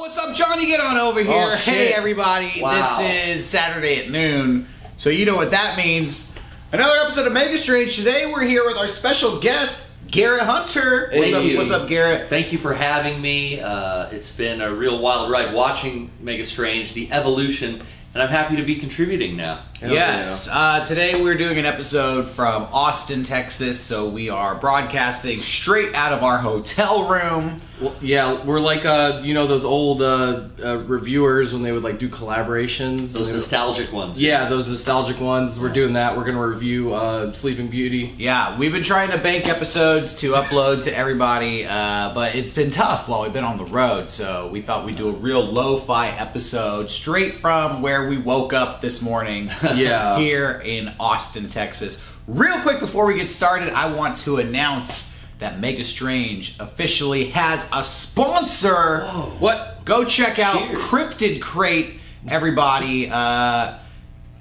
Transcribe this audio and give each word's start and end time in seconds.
what's 0.00 0.16
up, 0.16 0.34
Johnny? 0.34 0.64
Get 0.64 0.80
on 0.80 0.96
over 0.96 1.22
here. 1.22 1.50
Oh, 1.52 1.56
hey, 1.56 1.92
everybody. 1.92 2.62
Wow. 2.62 2.96
This 2.96 3.42
is 3.42 3.46
Saturday 3.46 3.96
at 3.96 4.10
noon, 4.10 4.66
so 4.96 5.10
you 5.10 5.26
know 5.26 5.36
what 5.36 5.50
that 5.50 5.76
means. 5.76 6.34
Another 6.72 6.98
episode 7.00 7.26
of 7.26 7.34
Mega 7.34 7.58
Strange. 7.58 7.96
Today 7.96 8.24
we're 8.24 8.44
here 8.44 8.64
with 8.64 8.78
our 8.78 8.88
special 8.88 9.40
guest, 9.40 9.86
Garrett 10.10 10.44
Hunter. 10.44 11.10
What's 11.12 11.30
Thank 11.30 11.36
up? 11.36 11.44
you. 11.44 11.58
What's 11.58 11.70
up, 11.70 11.86
Garrett? 11.86 12.30
Thank 12.30 12.50
you 12.50 12.58
for 12.58 12.72
having 12.72 13.20
me. 13.20 13.60
Uh, 13.60 14.08
it's 14.08 14.30
been 14.30 14.62
a 14.62 14.72
real 14.72 14.98
wild 14.98 15.30
ride 15.30 15.52
watching 15.52 16.10
Mega 16.18 16.46
Strange, 16.46 16.94
the 16.94 17.12
evolution, 17.12 17.82
and 18.14 18.22
I'm 18.22 18.30
happy 18.30 18.56
to 18.56 18.62
be 18.62 18.76
contributing 18.76 19.36
now. 19.36 19.64
Yes. 19.82 20.46
Uh, 20.46 20.84
today 20.84 21.20
we're 21.20 21.36
doing 21.38 21.56
an 21.58 21.64
episode 21.64 22.28
from 22.28 22.64
Austin, 22.72 23.22
Texas. 23.24 23.80
So 23.80 24.08
we 24.10 24.28
are 24.28 24.54
broadcasting 24.54 25.40
straight 25.40 25.94
out 25.94 26.12
of 26.12 26.22
our 26.22 26.36
hotel 26.38 27.08
room. 27.08 27.60
Well, 27.80 27.94
yeah, 28.02 28.44
we're 28.44 28.60
like 28.60 28.84
uh, 28.84 29.22
you 29.24 29.32
know 29.32 29.46
those 29.46 29.64
old 29.64 30.02
uh, 30.02 30.48
uh, 30.62 30.76
reviewers 30.80 31.54
when 31.54 31.62
they 31.62 31.72
would 31.72 31.82
like 31.82 31.98
do 31.98 32.10
collaborations. 32.10 32.98
Those 32.98 33.12
They 33.12 33.20
would- 33.20 33.32
nostalgic 33.36 33.90
ones. 33.90 34.20
yeah, 34.20 34.50
those 34.50 34.68
nostalgic 34.68 35.18
ones. 35.18 35.58
We're 35.58 35.70
doing 35.72 35.94
that. 35.94 36.14
We're 36.14 36.24
gonna 36.26 36.46
review 36.46 36.92
uh, 36.92 37.32
Sleeping 37.32 37.68
Beauty. 37.68 38.14
Yeah, 38.18 38.58
we've 38.58 38.70
been 38.72 38.82
trying 38.82 39.10
to 39.12 39.16
bank 39.18 39.48
episodes 39.48 40.14
to 40.16 40.32
upload 40.32 40.82
to 40.82 40.94
everybody, 40.94 41.64
uh, 41.64 42.12
but 42.14 42.34
it's 42.34 42.52
been 42.52 42.68
tough 42.68 43.08
while 43.08 43.22
we've 43.22 43.32
been 43.32 43.44
on 43.44 43.56
the 43.56 43.64
road. 43.64 44.10
So 44.10 44.48
we 44.48 44.60
thought 44.60 44.84
we'd 44.84 44.96
do 44.98 45.08
a 45.08 45.12
real 45.12 45.40
lo-fi 45.42 46.10
episode 46.10 46.90
straight 46.90 47.36
from 47.36 47.80
where 47.80 48.06
we 48.10 48.18
woke 48.18 48.52
up 48.52 48.82
this 48.82 49.00
morning. 49.00 49.50
Yeah. 49.80 50.18
here 50.18 50.62
in 50.64 50.92
Austin, 51.00 51.48
Texas. 51.48 52.02
Real 52.26 52.60
quick 52.60 52.80
before 52.80 53.06
we 53.06 53.14
get 53.14 53.30
started, 53.30 53.72
I 53.72 53.92
want 53.92 54.16
to 54.18 54.36
announce 54.36 55.06
that 55.38 55.58
Mega 55.58 55.82
Strange 55.84 56.56
officially 56.60 57.26
has 57.30 57.66
a 57.72 57.82
sponsor. 57.82 59.00
What? 59.38 59.84
Go 59.84 60.04
check 60.04 60.38
out 60.38 60.58
Cheers. 60.58 60.78
Cryptid 60.78 61.40
Crate, 61.40 61.98
everybody. 62.28 63.10
Uh, 63.10 63.78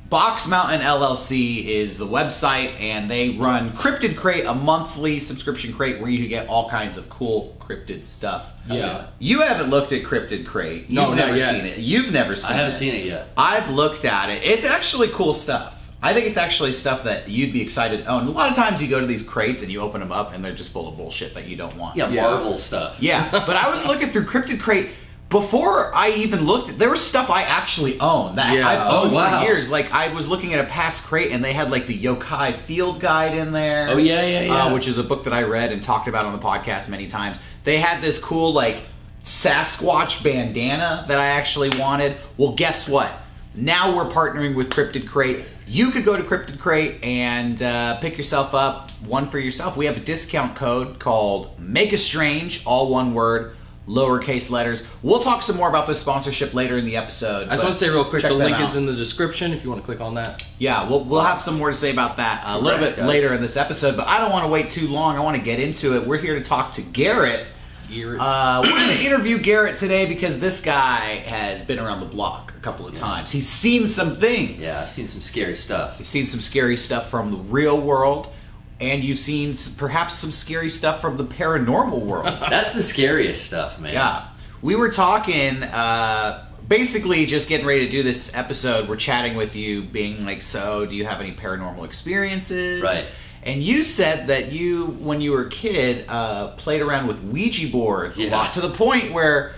Box 0.09 0.47
Mountain 0.47 0.81
LLC 0.81 1.63
is 1.65 1.99
the 1.99 2.07
website, 2.07 2.71
and 2.79 3.11
they 3.11 3.29
run 3.29 3.71
Cryptid 3.73 4.17
Crate, 4.17 4.45
a 4.45 4.55
monthly 4.55 5.19
subscription 5.19 5.71
crate 5.71 5.99
where 6.01 6.09
you 6.09 6.17
can 6.17 6.29
get 6.29 6.47
all 6.47 6.67
kinds 6.67 6.97
of 6.97 7.07
cool 7.09 7.55
cryptid 7.59 8.03
stuff. 8.03 8.51
Yeah. 8.67 8.85
Uh, 8.85 9.07
you 9.19 9.41
haven't 9.41 9.69
looked 9.69 9.91
at 9.91 10.03
Cryptid 10.03 10.47
Crate. 10.47 10.83
You've 10.83 10.91
No, 10.91 11.09
not 11.09 11.15
never 11.17 11.37
yet. 11.37 11.53
seen 11.53 11.65
it. 11.65 11.77
You've 11.77 12.11
never 12.11 12.35
seen 12.35 12.51
it. 12.51 12.53
I 12.55 12.57
haven't 12.57 12.75
seen 12.77 12.95
it 12.95 13.05
yet. 13.05 13.27
I've 13.37 13.69
looked 13.69 14.03
at 14.03 14.29
it. 14.29 14.41
It's 14.43 14.65
actually 14.65 15.09
cool 15.09 15.33
stuff. 15.33 15.75
I 16.01 16.13
think 16.13 16.25
it's 16.27 16.37
actually 16.37 16.71
stuff 16.73 17.03
that 17.03 17.27
you'd 17.29 17.51
be 17.51 17.61
excited 17.61 18.01
oh, 18.01 18.03
to 18.05 18.09
own. 18.09 18.27
A 18.27 18.31
lot 18.31 18.49
of 18.49 18.55
times 18.55 18.81
you 18.81 18.87
go 18.87 19.01
to 19.01 19.05
these 19.05 19.21
crates 19.21 19.61
and 19.61 19.71
you 19.71 19.81
open 19.81 19.99
them 19.99 20.11
up 20.13 20.33
and 20.33 20.43
they're 20.43 20.55
just 20.55 20.71
full 20.71 20.87
of 20.87 20.95
bullshit 20.97 21.33
that 21.33 21.45
you 21.47 21.55
don't 21.57 21.75
want. 21.75 21.97
Yeah, 21.97 22.09
Yeah. 22.09 22.23
Marvel 22.23 22.57
stuff. 22.57 22.95
Yeah, 22.99 23.29
but 23.45 23.55
I 23.55 23.69
was 23.69 23.85
looking 23.85 24.09
through 24.09 24.25
Cryptid 24.25 24.59
Crate 24.61 24.89
before 25.29 25.93
I 25.95 26.09
even 26.11 26.45
looked. 26.45 26.79
There 26.79 26.89
was 26.89 27.05
stuff 27.05 27.29
I 27.29 27.43
actually 27.43 27.99
own 27.99 28.35
that 28.35 28.55
Yeah. 28.55 28.67
I've 28.67 28.91
Oh, 28.93 29.03
owned 29.03 29.13
wow. 29.13 29.39
for 29.39 29.45
years. 29.45 29.69
Like 29.69 29.91
I 29.93 30.07
was 30.13 30.27
looking 30.27 30.53
at 30.55 30.59
a 30.59 30.67
past 30.67 31.03
crate 31.03 31.31
and 31.31 31.43
they 31.43 31.53
had 31.53 31.69
like 31.69 31.85
the 31.87 31.97
Yokai 31.97 32.55
Field 32.57 32.99
Guide 32.99 33.35
in 33.37 33.51
there. 33.51 33.89
Oh, 33.89 33.97
yeah, 33.97 34.23
yeah, 34.25 34.41
yeah. 34.41 34.65
Uh, 34.65 34.73
which 34.73 34.87
is 34.87 34.97
a 34.97 35.03
book 35.03 35.23
that 35.25 35.33
I 35.33 35.43
read 35.43 35.71
and 35.71 35.83
talked 35.83 36.07
about 36.07 36.25
on 36.25 36.33
the 36.33 36.39
podcast 36.43 36.89
many 36.89 37.07
times. 37.07 37.37
They 37.63 37.77
had 37.77 38.01
this 38.01 38.17
cool 38.17 38.51
like 38.53 38.83
Sasquatch 39.23 40.23
bandana 40.23 41.05
that 41.07 41.19
I 41.19 41.27
actually 41.27 41.69
wanted. 41.79 42.17
Well, 42.37 42.53
guess 42.53 42.89
what? 42.89 43.11
Now 43.53 43.95
we're 43.95 44.05
partnering 44.09 44.55
with 44.55 44.69
Cryptid 44.69 45.07
Crate. 45.07 45.45
You 45.67 45.91
could 45.91 46.05
go 46.05 46.15
to 46.17 46.23
Cryptid 46.23 46.59
Crate 46.59 47.03
and 47.03 47.61
uh, 47.61 47.97
pick 47.99 48.17
yourself 48.17 48.55
up 48.55 48.89
one 49.05 49.29
for 49.29 49.37
yourself. 49.37 49.77
We 49.77 49.85
have 49.85 49.97
a 49.97 49.99
discount 49.99 50.55
code 50.55 50.97
called 50.99 51.59
Mega 51.59 51.97
Strange, 51.97 52.63
all 52.65 52.89
one 52.89 53.13
word, 53.13 53.55
lowercase 53.87 54.49
letters. 54.49 54.85
We'll 55.01 55.19
talk 55.19 55.41
some 55.41 55.57
more 55.57 55.69
about 55.69 55.87
this 55.87 55.99
sponsorship 55.99 56.53
later 56.53 56.77
in 56.77 56.85
the 56.85 56.95
episode. 56.95 57.47
I 57.47 57.51
just 57.51 57.63
want 57.63 57.73
to 57.75 57.79
say 57.79 57.89
real 57.89 58.05
quick, 58.05 58.21
the 58.21 58.33
link 58.33 58.55
out. 58.55 58.69
is 58.69 58.75
in 58.75 58.85
the 58.85 58.95
description 58.95 59.51
if 59.51 59.63
you 59.63 59.69
want 59.69 59.81
to 59.81 59.85
click 59.85 59.99
on 59.99 60.15
that. 60.15 60.43
Yeah, 60.59 60.87
we'll, 60.87 61.03
we'll 61.03 61.21
have 61.21 61.41
some 61.41 61.57
more 61.57 61.69
to 61.69 61.75
say 61.75 61.91
about 61.91 62.17
that 62.17 62.43
a 62.45 62.59
little 62.59 62.79
bit 62.79 62.95
guys. 62.97 63.07
later 63.07 63.33
in 63.33 63.41
this 63.41 63.57
episode, 63.57 63.97
but 63.97 64.07
I 64.07 64.19
don't 64.19 64.31
want 64.31 64.45
to 64.45 64.49
wait 64.49 64.69
too 64.69 64.87
long. 64.87 65.15
I 65.15 65.21
want 65.21 65.37
to 65.37 65.43
get 65.43 65.59
into 65.59 65.95
it. 65.95 66.05
We're 66.05 66.17
here 66.19 66.35
to 66.37 66.43
talk 66.43 66.73
to 66.73 66.81
Garrett. 66.81 67.47
Uh, 67.91 68.61
we're 68.63 68.69
going 68.69 68.97
to 68.97 69.03
interview 69.05 69.39
Garrett 69.39 69.77
today 69.77 70.05
because 70.05 70.39
this 70.39 70.61
guy 70.61 71.23
has 71.25 71.63
been 71.63 71.79
around 71.79 72.01
the 72.01 72.05
block 72.05 72.53
a 72.55 72.59
couple 72.61 72.87
of 72.87 72.93
times. 72.93 73.31
He's 73.31 73.49
seen 73.49 73.87
some 73.87 74.15
things. 74.17 74.63
Yeah, 74.63 74.81
I've 74.81 74.89
seen 74.89 75.07
some 75.07 75.21
scary 75.21 75.55
stuff. 75.55 75.95
You've 75.97 76.07
seen 76.07 76.27
some 76.27 76.39
scary 76.39 76.77
stuff 76.77 77.09
from 77.09 77.31
the 77.31 77.37
real 77.37 77.81
world, 77.81 78.31
and 78.79 79.03
you've 79.03 79.19
seen 79.19 79.55
perhaps 79.77 80.13
some 80.15 80.31
scary 80.31 80.69
stuff 80.69 81.01
from 81.01 81.17
the 81.17 81.25
paranormal 81.25 82.01
world. 82.01 82.25
That's 82.49 82.71
the 82.73 82.81
scariest 82.83 83.43
stuff, 83.45 83.79
man. 83.79 83.93
Yeah. 83.93 84.27
We 84.61 84.75
were 84.75 84.89
talking, 84.91 85.63
uh, 85.63 86.45
basically 86.67 87.25
just 87.25 87.47
getting 87.49 87.65
ready 87.65 87.85
to 87.85 87.91
do 87.91 88.03
this 88.03 88.33
episode. 88.35 88.87
We're 88.89 88.95
chatting 88.97 89.35
with 89.35 89.55
you, 89.55 89.83
being 89.83 90.25
like, 90.25 90.41
so 90.41 90.85
do 90.85 90.95
you 90.95 91.05
have 91.05 91.19
any 91.19 91.33
paranormal 91.33 91.83
experiences? 91.85 92.81
Right. 92.83 93.05
And 93.41 93.63
you 93.63 93.83
said 93.83 94.27
that 94.27 94.51
you, 94.51 94.85
when 94.99 95.21
you 95.21 95.31
were 95.31 95.43
a 95.45 95.49
kid, 95.49 96.05
uh, 96.09 96.49
played 96.57 96.81
around 96.81 97.07
with 97.07 97.19
Ouija 97.23 97.67
boards 97.69 98.17
a 98.17 98.23
Yeah. 98.23 98.31
lot 98.37 98.51
to 98.53 98.61
the 98.61 98.69
point 98.69 99.13
where 99.13 99.55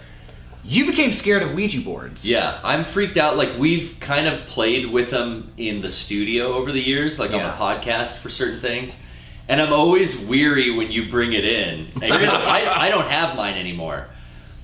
you 0.64 0.86
became 0.86 1.12
scared 1.12 1.42
of 1.42 1.53
Ouija 1.56 1.82
boards. 1.82 2.30
Yeah, 2.30 2.59
I'm 2.64 2.84
freaked 2.84 3.18
out. 3.18 3.36
Like 3.38 3.58
we've 3.58 3.98
kind 4.00 4.28
of 4.28 4.46
played 4.46 4.86
with 4.86 5.09
them 5.09 5.52
in 5.58 5.82
the 5.82 5.90
studio 5.90 6.53
over 6.53 6.72
the 6.72 6.80
years, 6.80 7.18
like 7.18 7.32
Yeah. 7.32 7.38
on 7.38 7.44
the 7.44 7.58
podcast 7.58 8.18
for 8.18 8.30
certain 8.30 8.62
things. 8.62 8.96
And 9.51 9.59
I'm 9.59 9.73
always 9.73 10.17
weary 10.17 10.72
when 10.72 10.94
you 10.94 11.09
bring 11.09 11.34
it 11.34 11.44
in 11.44 11.85
because 11.94 12.34
I, 12.34 12.85
I 12.85 12.89
don't 12.89 13.07
have 13.07 13.35
mine 13.35 13.56
anymore. 13.56 14.07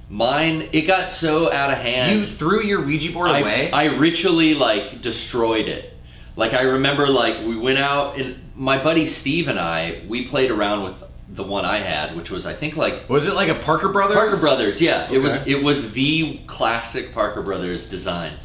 Mine, 0.08 0.70
it 0.72 0.84
got 0.84 1.12
so 1.12 1.52
out 1.52 1.72
of 1.72 1.78
hand. 1.78 2.22
You 2.22 2.26
threw 2.26 2.64
your 2.64 2.82
Ouija 2.82 3.12
board 3.12 3.32
I, 3.32 3.40
away? 3.40 3.72
I 3.72 3.86
ritually 3.88 4.54
like 4.54 5.02
destroyed 5.02 5.68
it. 5.68 5.94
Like 6.38 6.54
I 6.54 6.62
remember, 6.62 7.10
like 7.10 7.46
we 7.46 7.58
went 7.58 7.80
out 7.80 8.18
and 8.18 8.40
my 8.56 8.82
buddy 8.82 9.08
Steve 9.08 9.50
and 9.50 9.60
I 9.60 10.04
we 10.08 10.26
played 10.26 10.52
around 10.52 10.86
with 10.86 10.94
the 11.28 11.44
one 11.44 11.66
I 11.66 11.80
had, 11.80 12.16
which 12.16 12.30
was 12.30 12.46
I 12.46 12.54
think 12.54 12.78
like 12.78 13.10
was 13.10 13.26
it 13.26 13.34
like 13.34 13.50
a 13.50 13.56
Parker 13.56 13.90
Brothers? 13.90 14.16
Parker 14.16 14.38
Brothers, 14.38 14.80
yeah. 14.80 15.12
It 15.12 15.18
was 15.18 15.46
it 15.46 15.62
was 15.64 15.92
the 15.92 16.40
classic 16.48 17.14
Parker 17.14 17.42
Brothers 17.42 17.90
design. 17.90 18.36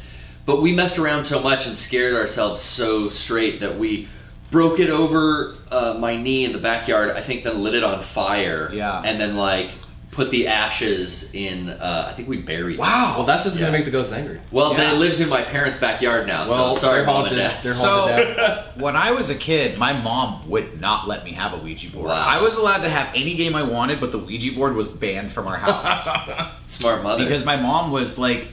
But 0.45 0.61
we 0.61 0.73
messed 0.73 0.99
around 0.99 1.23
so 1.23 1.39
much 1.39 1.65
and 1.65 1.77
scared 1.77 2.13
ourselves 2.13 2.61
so 2.61 3.07
straight 3.07 3.61
that 3.61 3.79
we 3.79 4.09
broke 4.53 4.79
it 4.79 4.91
over 4.91 5.55
uh, 5.71 5.95
my 5.97 6.15
knee 6.15 6.45
in 6.45 6.53
the 6.53 6.59
backyard. 6.59 7.09
I 7.09 7.21
think 7.21 7.43
then 7.43 7.63
lit 7.63 7.73
it 7.73 7.83
on 7.83 8.03
fire. 8.03 8.69
Yeah. 8.71 9.01
And 9.03 9.19
then 9.19 9.35
like 9.35 9.71
put 10.11 10.29
the 10.29 10.47
ashes 10.47 11.33
in. 11.33 11.69
Uh, 11.69 12.07
I 12.07 12.13
think 12.13 12.27
we 12.29 12.37
buried. 12.37 12.75
it. 12.75 12.79
Wow. 12.79 13.15
Well, 13.17 13.25
that's 13.25 13.45
just 13.45 13.55
Yeah. 13.57 13.61
gonna 13.65 13.71
make 13.79 13.85
the 13.85 13.89
ghost 13.91 14.13
angry. 14.13 14.39
Well, 14.51 14.71
Yeah. 14.73 14.77
then 14.77 14.95
it 14.95 14.99
lives 14.99 15.19
in 15.19 15.27
my 15.27 15.41
parents' 15.41 15.79
backyard 15.79 16.27
now. 16.27 16.47
Well, 16.47 16.75
so 16.75 16.81
sorry, 16.81 16.97
they're 16.99 17.07
mom 17.07 17.25
and 17.25 17.35
haunted. 17.35 17.37
dad. 17.55 17.63
They're 17.63 17.73
So, 17.73 18.63
when 18.75 18.95
I 18.95 19.09
was 19.11 19.31
a 19.31 19.35
kid, 19.35 19.79
my 19.79 19.91
mom 19.91 20.47
would 20.51 20.79
not 20.79 21.07
let 21.07 21.25
me 21.25 21.31
have 21.31 21.53
a 21.53 21.57
Ouija 21.57 21.89
board. 21.89 22.09
Wow. 22.09 22.13
I 22.27 22.39
was 22.39 22.55
allowed 22.55 22.83
to 22.83 22.89
have 22.89 23.07
any 23.15 23.33
game 23.33 23.55
I 23.55 23.63
wanted, 23.63 23.99
but 23.99 24.11
the 24.11 24.19
Ouija 24.19 24.51
board 24.53 24.75
was 24.75 24.87
banned 24.87 25.31
from 25.31 25.47
our 25.47 25.57
house 25.57 26.07
Smart 26.67 27.01
mother. 27.01 27.23
because 27.23 27.43
my 27.43 27.55
mom 27.55 27.91
was 27.91 28.19
like, 28.19 28.49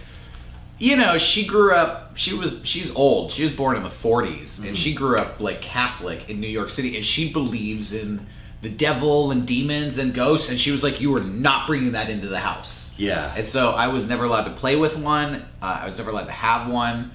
you 0.78 0.96
know, 0.96 1.18
she 1.18 1.44
grew 1.44 1.74
up. 1.74 2.09
She 2.20 2.34
was 2.34 2.60
she's 2.64 2.94
old. 2.94 3.32
She 3.32 3.44
was 3.44 3.50
born 3.52 3.78
in 3.78 3.82
the 3.82 3.88
40s, 3.88 4.62
and 4.62 4.76
she 4.76 4.92
grew 4.92 5.16
up 5.16 5.40
like 5.40 5.62
Catholic 5.62 6.28
in 6.28 6.38
New 6.38 6.48
York 6.48 6.68
City, 6.68 6.94
and 6.94 7.02
she 7.02 7.32
believes 7.32 7.94
in 7.94 8.26
the 8.60 8.68
devil 8.68 9.30
and 9.30 9.46
demons 9.46 9.96
and 9.96 10.12
ghosts. 10.12 10.50
And 10.50 10.60
she 10.60 10.70
was 10.70 10.82
like, 10.82 11.00
you 11.00 11.10
were 11.10 11.22
not 11.22 11.66
bringing 11.66 11.92
that 11.92 12.10
into 12.10 12.28
the 12.28 12.38
house. 12.38 12.94
yeah. 12.98 13.32
And 13.34 13.46
so 13.46 13.70
I 13.70 13.88
was 13.88 14.06
never 14.06 14.24
allowed 14.24 14.44
to 14.44 14.50
play 14.50 14.76
with 14.76 14.98
one. 14.98 15.36
Uh, 15.62 15.78
I 15.80 15.86
was 15.86 15.96
never 15.96 16.10
allowed 16.10 16.26
to 16.26 16.32
have 16.32 16.68
one. 16.68 17.12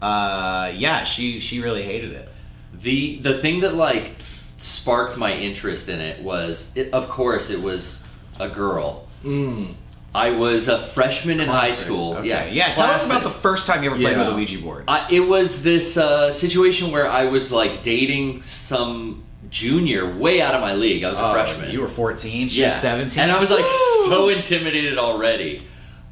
Uh, 0.00 0.72
yeah, 0.74 1.04
she 1.04 1.40
she 1.40 1.60
really 1.60 1.82
hated 1.82 2.12
it. 2.12 2.30
The 2.72 3.18
the 3.18 3.36
thing 3.42 3.60
that 3.60 3.74
like 3.74 4.12
sparked 4.56 5.18
my 5.18 5.34
interest 5.34 5.90
in 5.90 6.00
it 6.00 6.22
was, 6.22 6.72
it, 6.74 6.90
of 6.94 7.10
course, 7.10 7.50
it 7.50 7.60
was 7.60 8.02
a 8.40 8.48
girl. 8.48 9.08
Mm. 9.22 9.74
I 10.18 10.30
was 10.32 10.66
a 10.68 10.78
freshman 10.78 11.38
in 11.40 11.48
high 11.48 11.70
school. 11.72 12.14
Okay. 12.16 12.28
Yeah, 12.28 12.44
yeah. 12.46 12.74
Tell 12.74 12.90
us 12.90 13.06
about 13.06 13.22
the 13.22 13.30
first 13.30 13.66
time 13.68 13.82
you 13.84 13.90
ever 13.90 13.98
played 14.00 14.12
Yeah. 14.16 14.24
with 14.24 14.34
a 14.34 14.36
Ouija 14.36 14.58
board. 14.58 14.84
I, 14.88 15.06
it 15.10 15.20
was 15.20 15.62
this 15.62 15.96
uh, 15.96 16.32
situation 16.32 16.90
where 16.90 17.08
I 17.08 17.24
was 17.26 17.52
like 17.52 17.82
dating 17.84 18.42
some 18.42 19.22
junior, 19.50 20.12
way 20.16 20.40
out 20.42 20.54
of 20.54 20.60
my 20.60 20.74
league. 20.74 21.04
I 21.04 21.08
was 21.10 21.18
a 21.18 21.24
Oh, 21.28 21.32
freshman. 21.32 21.70
You 21.70 21.80
were 21.80 21.88
14. 21.88 22.48
She 22.48 22.60
yeah, 22.60 22.66
was 22.68 22.74
17. 22.76 23.22
and 23.22 23.30
I 23.30 23.38
was 23.38 23.50
like 23.50 23.64
Woo! 23.64 24.06
so 24.08 24.28
intimidated 24.28 24.98
already 24.98 25.62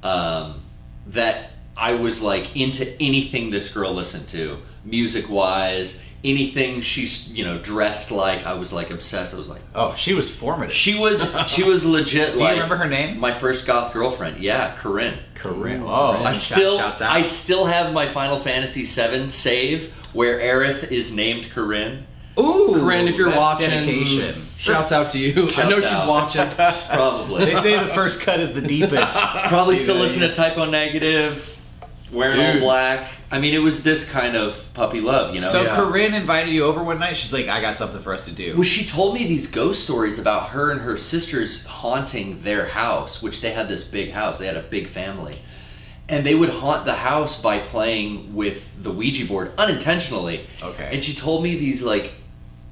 um, 0.03 0.63
that 1.09 1.51
I 1.77 1.95
was 1.95 2.23
like 2.23 2.57
into 2.57 2.89
anything 3.03 3.51
this 3.51 3.69
girl 3.69 3.93
listened 3.93 4.29
to, 4.29 4.59
music 4.85 5.29
wise. 5.29 5.99
Anything 6.27 6.81
she's 6.81 7.29
you 7.29 7.45
know 7.45 7.59
dressed 7.59 8.11
like, 8.11 8.45
I 8.45 8.55
was 8.55 8.73
like 8.73 8.91
obsessed. 8.91 9.33
I 9.33 9.37
was 9.37 9.49
like, 9.49 9.63
Oh, 9.75 9.95
she 9.95 10.13
was 10.13 10.29
formative. 10.29 10.75
she 10.75 10.99
was 10.99 11.25
she 11.47 11.63
was 11.63 11.85
legit. 11.85 12.35
Do 12.39 12.43
you 12.43 12.51
remember 12.51 12.77
her 12.77 12.89
name? 12.89 13.19
My 13.21 13.33
first 13.33 13.65
goth 13.67 13.93
girlfriend. 13.93 14.43
Yeah, 14.43 14.75
Corinne. 14.77 15.19
Corinne. 15.35 15.83
Oh, 15.83 16.23
I 16.25 16.33
still 16.33 16.79
shouts 16.79 17.01
out. 17.01 17.13
I 17.13 17.23
still 17.23 17.67
have 17.67 17.93
my 17.93 18.09
Final 18.09 18.39
Fantasy 18.39 18.85
VII 18.85 19.29
save 19.29 19.93
where 20.13 20.39
Aerith 20.39 20.91
is 20.91 21.13
named 21.13 21.51
Corinne. 21.51 22.07
Ooh, 22.39 22.73
Corinne, 22.75 23.09
if 23.09 23.17
you're 23.17 23.35
watching, 23.35 23.71
dedication. 23.71 24.43
shouts 24.59 24.93
out 24.93 25.11
to 25.13 25.19
you. 25.19 25.45
I 25.49 25.51
Shouts 25.53 25.71
know 25.71 25.77
she's 25.81 26.09
watching. 26.09 26.49
Probably. 26.91 27.45
They 27.47 27.55
say 27.55 27.79
the 27.79 27.93
first 27.95 28.21
cut 28.21 28.41
is 28.41 28.53
the 28.53 28.61
deepest. 28.61 29.17
Probably 29.49 29.77
still 29.77 29.95
Dude, 29.95 30.03
listening 30.03 30.29
to 30.29 30.35
Type 30.35 30.59
O 30.59 30.67
Negative, 30.67 31.56
wearing 32.11 32.41
all 32.41 32.61
black. 32.61 33.09
I 33.31 33.39
mean, 33.39 33.55
it 33.55 33.59
was 33.59 33.83
this 33.83 34.09
kind 34.09 34.37
of 34.37 34.65
puppy 34.75 35.01
love, 35.01 35.35
you 35.35 35.41
know? 35.41 35.47
So 35.47 35.63
Yeah. 35.63 35.77
Corinne 35.77 36.15
invited 36.15 36.53
you 36.53 36.65
over 36.65 36.83
one 36.83 36.99
night. 36.99 37.17
She's 37.17 37.33
like, 37.33 37.49
"I 37.49 37.61
got 37.61 37.75
something 37.75 38.01
for 38.01 38.13
us 38.13 38.25
to 38.27 38.33
do." 38.33 38.55
Well, 38.55 38.63
she 38.63 38.85
told 38.85 39.15
me 39.15 39.27
these 39.27 39.47
ghost 39.47 39.83
stories 39.83 40.19
about 40.19 40.51
her 40.51 40.71
and 40.71 40.81
her 40.83 40.97
sisters 40.97 41.65
haunting 41.65 42.43
their 42.43 42.67
house, 42.67 43.21
which 43.21 43.41
they 43.41 43.51
had 43.51 43.69
this 43.69 43.83
big 43.83 44.13
house. 44.13 44.39
They 44.39 44.47
had 44.47 44.57
a 44.57 44.63
big 44.63 44.89
family. 44.89 45.39
And 46.09 46.25
they 46.25 46.37
would 46.37 46.51
haunt 46.51 46.85
the 46.85 46.95
house 46.95 47.41
by 47.41 47.59
playing 47.59 48.35
with 48.37 48.81
the 48.81 48.93
Ouija 48.93 49.25
board 49.27 49.51
unintentionally. 49.59 50.47
Okay. 50.63 50.89
And 50.93 51.03
she 51.03 51.13
told 51.15 51.43
me 51.43 51.57
these 51.57 51.83
like 51.83 52.13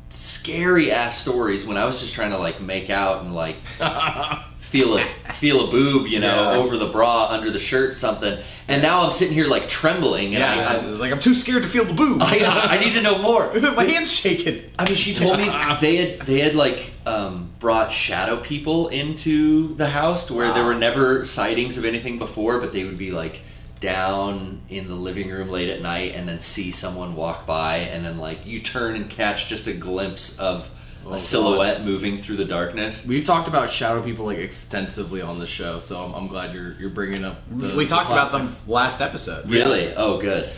scary 0.08 0.92
ass 0.92 1.18
stories 1.20 1.64
when 1.66 1.76
I 1.76 1.84
was 1.84 2.00
just 2.00 2.14
trying 2.14 2.30
to 2.30 2.38
like 2.38 2.60
make 2.60 2.90
out 2.90 3.24
and 3.24 3.34
like 3.34 3.56
feel 4.74 4.98
a 4.98 5.04
feel 5.34 5.68
a 5.68 5.70
boob, 5.70 6.08
you 6.08 6.18
know, 6.18 6.50
Yeah. 6.50 6.58
over 6.58 6.76
the 6.76 6.86
bra, 6.86 7.28
under 7.30 7.48
the 7.48 7.60
shirt, 7.60 7.96
something. 7.96 8.36
And 8.66 8.82
now 8.82 9.04
I'm 9.04 9.12
sitting 9.12 9.32
here 9.32 9.46
like 9.46 9.68
trembling, 9.68 10.34
and 10.34 10.42
yeah, 10.42 10.68
I, 10.68 10.80
like, 10.80 11.12
"I'm 11.12 11.20
too 11.20 11.32
scared 11.32 11.62
to 11.62 11.68
feel 11.68 11.84
the 11.84 11.92
boob." 11.92 12.20
I, 12.20 12.40
I, 12.40 12.74
I 12.74 12.80
need 12.80 12.92
to 12.94 13.00
know 13.00 13.18
more. 13.18 13.54
My 13.76 13.84
hand's 13.84 14.12
shaking. 14.12 14.64
I 14.76 14.84
mean, 14.88 14.96
she 14.96 15.14
told 15.14 15.38
me 15.38 15.44
they 15.80 15.96
had 15.96 16.20
they 16.22 16.40
had 16.40 16.56
like 16.56 16.90
um, 17.06 17.50
brought 17.60 17.92
shadow 17.92 18.36
people 18.38 18.88
into 18.88 19.76
the 19.76 19.90
house 19.90 20.26
to 20.26 20.34
where 20.34 20.52
there 20.52 20.64
were 20.64 20.74
never 20.74 21.24
sightings 21.24 21.76
of 21.76 21.84
anything 21.84 22.18
before, 22.18 22.58
but 22.58 22.72
they 22.72 22.82
would 22.82 22.98
be 22.98 23.12
like 23.12 23.42
down 23.78 24.60
in 24.68 24.88
the 24.88 24.94
living 24.96 25.30
room 25.30 25.50
late 25.50 25.68
at 25.68 25.80
night 25.82 26.14
and 26.16 26.28
then 26.28 26.40
see 26.40 26.72
someone 26.72 27.14
walk 27.14 27.46
by, 27.46 27.76
and 27.76 28.04
then 28.04 28.18
like 28.18 28.44
you 28.44 28.58
turn 28.58 28.96
and 28.96 29.08
catch 29.08 29.46
just 29.46 29.68
a 29.68 29.72
glimpse 29.72 30.36
of 30.36 30.68
Oh, 31.04 31.08
a 31.08 31.10
God. 31.12 31.20
silhouette 31.20 31.84
moving 31.84 32.20
through 32.20 32.36
the 32.36 32.44
darkness. 32.44 33.04
We've 33.04 33.24
talked 33.24 33.48
about 33.48 33.70
shadow 33.70 34.02
people 34.02 34.24
like 34.26 34.38
extensively 34.38 35.20
on 35.22 35.38
the 35.38 35.46
show, 35.46 35.80
so 35.80 36.02
I'm, 36.02 36.14
I'm 36.14 36.28
glad 36.28 36.54
you're 36.54 36.72
you're 36.74 36.90
bringing 36.90 37.24
up. 37.24 37.42
The, 37.50 37.74
we 37.74 37.84
the 37.84 37.90
talked 37.90 38.10
about 38.10 38.32
them 38.32 38.48
last 38.66 39.00
episode. 39.00 39.48
Really? 39.48 39.94
Oh, 39.94 40.18
good. 40.20 40.50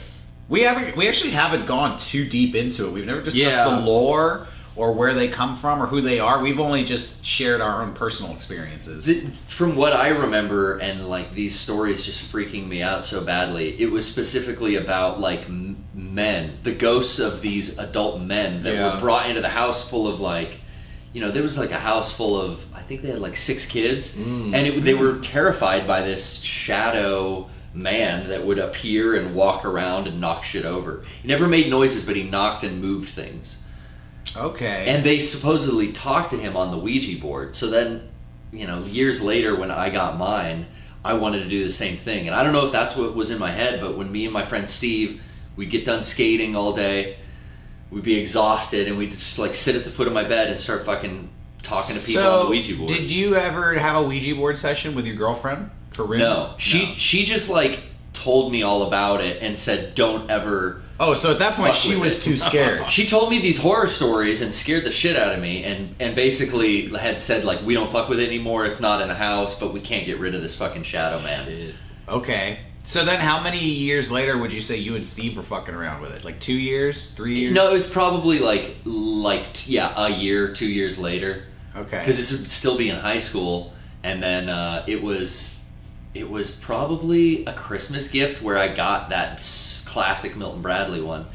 We 0.49 0.63
haven't. 0.63 0.97
We 0.97 1.09
actually 1.09 1.31
haven't 1.33 1.67
gone 1.67 1.99
too 1.99 2.29
deep 2.29 2.55
into 2.55 2.87
it. 2.87 2.93
We've 2.93 3.07
never 3.07 3.21
discussed 3.23 3.57
Yeah. 3.57 3.65
the 3.69 3.81
lore 3.81 4.47
or 4.77 4.93
where 4.93 5.15
they 5.15 5.27
come 5.27 5.57
from 5.57 5.83
or 5.83 5.87
who 5.87 6.01
they 6.03 6.21
are. 6.21 6.39
We've 6.41 6.61
only 6.61 6.85
just 6.85 7.25
shared 7.25 7.61
our 7.63 7.83
own 7.83 7.95
personal 7.95 8.33
experiences. 8.35 9.07
Th- 9.07 9.25
From 9.47 9.75
what 9.75 9.95
I 9.95 10.09
remember, 10.09 10.79
and 10.79 11.09
like 11.09 11.33
these 11.35 11.59
stories 11.59 12.05
just 12.05 12.21
freaking 12.31 12.69
me 12.69 12.83
out 12.83 13.05
so 13.05 13.23
badly, 13.25 13.81
it 13.81 13.91
was 13.91 14.07
specifically 14.07 14.77
about 14.77 15.19
like 15.19 15.49
men, 15.95 16.59
the 16.63 16.73
ghosts 16.73 17.19
of 17.19 17.41
these 17.41 17.79
adult 17.79 18.21
men 18.21 18.63
that 18.65 18.75
Yeah. 18.75 18.95
were 18.95 19.01
brought 19.01 19.29
into 19.29 19.41
the 19.41 19.49
house 19.49 19.83
full 19.83 20.07
of 20.07 20.21
like, 20.21 20.61
you 21.15 21.21
know, 21.23 21.31
there 21.31 21.43
was 21.43 21.57
like 21.57 21.71
a 21.73 21.79
house 21.81 22.13
full 22.13 22.39
of, 22.39 22.65
I 22.75 22.83
think 22.83 23.01
they 23.01 23.09
had 23.09 23.21
like 23.21 23.37
six 23.39 23.65
kids, 23.65 24.15
Mm. 24.15 24.55
and 24.55 24.67
it, 24.67 24.85
they 24.85 24.93
were 24.95 25.19
terrified 25.21 25.87
by 25.87 26.03
this 26.03 26.41
shadow 26.43 27.49
man 27.73 28.29
that 28.29 28.45
would 28.45 28.59
appear 28.59 29.15
and 29.15 29.35
walk 29.35 29.65
around 29.65 30.07
and 30.07 30.21
knock 30.21 30.45
shit 30.45 30.65
over. 30.67 31.03
He 31.23 31.29
never 31.29 31.47
made 31.47 31.71
noises, 31.71 32.05
but 32.05 32.17
he 32.17 32.23
knocked 32.23 32.63
and 32.65 32.81
moved 32.83 33.09
things. 33.11 33.57
Okay. 34.37 34.87
And 34.89 35.05
they 35.05 35.21
supposedly 35.21 35.93
talked 35.93 36.31
to 36.31 36.37
him 36.37 36.57
on 36.57 36.71
the 36.71 36.79
Ouija 36.79 37.21
board. 37.21 37.55
So 37.55 37.69
then, 37.69 38.09
you 38.53 38.67
know, 38.67 38.85
years 38.85 39.21
later 39.21 39.55
when 39.55 39.71
I 39.71 39.91
got 39.91 40.17
mine, 40.17 40.67
I 41.05 41.13
wanted 41.13 41.45
to 41.45 41.49
do 41.49 41.63
the 41.63 41.71
same 41.71 41.97
thing. 41.97 42.27
And 42.27 42.35
I 42.35 42.43
don't 42.43 42.53
know 42.53 42.67
if 42.67 42.73
that's 42.73 42.97
what 42.97 43.15
was 43.15 43.31
in 43.31 43.39
my 43.39 43.53
head, 43.53 43.81
but 43.81 43.97
when 43.97 44.11
me 44.11 44.25
and 44.25 44.33
my 44.33 44.45
friend 44.45 44.69
Steve, 44.69 45.23
we'd 45.55 45.71
get 45.71 45.85
done 45.85 46.03
skating 46.03 46.57
all 46.57 46.73
day, 46.73 47.19
we'd 47.91 48.03
be 48.03 48.19
exhausted, 48.19 48.89
and 48.89 48.99
we'd 48.99 49.13
just 49.13 49.39
like 49.39 49.55
sit 49.55 49.77
at 49.77 49.85
the 49.85 49.91
foot 49.91 50.07
of 50.07 50.13
my 50.13 50.25
bed 50.25 50.49
and 50.49 50.59
start 50.59 50.85
fucking 50.85 51.31
talking 51.63 51.97
to 51.97 52.01
people 52.01 52.23
so, 52.23 52.41
on 52.41 52.45
the 52.47 52.51
Ouija 52.51 52.77
board. 52.77 52.89
did 52.89 53.11
you 53.11 53.37
ever 53.37 53.75
have 53.75 53.97
a 53.97 54.03
Ouija 54.03 54.35
board 54.35 54.59
session 54.59 54.95
with 54.95 55.07
your 55.07 55.17
girlfriend, 55.17 55.71
Corinne? 55.95 56.21
no, 56.21 56.55
she 56.59 56.95
she 56.95 57.25
just 57.25 57.49
like 57.49 57.81
told 58.13 58.53
me 58.53 58.63
all 58.63 58.83
about 58.83 59.21
it 59.21 59.43
and 59.43 59.59
said, 59.59 59.95
"Don't 59.95 60.31
ever." 60.31 60.83
Oh, 60.99 61.13
so 61.15 61.31
at 61.33 61.39
that 61.41 61.55
point 61.55 61.75
Fuck 61.75 61.83
she 61.83 61.91
with 61.91 62.01
was 62.01 62.19
it. 62.27 62.31
too 62.31 62.39
scared. 62.39 62.87
She 62.91 63.07
told 63.07 63.31
me 63.31 63.39
these 63.41 63.59
horror 63.59 63.87
stories 63.89 64.41
and 64.41 64.53
scared 64.55 64.85
the 64.85 64.91
shit 64.91 65.17
out 65.17 65.35
of 65.35 65.41
me, 65.41 65.63
and 65.65 65.95
and 66.01 66.15
basically 66.17 66.89
had 66.89 67.19
said 67.21 67.45
like, 67.45 67.63
"We 67.63 67.75
don't 67.75 67.91
fuck 67.91 68.09
with 68.09 68.19
it 68.19 68.27
anymore. 68.27 68.65
It's 68.65 68.81
not 68.81 69.03
in 69.03 69.09
the 69.09 69.15
house, 69.15 69.59
but 69.59 69.73
we 69.75 69.81
can't 69.81 70.07
get 70.07 70.19
rid 70.19 70.35
of 70.35 70.43
this 70.43 70.55
fucking 70.55 70.85
shadow 70.85 71.21
man." 71.23 71.75
okay. 72.09 72.61
So 72.85 73.05
then, 73.05 73.19
how 73.19 73.43
many 73.43 73.65
years 73.65 74.13
later 74.13 74.39
would 74.39 74.53
you 74.53 74.61
say 74.61 74.77
you 74.77 74.95
and 74.95 75.05
Steve 75.05 75.37
were 75.37 75.43
fucking 75.43 75.75
around 75.75 76.03
with 76.03 76.13
it? 76.13 76.25
Like 76.25 76.39
two 76.39 76.55
years, 76.55 77.11
three 77.11 77.41
years? 77.41 77.53
No, 77.53 77.69
it 77.69 77.73
was 77.73 77.85
probably 77.87 78.39
like 78.39 78.77
like 78.85 79.53
t- 79.55 79.73
yeah, 79.75 79.93
a 79.97 80.09
year, 80.09 80.53
two 80.53 80.69
years 80.69 80.97
later, 80.97 81.47
okay. 81.75 81.99
because 81.99 82.17
this 82.17 82.31
would 82.31 82.49
still 82.49 82.79
be 82.79 82.89
in 82.89 82.95
high 82.95 83.19
school, 83.19 83.73
and 84.05 84.23
then 84.23 84.49
uh, 84.49 84.85
it 84.87 85.03
was 85.03 85.51
it 86.15 86.31
was 86.31 86.49
probably 86.51 87.45
a 87.45 87.53
Christmas 87.53 88.07
gift 88.09 88.41
where 88.41 88.57
I 88.57 88.69
got 88.69 89.09
that 89.11 89.39
s- 89.41 89.76
classic 89.87 90.37
Milton 90.37 90.61
Bradley 90.63 91.01
one. 91.01 91.27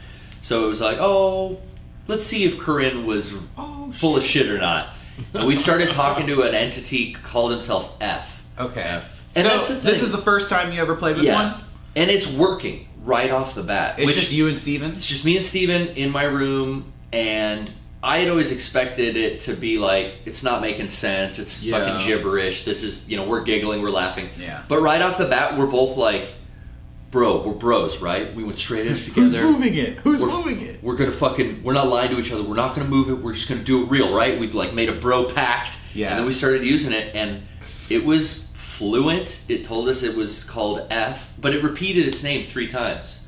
So 0.44 0.66
it 0.66 0.68
was 0.68 0.82
like, 0.82 0.98
oh, 1.00 1.60
let's 2.08 2.26
see 2.26 2.44
if 2.44 2.60
Corinne 2.60 3.06
was 3.06 3.34
Oh, 3.58 3.92
full 3.94 4.16
of 4.18 4.24
shit 4.24 4.50
or 4.50 4.58
not. 4.58 4.90
And 5.34 5.46
we 5.48 5.56
started 5.56 5.92
talking 5.92 6.28
to 6.28 6.42
an 6.44 6.54
entity 6.56 7.14
called 7.14 7.52
himself 7.52 7.92
F. 8.02 8.44
Okay. 8.60 9.02
And 9.36 9.48
so 9.62 9.76
this 9.76 10.02
is 10.02 10.12
the 10.12 10.18
first 10.18 10.50
time 10.50 10.72
you 10.74 10.82
ever 10.82 10.96
played 10.96 11.16
with 11.16 11.26
Yeah. 11.26 11.54
one. 11.54 11.64
And 11.96 12.10
it's 12.10 12.28
working 12.28 12.88
right 13.04 13.32
off 13.32 13.56
the 13.56 13.64
bat. 13.64 13.96
It's 14.00 14.08
which- 14.08 14.16
just 14.16 14.32
you 14.32 14.48
and 14.48 14.58
Steven. 14.58 14.92
It's 14.94 15.08
just 15.08 15.26
me 15.26 15.36
and 15.38 15.46
Steven 15.46 15.90
in 15.90 16.12
my 16.12 16.24
room, 16.24 16.92
and 17.12 17.72
I 18.04 18.18
had 18.18 18.30
always 18.30 18.50
expected 18.52 19.16
it 19.16 19.42
to 19.42 19.54
be 19.54 19.78
like, 19.78 20.16
it's 20.26 20.42
not 20.44 20.62
making 20.62 20.90
sense, 20.90 21.38
it's 21.40 21.62
Yeah. 21.62 21.78
fucking 21.80 22.08
gibberish, 22.08 22.66
this 22.66 22.82
is, 22.84 23.08
you 23.10 23.16
know, 23.18 23.24
we're 23.24 23.44
giggling, 23.44 23.82
we're 23.82 23.90
laughing. 23.92 24.30
Yeah. 24.40 24.62
But 24.68 24.82
right 24.82 25.02
off 25.02 25.18
the 25.20 25.26
bat, 25.26 25.56
we're 25.58 25.68
both 25.68 25.98
like, 25.98 26.34
bro, 27.12 27.42
we're 27.46 27.54
bros, 27.54 27.98
right? 28.00 28.34
We 28.34 28.44
went 28.44 28.58
straight 28.58 28.88
edge 28.88 29.06
together. 29.06 29.42
Who's 29.42 29.52
moving 29.54 29.76
it? 29.76 29.98
Who's 30.00 30.22
we're, 30.22 30.30
moving 30.32 30.62
it? 30.62 30.82
We're 30.82 30.96
gonna 30.96 31.12
fucking, 31.12 31.62
we're 31.64 31.74
not 31.74 31.88
lying 31.88 32.10
to 32.12 32.20
each 32.20 32.32
other, 32.32 32.42
we're 32.44 32.56
not 32.56 32.74
gonna 32.76 32.88
move 32.90 33.10
it, 33.10 33.16
we're 33.16 33.34
just 33.34 33.48
gonna 33.50 33.64
do 33.64 33.84
it 33.84 33.90
real, 33.90 34.14
right? 34.14 34.40
We 34.40 34.48
like 34.52 34.74
made 34.74 34.90
a 34.90 34.94
bro 34.96 35.26
pact, 35.26 35.78
Yeah. 35.94 36.10
and 36.10 36.20
then 36.20 36.26
we 36.26 36.34
started 36.34 36.64
using 36.66 36.94
it, 36.94 37.14
and 37.16 37.44
it 37.90 38.06
was 38.06 38.48
fluent. 38.54 39.42
It 39.48 39.64
told 39.64 39.90
us 39.90 40.02
it 40.02 40.16
was 40.16 40.44
called 40.44 40.88
F, 40.90 41.30
but 41.38 41.54
it 41.54 41.62
repeated 41.64 42.08
its 42.08 42.24
name 42.24 42.48
three 42.48 42.68
times. 42.68 43.20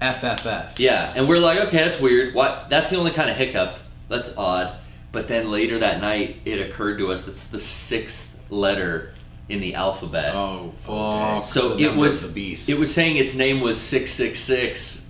FFF. 0.00 0.78
Yeah, 0.78 1.12
and 1.16 1.28
we're 1.28 1.38
like, 1.38 1.58
okay, 1.60 1.78
that's 1.78 2.00
weird. 2.00 2.34
What? 2.34 2.68
That's 2.68 2.90
the 2.90 2.96
only 2.96 3.12
kind 3.12 3.30
of 3.30 3.36
hiccup. 3.36 3.78
That's 4.08 4.36
odd. 4.36 4.76
But 5.12 5.28
then 5.28 5.50
later 5.50 5.78
that 5.78 6.00
night, 6.00 6.38
it 6.44 6.58
occurred 6.58 6.98
to 6.98 7.12
us 7.12 7.24
that's 7.24 7.44
the 7.44 7.60
sixth 7.60 8.36
letter 8.50 9.14
in 9.48 9.60
the 9.60 9.74
alphabet. 9.74 10.34
Oh 10.34 10.72
fuck! 10.80 11.44
so 11.44 11.78
it 11.78 11.94
was 11.94 12.26
the 12.26 12.32
beast. 12.32 12.68
it 12.68 12.78
was 12.78 12.92
saying 12.92 13.16
its 13.16 13.34
name 13.34 13.60
was 13.60 13.80
six 13.80 14.12
six 14.12 14.40
six, 14.40 15.04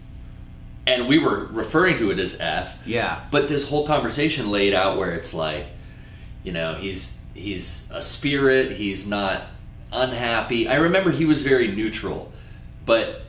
and 0.87 1.09
we 1.09 1.19
were 1.19 1.47
referring 1.47 1.99
to 1.99 2.11
it 2.11 2.19
as 2.19 2.39
F. 2.41 2.75
Yeah. 2.87 3.25
But 3.31 3.49
this 3.49 3.69
whole 3.69 3.87
conversation 3.87 4.51
laid 4.51 4.75
out 4.75 4.97
where 4.99 5.13
it's 5.13 5.33
like, 5.35 5.67
you 6.43 6.53
know, 6.53 6.75
he's 6.75 7.17
he's 7.35 7.91
a 7.93 8.03
spirit. 8.03 8.73
He's 8.73 9.07
not 9.07 9.45
unhappy. 9.93 10.69
I 10.69 10.77
remember 10.77 11.11
he 11.11 11.25
was 11.25 11.43
very 11.43 11.69
neutral, 11.69 12.33
but 12.85 13.23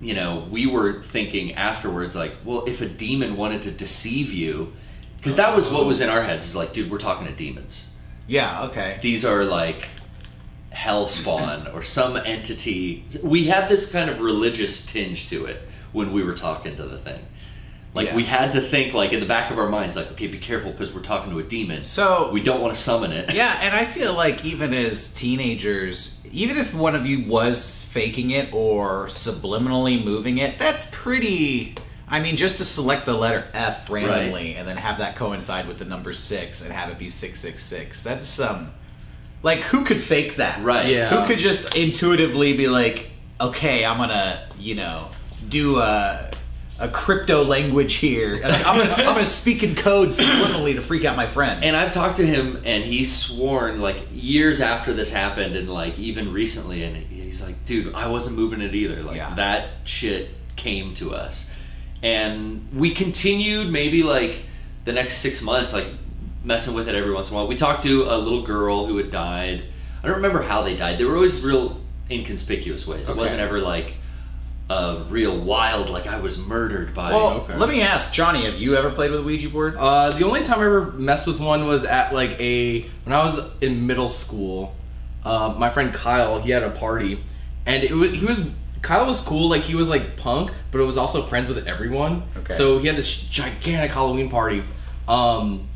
you 0.00 0.14
know, 0.14 0.46
we 0.50 0.66
were 0.66 1.02
thinking 1.02 1.54
afterwards, 1.54 2.14
like, 2.14 2.34
well, 2.44 2.64
if 2.66 2.80
a 2.80 2.88
demon 2.88 3.36
wanted 3.36 3.62
to 3.62 3.70
deceive 3.70 4.30
you, 4.30 4.74
because 5.16 5.36
that 5.36 5.56
was 5.56 5.68
what 5.68 5.86
was 5.86 6.00
in 6.00 6.08
our 6.08 6.22
heads. 6.22 6.46
Is 6.46 6.56
like, 6.56 6.72
dude, 6.72 6.90
we're 6.90 6.98
talking 6.98 7.26
to 7.26 7.32
demons. 7.32 7.84
Yeah. 8.26 8.64
Okay. 8.64 8.98
These 9.00 9.24
are 9.24 9.44
like 9.44 9.88
hellspawn 10.76 11.72
or 11.74 11.82
some 11.82 12.16
entity. 12.16 13.04
We 13.22 13.44
had 13.44 13.68
this 13.68 13.90
kind 13.90 14.10
of 14.10 14.20
religious 14.20 14.84
tinge 14.84 15.28
to 15.30 15.46
it 15.46 15.62
when 15.92 16.12
we 16.12 16.22
were 16.22 16.34
talking 16.34 16.76
to 16.76 16.84
the 16.84 16.98
thing. 16.98 17.20
Like 17.94 18.08
Yeah. 18.08 18.16
we 18.16 18.24
had 18.24 18.52
to 18.52 18.60
think, 18.60 18.92
like 18.92 19.14
in 19.14 19.20
the 19.20 19.26
back 19.26 19.50
of 19.50 19.58
our 19.58 19.70
minds, 19.70 19.96
like, 19.96 20.12
okay, 20.12 20.26
be 20.26 20.38
careful 20.38 20.70
because 20.70 20.92
we're 20.92 21.00
talking 21.00 21.32
to 21.32 21.38
a 21.38 21.42
demon. 21.42 21.84
So 21.84 22.30
we 22.30 22.42
don't 22.42 22.60
want 22.60 22.74
to 22.74 22.80
summon 22.80 23.10
it. 23.10 23.32
Yeah, 23.32 23.58
and 23.62 23.74
I 23.74 23.86
feel 23.86 24.12
like 24.12 24.44
even 24.44 24.74
as 24.74 25.08
teenagers, 25.14 26.20
even 26.30 26.58
if 26.58 26.74
one 26.74 26.94
of 26.94 27.06
you 27.06 27.24
was 27.24 27.80
faking 27.80 28.30
it 28.32 28.52
or 28.52 29.06
subliminally 29.06 30.02
moving 30.04 30.38
it, 30.38 30.58
that's 30.58 30.86
pretty. 30.90 31.76
I 32.08 32.20
mean, 32.20 32.36
just 32.36 32.58
to 32.58 32.64
select 32.64 33.04
the 33.06 33.14
letter 33.14 33.48
F 33.52 33.90
randomly 33.90 34.54
and 34.54 34.68
then 34.68 34.76
have 34.76 34.98
that 34.98 35.16
coincide 35.16 35.66
with 35.66 35.78
the 35.78 35.84
number 35.86 36.12
six 36.12 36.60
and 36.60 36.72
have 36.72 36.88
it 36.90 36.98
be 36.98 37.08
six 37.08 37.40
six 37.40 37.64
six. 37.64 38.02
That's 38.02 38.38
um, 38.38 38.72
like 39.46 39.60
who 39.60 39.84
could 39.84 40.00
fake 40.02 40.36
that? 40.36 40.60
Right. 40.64 40.88
Yeah. 40.88 41.08
Who 41.08 41.24
could 41.28 41.38
just 41.38 41.76
intuitively 41.76 42.54
be 42.56 42.66
like, 42.66 43.10
okay, 43.40 43.84
I'm 43.84 43.96
gonna, 43.96 44.44
you 44.58 44.74
know, 44.74 45.10
do 45.48 45.78
a 45.78 46.32
a 46.80 46.88
crypto 46.88 47.44
language 47.44 47.94
here. 47.94 48.40
I'm 48.44 48.76
gonna, 48.76 48.92
I'm 48.92 49.04
gonna 49.14 49.24
speak 49.24 49.62
in 49.62 49.76
code 49.76 50.08
subliminally 50.08 50.74
to 50.74 50.82
freak 50.82 51.04
out 51.04 51.16
my 51.16 51.28
friend. 51.28 51.62
And 51.62 51.76
I've 51.76 51.94
talked 51.94 52.16
to 52.16 52.26
him, 52.26 52.60
and 52.64 52.82
he's 52.84 53.14
sworn 53.14 53.80
like 53.80 54.08
years 54.12 54.60
after 54.60 54.92
this 54.92 55.10
happened, 55.10 55.54
and 55.54 55.72
like 55.72 55.96
even 55.96 56.32
recently, 56.32 56.82
and 56.82 56.96
he's 56.96 57.40
like, 57.40 57.64
"Dude, 57.66 57.94
I 57.94 58.08
wasn't 58.08 58.34
moving 58.34 58.60
it 58.60 58.74
either. 58.74 59.00
Like 59.04 59.16
Yeah. 59.16 59.32
that 59.36 59.68
shit 59.84 60.30
came 60.56 60.92
to 60.94 61.14
us." 61.14 61.46
And 62.02 62.68
we 62.74 62.90
continued 62.90 63.70
maybe 63.70 64.02
like 64.02 64.42
the 64.84 64.92
next 64.92 65.18
six 65.18 65.40
months, 65.40 65.72
like 65.72 65.86
messing 66.46 66.74
with 66.74 66.88
it 66.88 66.94
every 66.94 67.12
once 67.12 67.28
in 67.28 67.34
a 67.34 67.36
while. 67.36 67.46
We 67.48 67.56
talked 67.56 67.82
to 67.82 68.04
a 68.04 68.16
little 68.16 68.42
girl 68.42 68.86
who 68.86 68.96
had 68.96 69.10
died. 69.10 69.64
I 70.02 70.06
don't 70.06 70.16
remember 70.16 70.42
how 70.42 70.62
they 70.62 70.76
died. 70.76 70.98
They 70.98 71.04
were 71.04 71.16
always 71.16 71.42
real 71.42 71.80
inconspicuous 72.10 72.86
ways. 72.86 73.08
It 73.08 73.12
Okay. 73.12 73.18
wasn't 73.20 73.40
ever 73.40 73.58
like 73.58 73.94
a 74.70 75.04
real 75.08 75.38
wild, 75.40 75.90
like 75.90 76.06
I 76.06 76.20
was 76.20 76.38
murdered 76.38 76.94
by. 76.94 77.10
Well, 77.12 77.28
okay. 77.42 77.56
let 77.56 77.68
me 77.68 77.82
ask 77.82 78.12
Johnny. 78.12 78.44
Have 78.46 78.54
you 78.54 78.76
ever 78.76 78.90
played 78.90 79.10
with 79.10 79.20
a 79.20 79.22
Ouija 79.24 79.48
board? 79.48 79.76
Uh, 79.76 80.10
the 80.10 80.24
only 80.24 80.44
time 80.44 80.60
I 80.60 80.64
ever 80.66 80.92
messed 80.92 81.26
with 81.26 81.40
one 81.40 81.66
was 81.66 81.84
at 81.84 82.14
like 82.14 82.38
a 82.40 82.82
when 83.04 83.12
I 83.12 83.22
was 83.24 83.40
in 83.60 83.86
middle 83.86 84.08
school. 84.08 84.74
Uh, 85.24 85.52
my 85.56 85.70
friend 85.70 85.92
Kyle, 85.92 86.40
he 86.40 86.50
had 86.52 86.62
a 86.62 86.70
party, 86.70 87.20
and 87.64 87.82
it 87.82 87.92
was 87.92 88.12
he 88.12 88.24
was 88.24 88.48
Kyle 88.82 89.06
was 89.06 89.20
cool. 89.20 89.48
Like 89.48 89.62
he 89.62 89.74
was 89.74 89.88
like 89.88 90.16
punk, 90.16 90.52
but 90.70 90.80
it 90.80 90.84
was 90.84 90.96
also 90.96 91.22
friends 91.22 91.48
with 91.48 91.66
everyone. 91.66 92.22
Okay. 92.36 92.54
So 92.54 92.78
he 92.78 92.86
had 92.86 92.96
this 92.96 93.12
gigantic 93.22 93.90
Halloween 93.92 94.28
party, 94.28 94.62
um, 95.08 95.68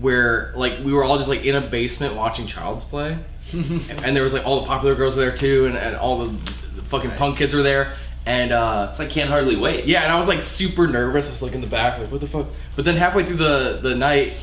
where 0.00 0.52
like 0.56 0.78
we 0.84 0.92
were 0.92 1.04
all 1.04 1.16
just 1.16 1.28
like 1.28 1.44
in 1.44 1.54
a 1.54 1.60
basement 1.60 2.14
watching 2.14 2.46
Child's 2.46 2.84
Play, 2.84 3.18
and 3.52 4.16
there 4.16 4.22
was 4.22 4.32
like 4.32 4.46
all 4.46 4.60
the 4.60 4.66
popular 4.66 4.94
girls 4.94 5.16
were 5.16 5.22
there 5.22 5.36
too, 5.36 5.66
and, 5.66 5.76
and 5.76 5.96
all 5.96 6.24
the, 6.24 6.52
the 6.76 6.82
fucking 6.82 7.10
punk 7.12 7.38
kids 7.38 7.54
were 7.54 7.62
there, 7.62 7.94
and 8.26 8.52
uh, 8.52 8.88
it's 8.90 8.98
like 8.98 9.10
can't 9.10 9.30
hardly 9.30 9.56
wait. 9.56 9.86
yeah, 9.86 10.02
and 10.02 10.12
I 10.12 10.18
was 10.18 10.28
like 10.28 10.42
super 10.42 10.86
nervous. 10.86 11.28
I 11.28 11.32
was 11.32 11.42
like 11.42 11.52
in 11.52 11.60
the 11.60 11.66
back, 11.66 11.98
like 11.98 12.10
what 12.10 12.20
the 12.20 12.28
fuck. 12.28 12.46
But 12.76 12.84
then 12.84 12.96
halfway 12.96 13.24
through 13.24 13.36
the 13.36 13.80
the 13.82 13.94
night, 13.94 14.36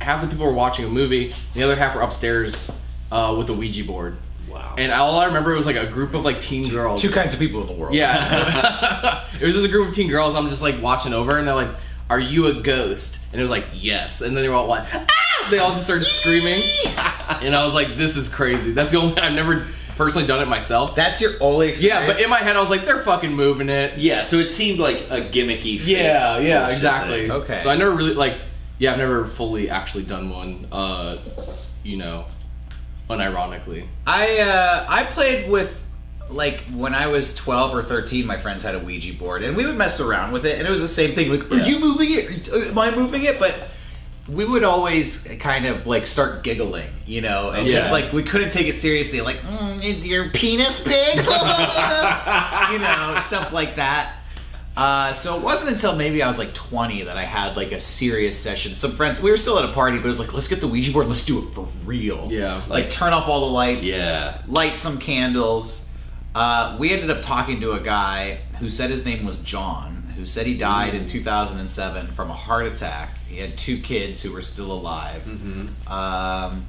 half 0.00 0.20
the 0.20 0.28
people 0.28 0.46
were 0.46 0.52
watching 0.52 0.84
a 0.84 0.88
movie, 0.88 1.34
the 1.54 1.62
other 1.62 1.76
half 1.76 1.94
were 1.94 2.02
upstairs 2.02 2.70
uh, 3.10 3.34
with 3.36 3.48
a 3.48 3.54
Ouija 3.54 3.84
board. 3.84 4.18
Wow. 4.48 4.76
And 4.78 4.92
all 4.92 5.18
I 5.18 5.24
remember 5.24 5.54
was 5.54 5.66
like 5.66 5.76
a 5.76 5.86
group 5.86 6.14
of 6.14 6.24
like 6.24 6.40
teen 6.40 6.68
girls. 6.68 7.00
Two 7.00 7.10
kinds 7.10 7.34
of 7.34 7.40
people 7.40 7.60
in 7.62 7.66
the 7.66 7.72
world. 7.72 7.94
Yeah, 7.94 9.24
it 9.40 9.44
was 9.44 9.54
just 9.54 9.66
a 9.66 9.70
group 9.70 9.88
of 9.88 9.94
teen 9.94 10.08
girls. 10.08 10.34
I'm 10.34 10.48
just 10.48 10.62
like 10.62 10.80
watching 10.80 11.12
over, 11.12 11.38
and 11.38 11.48
they're 11.48 11.54
like, 11.54 11.74
"Are 12.10 12.20
you 12.20 12.46
a 12.46 12.54
ghost?" 12.54 13.18
And 13.32 13.40
it 13.40 13.42
was 13.42 13.50
like, 13.50 13.66
"Yes." 13.74 14.20
And 14.20 14.36
then 14.36 14.42
they 14.42 14.48
were 14.48 14.54
all 14.54 14.66
like, 14.66 14.86
"Ah!" 14.92 15.06
They 15.50 15.58
all 15.58 15.72
just 15.72 15.84
started 15.84 16.04
screaming, 16.04 16.62
and 16.86 17.54
I 17.54 17.64
was 17.64 17.74
like, 17.74 17.96
"This 17.96 18.16
is 18.16 18.28
crazy." 18.28 18.72
That's 18.72 18.92
the 18.92 18.98
only 18.98 19.18
I've 19.20 19.32
never 19.34 19.66
personally 19.96 20.26
done 20.26 20.40
it 20.40 20.46
myself. 20.48 20.96
That's 20.96 21.20
your 21.20 21.32
only 21.40 21.68
experience. 21.68 22.00
Yeah, 22.00 22.12
but 22.12 22.20
in 22.22 22.28
my 22.30 22.38
head, 22.38 22.56
I 22.56 22.60
was 22.60 22.70
like, 22.70 22.84
"They're 22.84 23.02
fucking 23.04 23.32
moving 23.32 23.68
it." 23.68 23.98
Yeah, 23.98 24.22
so 24.22 24.36
it 24.36 24.50
seemed 24.50 24.78
like 24.78 25.02
a 25.10 25.20
gimmicky. 25.30 25.78
fake 25.78 25.86
Yeah, 25.88 26.38
yeah, 26.38 26.58
bullshit 26.60 26.74
exactly. 26.76 27.18
thing. 27.22 27.30
Okay. 27.30 27.60
So 27.62 27.70
I 27.70 27.76
never 27.76 27.92
really 27.92 28.14
like, 28.14 28.38
yeah, 28.78 28.92
I've 28.92 28.98
never 28.98 29.26
fully 29.26 29.68
actually 29.70 30.04
done 30.04 30.30
one. 30.30 30.66
Uh, 30.72 31.18
you 31.82 31.96
know, 31.98 32.24
unironically. 33.10 33.86
I 34.06 34.38
uh, 34.38 34.86
I 34.88 35.04
played 35.04 35.50
with 35.50 35.83
like 36.30 36.64
when 36.74 36.94
I 36.94 37.06
was 37.06 37.34
twelve 37.34 37.74
or 37.74 37.82
thirteen. 37.82 38.26
My 38.26 38.36
friends 38.36 38.62
had 38.62 38.74
a 38.74 38.78
Ouija 38.78 39.12
board, 39.14 39.42
and 39.42 39.56
we 39.56 39.66
would 39.66 39.76
mess 39.76 40.00
around 40.00 40.32
with 40.32 40.44
it, 40.46 40.58
and 40.58 40.66
it 40.66 40.70
was 40.70 40.80
the 40.80 40.88
same 40.88 41.14
thing. 41.14 41.30
Like, 41.30 41.50
are 41.50 41.58
you 41.66 41.78
moving 41.78 42.08
it? 42.12 42.48
Am 42.48 42.78
I 42.78 42.90
moving 42.94 43.24
it? 43.24 43.38
But 43.38 43.54
we 44.26 44.44
would 44.46 44.64
always 44.64 45.18
kind 45.38 45.66
of 45.66 45.86
like 45.86 46.06
start 46.06 46.42
giggling, 46.42 46.88
you 47.06 47.20
know, 47.20 47.50
and 47.50 47.68
just 47.68 47.90
like 47.92 48.12
we 48.12 48.22
couldn't 48.22 48.50
take 48.50 48.66
it 48.66 48.74
seriously. 48.74 49.20
Like, 49.20 49.36
mm, 49.38 49.84
is 49.84 50.06
your 50.06 50.30
penis 50.30 50.80
big? 50.80 51.16
you 51.16 51.22
know, 51.24 53.22
stuff 53.26 53.50
like 53.52 53.76
that. 53.76 54.16
Uh, 54.76 55.12
so 55.12 55.36
it 55.36 55.42
wasn't 55.42 55.70
until 55.70 55.94
maybe 55.94 56.20
I 56.20 56.26
was 56.26 56.36
like 56.38 56.52
20 56.52 57.04
that 57.04 57.16
I 57.16 57.22
had 57.22 57.56
like 57.56 57.70
a 57.70 57.78
serious 57.78 58.36
session. 58.36 58.74
Some 58.74 58.90
friends, 58.92 59.20
we 59.22 59.30
were 59.30 59.36
still 59.36 59.56
at 59.60 59.64
a 59.64 59.72
party, 59.72 59.98
but 59.98 60.06
it 60.06 60.08
was 60.08 60.18
like, 60.18 60.34
let's 60.34 60.48
get 60.48 60.60
the 60.60 60.66
Ouija 60.66 60.90
board, 60.92 61.06
let's 61.06 61.24
do 61.24 61.38
it 61.46 61.54
for 61.54 61.68
real. 61.84 62.26
Yeah. 62.32 62.60
Like 62.68 62.90
turn 62.90 63.12
off 63.12 63.28
all 63.28 63.40
the 63.46 63.52
lights 63.52 63.84
Yeah. 63.84 64.42
light 64.48 64.76
some 64.78 64.98
candles. 64.98 65.83
Uh, 66.34 66.76
we 66.78 66.92
ended 66.92 67.10
up 67.10 67.20
talking 67.22 67.60
to 67.60 67.72
a 67.72 67.80
guy 67.80 68.38
who 68.58 68.68
said 68.68 68.90
his 68.90 69.04
name 69.04 69.24
was 69.24 69.38
John, 69.38 70.12
who 70.16 70.26
said 70.26 70.46
he 70.46 70.56
died 70.56 70.94
in 70.94 71.06
2007 71.06 72.12
from 72.14 72.30
a 72.30 72.34
heart 72.34 72.66
attack. 72.66 73.18
He 73.28 73.38
had 73.38 73.56
two 73.56 73.78
kids 73.78 74.20
who 74.22 74.32
were 74.32 74.42
still 74.42 74.72
alive. 74.72 75.22
Um, 75.86 76.66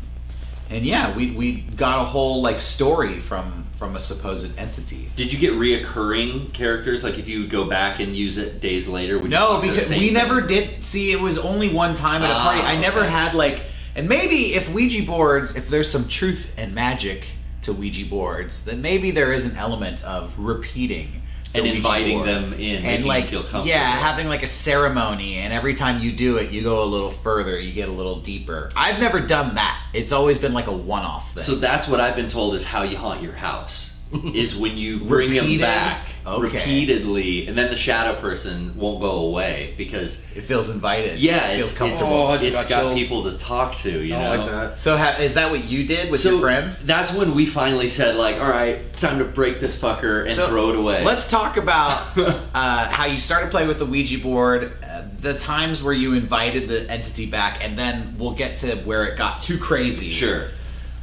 and 0.70 0.86
yeah, 0.86 1.16
we, 1.16 1.32
we 1.32 1.62
got 1.62 2.02
a 2.02 2.06
whole 2.06 2.42
like 2.42 2.62
story 2.62 3.20
from 3.20 3.64
from 3.78 3.96
a 3.96 4.00
supposed 4.00 4.58
entity. 4.58 5.12
Did 5.18 5.34
you 5.34 5.38
get 5.38 5.52
reoccurring 5.52 6.54
characters? 6.54 7.04
Like 7.04 7.20
if 7.20 7.28
you 7.28 7.42
would 7.42 7.50
go 7.50 7.66
back 7.70 8.00
and 8.00 8.16
use 8.16 8.38
it 8.38 8.62
days 8.62 8.88
later? 8.88 9.20
No, 9.28 9.60
because 9.62 9.90
we 9.90 9.96
thing? 9.98 10.14
never 10.14 10.40
did 10.42 10.84
see. 10.84 11.12
It 11.12 11.20
was 11.20 11.38
only 11.38 11.70
one 11.74 11.94
time 11.94 12.22
at 12.24 12.30
a 12.32 12.34
Ah, 12.34 12.44
party. 12.44 12.62
I 12.62 12.78
never 12.80 13.02
okay. 13.02 13.10
had 13.10 13.34
like, 13.34 13.62
and 13.96 14.08
maybe 14.08 14.54
if 14.56 14.72
Ouija 14.72 15.04
boards, 15.04 15.56
if 15.58 15.68
there's 15.70 15.90
some 15.92 16.08
truth 16.08 16.52
and 16.58 16.74
magic 16.74 17.26
to 17.66 17.74
Ouija 17.74 18.06
boards, 18.06 18.66
then 18.66 18.82
maybe 18.82 19.12
there 19.12 19.34
is 19.34 19.46
an 19.46 19.56
element 19.58 20.04
of 20.04 20.38
repeating 20.40 21.22
And 21.54 21.64
Ouija 21.64 21.76
inviting 21.78 22.18
board. 22.20 22.28
them 22.30 22.54
in, 22.54 22.84
and 22.86 23.06
like 23.06 23.28
feel 23.28 23.42
comfortable. 23.42 23.68
yeah, 23.68 23.92
having 23.96 24.28
like 24.28 24.44
a 24.44 24.48
ceremony, 24.48 25.36
and 25.36 25.54
every 25.54 25.74
time 25.76 26.02
you 26.02 26.12
do 26.12 26.38
it, 26.38 26.52
you 26.52 26.62
go 26.64 26.84
a 26.84 26.86
little 26.86 27.10
further, 27.12 27.60
you 27.60 27.74
get 27.74 27.90
a 27.90 27.92
little 27.92 28.20
deeper. 28.20 28.70
I've 28.76 29.00
never 29.00 29.20
done 29.20 29.56
that. 29.56 29.82
It's 29.94 30.12
always 30.12 30.38
been 30.38 30.54
like 30.54 30.68
a 30.68 30.74
one-off 30.76 31.34
thing. 31.34 31.44
So 31.44 31.56
that's 31.56 31.88
what 31.88 32.00
I've 32.00 32.16
been 32.16 32.28
told 32.28 32.56
is 32.56 32.64
how 32.64 32.84
you 32.84 32.98
haunt 32.98 33.22
your 33.22 33.34
house. 33.34 33.92
Is 34.34 34.56
when 34.56 34.78
you 34.78 35.00
bring 35.06 35.30
them 35.34 35.46
Repeated? 35.46 35.62
back 35.62 36.08
Okay. 36.28 36.58
repeatedly, 36.58 37.46
and 37.48 37.56
then 37.56 37.70
the 37.70 37.76
shadow 37.76 38.20
person 38.20 38.76
won't 38.76 39.00
go 39.00 39.12
away 39.28 39.76
because 39.78 40.20
it 40.36 40.42
feels 40.42 40.70
invited. 40.70 41.20
yeah, 41.20 41.50
it 41.50 41.58
feels 41.58 41.70
it's, 41.70 41.78
comfortable. 41.78 42.14
Oh, 42.14 42.26
I 42.32 42.36
it's, 42.38 42.46
just 42.46 42.62
it's 42.62 42.64
got 42.64 42.70
got 42.84 42.96
chills. 42.96 43.00
people 43.00 43.24
to 43.32 43.38
talk 43.38 43.76
to. 43.78 44.02
You 44.02 44.16
I 44.16 44.20
know, 44.20 44.38
don't 44.38 44.40
like 44.48 44.52
that. 44.72 44.80
So 44.80 44.98
ha- 44.98 45.18
is 45.20 45.36
that 45.36 45.52
what 45.52 45.66
you 45.66 45.86
did 45.86 46.10
with 46.10 46.22
so 46.22 46.32
your 46.32 46.40
friend? 46.42 46.76
that's 46.84 47.12
when 47.12 47.36
we 47.36 47.46
finally 47.46 47.90
said 47.90 48.16
like, 48.16 48.38
all 48.38 48.50
right, 48.50 48.92
time 48.98 49.20
to 49.20 49.26
break 49.26 49.60
this 49.60 49.76
fucker 49.76 50.22
and 50.24 50.32
So, 50.32 50.48
throw 50.48 50.70
it 50.72 50.76
away. 50.78 51.04
Let's 51.06 51.30
talk 51.30 51.58
about 51.58 52.18
uh, 52.18 52.88
how 52.90 53.06
you 53.06 53.20
started 53.20 53.52
playing 53.52 53.68
with 53.68 53.78
the 53.78 53.86
Ouija 53.86 54.18
board, 54.18 54.74
uh, 54.84 55.04
the 55.20 55.38
times 55.38 55.84
where 55.84 55.94
you 55.94 56.14
invited 56.14 56.68
the 56.68 56.90
entity 56.90 57.28
back, 57.28 57.64
and 57.64 57.78
then 57.78 58.16
we'll 58.18 58.34
get 58.34 58.56
to 58.58 58.78
where 58.78 59.06
it 59.06 59.16
got 59.16 59.42
too 59.42 59.60
crazy. 59.60 60.10
sure. 60.10 60.50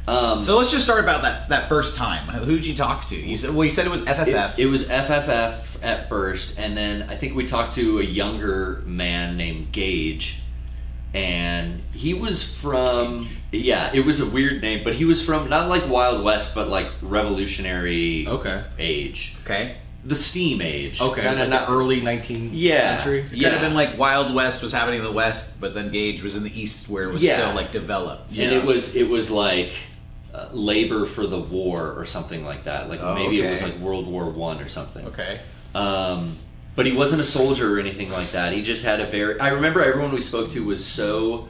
Um, 0.07 0.43
So 0.43 0.57
let's 0.57 0.71
just 0.71 0.83
start 0.83 0.99
about 1.01 1.21
that 1.21 1.49
that 1.49 1.69
first 1.69 1.95
time. 1.95 2.27
Who'd 2.27 2.65
you 2.65 2.75
talk 2.75 3.05
to? 3.05 3.15
You 3.15 3.37
said 3.37 3.51
well, 3.53 3.63
you 3.63 3.69
said 3.69 3.85
it 3.85 3.89
was 3.89 4.01
FFF. 4.01 4.53
It, 4.57 4.63
it 4.63 4.65
was 4.67 4.83
FFF 4.83 5.55
at 5.81 6.09
first, 6.09 6.57
and 6.59 6.75
then 6.75 7.03
I 7.09 7.15
think 7.15 7.35
we 7.35 7.45
talked 7.45 7.73
to 7.75 7.99
a 7.99 8.03
younger 8.03 8.83
man 8.85 9.37
named 9.37 9.71
Gage, 9.71 10.39
and 11.13 11.81
he 11.93 12.13
was 12.13 12.43
from 12.43 13.29
yeah, 13.51 13.91
it 13.93 14.05
was 14.05 14.19
a 14.19 14.25
weird 14.25 14.61
name, 14.61 14.83
but 14.83 14.93
he 14.95 15.05
was 15.05 15.21
from 15.21 15.49
not 15.49 15.69
like 15.69 15.87
Wild 15.87 16.23
West, 16.23 16.53
but 16.53 16.67
like 16.67 16.87
Revolutionary 17.01 18.27
Okay. 18.27 18.63
age, 18.79 19.35
okay, 19.45 19.77
the 20.03 20.15
Steam 20.17 20.59
age, 20.61 20.99
Okay. 20.99 21.21
Kinda 21.21 21.45
Like 21.47 21.65
the 21.65 21.71
early 21.71 22.01
19th 22.01 22.49
Yeah. 22.51 22.97
century. 22.97 23.19
it 23.19 23.25
Yeah. 23.37 23.49
could 23.49 23.59
have 23.59 23.61
been 23.61 23.73
like 23.75 23.97
Wild 23.97 24.33
West 24.33 24.61
was 24.63 24.73
happening 24.73 24.99
in 24.99 25.05
the 25.05 25.11
West, 25.13 25.61
but 25.61 25.73
then 25.75 25.89
Gage 25.89 26.21
was 26.23 26.35
in 26.35 26.43
the 26.43 26.61
East 26.61 26.89
where 26.89 27.03
it 27.05 27.13
was 27.13 27.23
Yeah. 27.23 27.37
still 27.37 27.53
like 27.55 27.71
developed. 27.71 28.31
and 28.31 28.51
Yeah. 28.51 28.57
it 28.57 28.65
was 28.65 28.93
it 28.95 29.07
was 29.07 29.29
like. 29.31 29.71
Uh, 30.33 30.49
labor 30.51 31.05
for 31.05 31.27
the 31.27 31.37
war 31.39 31.93
or 31.93 32.05
something 32.07 32.43
like 32.43 32.63
that. 32.63 32.89
Like 32.89 32.99
Oh, 33.01 33.13
maybe 33.13 33.39
it 33.39 33.49
was 33.51 33.61
like 33.61 33.77
World 33.77 34.07
War 34.07 34.29
One 34.29 34.59
or 34.59 34.67
something. 34.67 35.05
Okay. 35.07 35.39
Um, 35.75 36.37
but 36.75 36.87
he 36.87 36.91
wasn't 36.91 37.21
a 37.21 37.23
soldier 37.23 37.75
or 37.75 37.79
anything 37.79 38.09
like 38.11 38.31
that. 38.31 38.51
He 38.51 38.63
just 38.63 38.83
had 38.83 38.99
a 38.99 39.05
very. 39.05 39.39
I 39.39 39.49
remember 39.49 39.83
everyone 39.83 40.11
we 40.11 40.21
spoke 40.21 40.51
to 40.53 40.63
was 40.65 40.83
so 40.83 41.47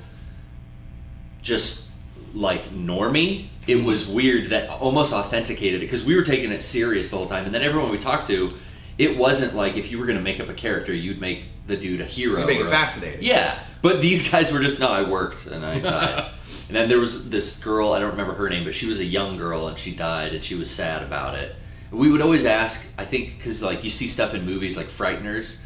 just 1.41 1.87
like 2.33 2.71
normie. 2.71 3.47
It 3.67 3.77
was 3.77 4.05
weird 4.05 4.49
that 4.49 4.69
almost 4.69 5.13
authenticated 5.13 5.81
it 5.81 5.85
because 5.85 6.03
we 6.03 6.15
were 6.15 6.23
taking 6.23 6.51
it 6.51 6.63
serious 6.63 7.09
the 7.09 7.17
whole 7.17 7.25
time. 7.27 7.45
And 7.45 7.55
then 7.55 7.61
everyone 7.61 7.89
we 7.89 7.97
talked 7.97 8.27
to, 8.27 8.55
it 8.97 9.17
wasn't 9.17 9.55
like 9.55 9.77
if 9.77 9.91
you 9.91 9.99
were 9.99 10.05
going 10.05 10.17
to 10.17 10.23
make 10.23 10.39
up 10.41 10.49
a 10.49 10.53
character, 10.53 10.93
you'd 10.93 11.21
make 11.21 11.45
the 11.67 11.77
dude 11.77 12.01
a 12.01 12.05
hero. 12.05 12.41
You 12.41 12.47
make 12.47 12.59
it 12.59 12.65
a- 12.65 12.69
fascinating. 12.69 13.23
Yeah, 13.23 13.63
but 13.81 14.01
these 14.01 14.27
guys 14.29 14.51
were 14.51 14.59
just 14.59 14.79
no. 14.79 14.87
I 14.89 15.03
worked 15.03 15.45
and 15.45 15.65
I 15.65 15.79
died. 15.79 16.31
And 16.73 16.81
then 16.81 16.89
there 16.89 16.97
was 16.97 17.29
this 17.29 17.55
girl. 17.59 17.93
I 17.93 17.99
don't 17.99 18.09
remember 18.09 18.33
her 18.33 18.49
name, 18.49 18.63
but 18.63 18.73
she 18.73 18.87
was 18.87 18.97
a 18.97 19.05
young 19.05 19.37
girl 19.37 19.67
and 19.67 19.77
she 19.77 19.91
died, 19.91 20.33
and 20.33 20.43
she 20.43 20.55
was 20.55 20.71
sad 20.71 21.03
about 21.03 21.35
it. 21.35 21.55
We 21.91 22.09
would 22.09 22.19
always 22.21 22.45
ask. 22.45 22.83
I 22.97 23.05
think 23.05 23.37
because 23.37 23.61
like 23.61 23.83
you 23.83 23.91
see 23.91 24.07
stuff 24.07 24.33
in 24.33 24.43
movies 24.43 24.75
like 24.75 24.87
Frighteners, 24.87 25.57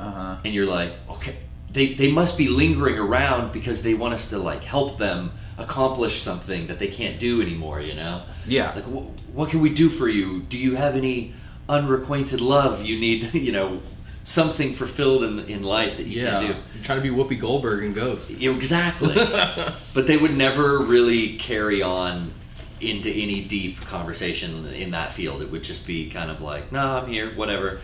Uh 0.00 0.10
huh. 0.10 0.36
and 0.42 0.54
you're 0.54 0.64
like, 0.64 0.92
okay, 1.10 1.36
they 1.70 1.92
they 1.92 2.10
must 2.10 2.38
be 2.38 2.48
lingering 2.48 2.98
around 2.98 3.52
because 3.52 3.82
they 3.82 3.92
want 3.92 4.14
us 4.14 4.28
to 4.30 4.38
like 4.38 4.64
help 4.64 4.96
them 4.98 5.32
accomplish 5.58 6.22
something 6.22 6.66
that 6.68 6.78
they 6.78 6.88
can't 6.88 7.20
do 7.20 7.42
anymore. 7.42 7.82
You 7.82 7.94
know? 7.94 8.22
Yeah. 8.46 8.72
Like, 8.74 8.84
wh- 8.84 9.36
what 9.36 9.50
can 9.50 9.60
we 9.60 9.68
do 9.68 9.90
for 9.90 10.08
you? 10.08 10.40
Do 10.48 10.56
you 10.56 10.76
have 10.76 10.96
any 10.96 11.34
unrequited 11.68 12.40
love 12.40 12.82
you 12.82 12.98
need? 12.98 13.34
You 13.46 13.52
know, 13.52 13.82
something 14.24 14.74
fulfilled 14.74 15.22
in 15.22 15.38
in 15.40 15.62
life 15.62 15.96
that 15.98 16.06
you 16.06 16.22
Yeah. 16.22 16.30
can 16.30 16.40
do. 16.40 16.52
You're 16.74 16.84
trying 16.84 17.02
to 17.02 17.08
be 17.08 17.14
Whoopi 17.14 17.38
Goldberg 17.38 17.84
in 17.84 17.92
Ghost. 17.92 18.30
Exactly. 18.42 19.14
but 19.94 20.06
they 20.06 20.16
would 20.16 20.34
never 20.36 20.78
really 20.80 21.36
carry 21.36 21.82
on 21.82 22.32
into 22.80 23.08
any 23.10 23.42
deep 23.42 23.80
conversation 23.82 24.66
in 24.66 24.90
that 24.90 25.12
field. 25.12 25.40
It 25.42 25.50
would 25.50 25.62
just 25.62 25.86
be 25.86 26.10
kind 26.10 26.30
of 26.30 26.40
like, 26.40 26.72
no, 26.72 26.80
I'm 26.98 27.06
here, 27.08 27.34
whatever. 27.36 27.80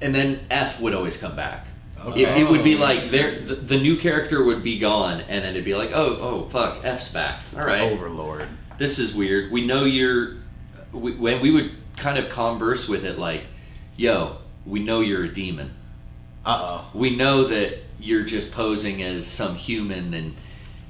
And 0.00 0.14
then 0.14 0.40
F 0.50 0.80
would 0.80 0.94
always 0.94 1.16
come 1.16 1.34
back. 1.34 1.66
Okay. 2.04 2.22
It, 2.24 2.42
it 2.42 2.50
would 2.50 2.62
be 2.62 2.74
Oh. 2.76 2.80
like 2.80 3.10
there, 3.10 3.38
the, 3.40 3.54
the 3.54 3.78
new 3.80 3.96
character 3.96 4.44
would 4.44 4.62
be 4.62 4.78
gone, 4.78 5.20
and 5.22 5.42
then 5.44 5.52
it'd 5.52 5.64
be 5.64 5.74
like, 5.74 5.92
oh, 5.92 6.18
oh, 6.20 6.48
fuck, 6.50 6.84
F's 6.84 7.08
back. 7.08 7.42
All 7.56 7.64
right, 7.64 7.80
Overlord. 7.92 8.46
this 8.78 8.98
is 8.98 9.14
weird. 9.14 9.50
We 9.50 9.64
know 9.66 9.84
you're. 9.84 10.36
We, 10.92 11.12
when 11.16 11.40
we 11.40 11.50
would 11.50 11.70
kind 11.96 12.18
of 12.18 12.28
converse 12.28 12.86
with 12.86 13.04
it, 13.04 13.18
like, 13.18 13.44
yo, 13.96 14.36
we 14.66 14.80
know 14.80 15.00
you're 15.00 15.24
a 15.24 15.32
demon 15.32 15.72
Uh 16.46 16.80
oh. 16.82 16.90
we 16.94 17.16
know 17.16 17.44
that 17.44 17.78
you're 17.98 18.24
just 18.24 18.50
posing 18.50 19.02
as 19.02 19.26
some 19.26 19.54
human 19.54 20.12
and 20.14 20.36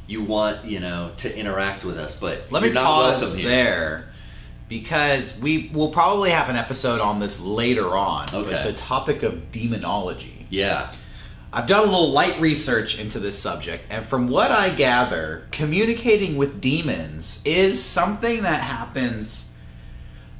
you 0.06 0.22
want 0.22 0.64
you 0.64 0.80
know 0.80 1.12
to 1.18 1.36
interact 1.36 1.84
with 1.84 1.96
us, 1.96 2.14
but 2.14 2.50
Let 2.50 2.62
me 2.62 2.72
pause 2.72 3.34
there 3.36 4.12
because 4.68 5.38
we 5.40 5.70
will 5.72 5.90
probably 5.90 6.30
have 6.30 6.48
an 6.48 6.56
episode 6.56 7.00
on 7.00 7.20
this 7.20 7.40
later 7.40 7.96
on. 7.96 8.26
Okay. 8.32 8.62
The 8.64 8.72
topic 8.72 9.22
of 9.22 9.52
demonology. 9.52 10.46
Yeah, 10.50 10.92
I've 11.52 11.66
done 11.66 11.80
a 11.82 11.90
little 11.90 12.10
light 12.10 12.40
research 12.40 12.98
into 12.98 13.18
this 13.20 13.38
subject, 13.38 13.84
and 13.90 14.04
from 14.06 14.28
what 14.28 14.50
I 14.50 14.70
gather, 14.70 15.46
communicating 15.52 16.36
with 16.36 16.60
demons 16.60 17.40
is 17.44 17.82
something 17.82 18.42
that 18.42 18.60
happens 18.60 19.48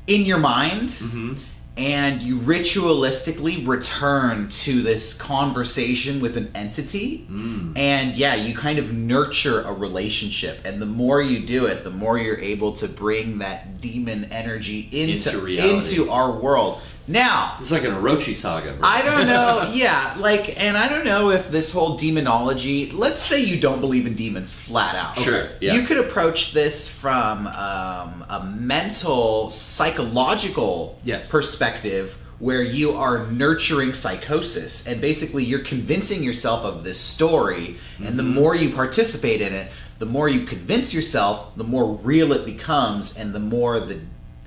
in 0.07 0.23
your 0.23 0.39
mind, 0.39 0.89
Mm-hmm. 0.91 1.35
And 1.77 2.23
you 2.23 2.39
ritualistically 2.39 3.67
return 3.67 4.49
to 4.49 4.83
this 4.83 5.13
conversation 5.13 6.21
with 6.21 6.37
an 6.37 6.51
entity. 6.55 7.27
Mm. 7.29 7.77
And 7.77 8.15
yeah, 8.15 8.35
you 8.35 8.55
kind 8.55 8.79
of 8.79 8.93
nurture 8.93 9.63
a 9.63 9.73
relationship, 9.73 10.61
and 10.65 10.81
the 10.81 10.87
more 10.87 11.21
you 11.21 11.45
do 11.45 11.67
it, 11.67 11.83
the 11.83 11.91
more 11.91 12.17
you're 12.17 12.39
able 12.39 12.75
to 12.75 12.87
bring 12.87 13.39
that 13.39 13.81
demon 13.81 14.27
energy 14.27 14.89
into, 14.93 15.31
Into 15.65 15.95
into 15.95 16.11
our 16.11 16.33
world. 16.33 16.81
Now, 17.07 17.57
it's 17.61 17.71
like 17.71 17.85
an 17.85 17.93
Orochi 17.93 18.35
saga. 18.35 18.73
Bro. 18.73 18.89
I 18.89 19.03
don't 19.03 19.27
know. 19.27 19.71
Yeah, 19.75 20.15
like, 20.19 20.61
and 20.61 20.77
I 20.77 20.89
don't 20.89 21.05
know 21.05 21.31
if 21.31 21.51
this 21.51 21.71
whole 21.71 21.97
demonology. 21.97 22.91
Let's 22.91 23.21
say 23.23 23.43
you 23.43 23.61
don't 23.61 23.81
believe 23.81 24.07
in 24.07 24.15
demons 24.15 24.53
flat 24.53 24.95
out. 24.95 25.19
Sure, 25.19 25.49
yeah. 25.61 25.75
You 25.75 25.83
could 25.83 25.99
approach 25.99 26.53
this 26.53 26.89
from 26.89 27.47
um, 27.49 28.25
a 28.29 28.45
mental, 28.59 29.51
psychological 29.51 30.99
Yes. 31.05 31.29
perspective 31.31 32.17
where 32.39 32.63
you 32.63 32.93
are 32.93 33.27
nurturing 33.31 33.93
psychosis 33.95 34.87
and 34.87 35.01
basically 35.01 35.45
you're 35.45 35.61
convincing 35.61 36.23
yourself 36.23 36.65
of 36.65 36.83
this 36.85 36.99
story 37.01 37.79
and 37.99 38.19
the 38.19 38.23
Mm-hmm. 38.23 38.35
more 38.35 38.57
you 38.57 38.71
participate 38.71 39.41
in 39.41 39.53
it 39.53 39.71
the 40.01 40.07
more 40.07 40.29
you 40.29 40.45
convince 40.45 40.93
yourself 40.93 41.55
the 41.57 41.63
more 41.65 41.95
real 41.95 42.33
it 42.33 42.45
becomes 42.45 43.17
and 43.17 43.33
the 43.35 43.39
more 43.39 43.79
the 43.79 44.01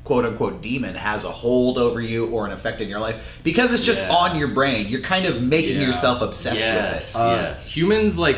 quote 0.07 0.23
unquote 0.25 0.61
demon 0.61 0.95
has 0.95 1.23
a 1.25 1.31
hold 1.31 1.77
over 1.77 1.99
you 2.01 2.27
or 2.27 2.45
an 2.45 2.53
effect 2.53 2.79
in 2.81 2.87
your 2.87 2.99
life 2.99 3.17
because 3.43 3.73
it's 3.73 3.83
just 3.83 3.99
Yeah. 3.99 4.15
on 4.15 4.37
your 4.37 4.47
brain 4.47 4.87
you're 4.87 5.01
kind 5.01 5.25
of 5.25 5.41
making 5.41 5.79
Yeah. 5.81 5.87
yourself 5.87 6.21
obsessed 6.21 6.59
Yes. 6.59 7.13
with 7.13 7.21
it 7.21 7.25
Uh, 7.25 7.35
Yes. 7.35 7.67
Humans, 7.67 8.17
like, 8.17 8.37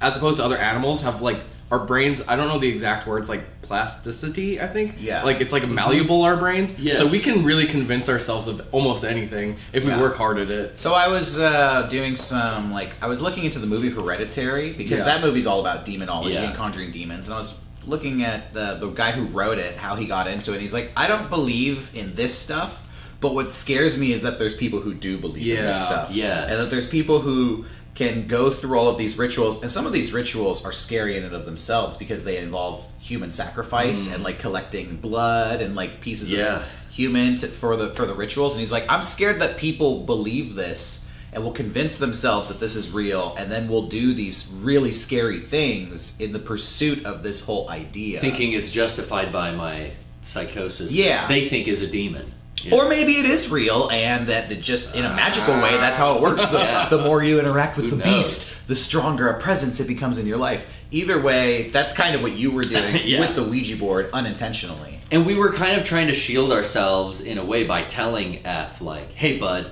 as 0.00 0.16
opposed 0.16 0.38
to 0.38 0.44
other 0.44 0.58
animals, 0.58 1.02
have 1.02 1.22
like 1.22 1.40
our 1.70 1.78
brains. 1.78 2.22
I 2.26 2.34
don't 2.36 2.48
know 2.48 2.58
the 2.58 2.68
exact 2.68 3.06
words, 3.06 3.28
like 3.28 3.42
plasticity. 3.60 4.58
I 4.60 4.66
think. 4.66 4.94
Yeah. 4.98 5.22
Like 5.22 5.40
it's 5.42 5.52
like 5.52 5.68
malleable 5.68 6.22
our 6.22 6.36
brains. 6.36 6.80
Yes. 6.80 6.96
So 6.98 7.06
we 7.06 7.18
can 7.18 7.44
really 7.44 7.66
convince 7.66 8.08
ourselves 8.08 8.46
of 8.48 8.62
almost 8.72 9.04
anything 9.04 9.56
if 9.72 9.84
we 9.84 9.90
Yeah. 9.90 10.00
work 10.00 10.16
hard 10.16 10.38
at 10.38 10.50
it. 10.50 10.78
So 10.78 10.94
I 10.94 11.08
was 11.08 11.38
uh, 11.38 11.86
doing 11.90 12.16
some 12.16 12.72
like 12.72 12.90
I 13.02 13.06
was 13.06 13.20
looking 13.20 13.44
into 13.44 13.58
the 13.58 13.66
movie 13.66 13.90
Hereditary 13.90 14.72
because 14.72 15.00
Yeah. 15.00 15.04
that 15.06 15.20
movie's 15.20 15.46
all 15.46 15.60
about 15.60 15.84
demonology 15.84 16.34
Yeah. 16.34 16.44
and 16.48 16.56
conjuring 16.56 16.90
demons, 16.90 17.26
and 17.26 17.34
I 17.34 17.38
was 17.38 17.54
looking 17.88 18.22
at 18.22 18.52
the 18.54 18.74
the 18.76 18.88
guy 18.90 19.12
who 19.12 19.24
wrote 19.26 19.58
it, 19.58 19.76
how 19.76 19.94
he 19.96 20.06
got 20.06 20.26
into 20.28 20.50
it. 20.52 20.54
And 20.54 20.62
he's 20.62 20.74
like, 20.74 20.92
I 20.96 21.06
don't 21.06 21.28
believe 21.30 21.90
in 21.94 22.14
this 22.14 22.34
stuff, 22.36 22.84
but 23.20 23.34
what 23.34 23.50
scares 23.52 23.98
me 23.98 24.12
is 24.12 24.22
that 24.22 24.38
there's 24.38 24.54
people 24.54 24.80
who 24.80 24.94
do 24.94 25.18
believe 25.18 25.58
in 25.58 25.66
this 25.66 25.76
Yeah. 25.76 25.86
stuff, 25.86 26.10
Yes. 26.12 26.50
and 26.50 26.60
that 26.60 26.70
there's 26.70 26.86
people 26.88 27.20
who 27.20 27.64
can 27.94 28.28
go 28.28 28.48
through 28.50 28.78
all 28.78 28.86
of 28.88 28.96
these 28.96 29.18
rituals, 29.18 29.60
and 29.60 29.68
some 29.70 29.84
of 29.84 29.92
these 29.92 30.12
rituals 30.12 30.64
are 30.64 30.70
scary 30.70 31.16
in 31.16 31.24
and 31.24 31.34
of 31.34 31.44
themselves 31.46 31.96
because 31.96 32.22
they 32.22 32.36
involve 32.38 32.84
human 33.00 33.32
sacrifice 33.32 34.06
mm. 34.06 34.14
and 34.14 34.22
like 34.22 34.38
collecting 34.38 34.96
blood 34.98 35.60
and 35.60 35.74
like 35.74 36.00
pieces 36.00 36.30
Yeah. 36.30 36.58
of 36.58 36.62
human 36.90 37.36
to, 37.36 37.48
for 37.48 37.76
the 37.76 37.94
for 37.94 38.06
the 38.06 38.14
rituals 38.14 38.54
and 38.54 38.60
he's 38.60 38.72
like 38.72 38.84
i'm 38.88 39.02
scared 39.02 39.40
that 39.40 39.56
people 39.56 40.00
believe 40.04 40.56
this 40.56 41.04
and 41.32 41.42
will 41.44 41.52
convince 41.52 41.98
themselves 41.98 42.48
that 42.48 42.58
this 42.60 42.74
is 42.74 42.90
real 42.90 43.34
and 43.38 43.50
then 43.52 43.68
will 43.68 43.86
do 43.88 44.14
these 44.14 44.52
really 44.60 44.92
scary 44.92 45.40
things 45.40 46.18
in 46.20 46.32
the 46.32 46.38
pursuit 46.38 47.04
of 47.04 47.22
this 47.22 47.44
whole 47.44 47.68
idea 47.68 48.18
thinking 48.20 48.52
it's 48.52 48.70
justified 48.70 49.32
by 49.32 49.50
my 49.52 49.90
psychosis. 50.22 50.92
Yeah. 50.92 51.26
they 51.28 51.48
think 51.48 51.68
is 51.68 51.80
a 51.80 51.86
demon. 51.86 52.32
Yeah. 52.60 52.74
or 52.74 52.88
maybe 52.88 53.16
it 53.18 53.24
is 53.24 53.48
real 53.50 53.88
and 53.92 54.28
that 54.30 54.50
it 54.50 54.56
just 54.62 54.92
in 54.96 55.04
a 55.04 55.14
magical 55.14 55.54
way 55.62 55.76
that's 55.76 55.96
how 55.96 56.16
it 56.16 56.22
works 56.22 56.48
the, 56.48 56.58
Yeah. 56.58 56.88
the 56.88 56.98
more 56.98 57.22
you 57.22 57.38
interact 57.38 57.76
with 57.76 57.84
Who 57.84 57.90
the 57.92 57.96
knows? 58.04 58.24
beast 58.26 58.56
the 58.66 58.74
stronger 58.74 59.28
a 59.28 59.38
presence 59.40 59.78
it 59.78 59.86
becomes 59.86 60.18
in 60.18 60.26
your 60.26 60.38
life 60.38 60.66
either 60.90 61.22
way 61.22 61.70
that's 61.70 61.92
kind 61.92 62.16
of 62.16 62.20
what 62.20 62.32
you 62.32 62.50
were 62.50 62.64
doing 62.64 62.96
Yeah. 63.06 63.20
with 63.20 63.36
the 63.36 63.44
ouija 63.44 63.76
board 63.76 64.10
unintentionally 64.12 65.00
And 65.12 65.24
we 65.24 65.36
were 65.36 65.52
kind 65.52 65.80
of 65.80 65.86
trying 65.86 66.08
to 66.08 66.14
shield 66.14 66.50
ourselves 66.50 67.20
in 67.20 67.38
a 67.38 67.44
way 67.44 67.62
by 67.64 67.84
telling 67.84 68.44
F, 68.44 68.80
like, 68.80 69.12
hey, 69.12 69.38
bud, 69.38 69.70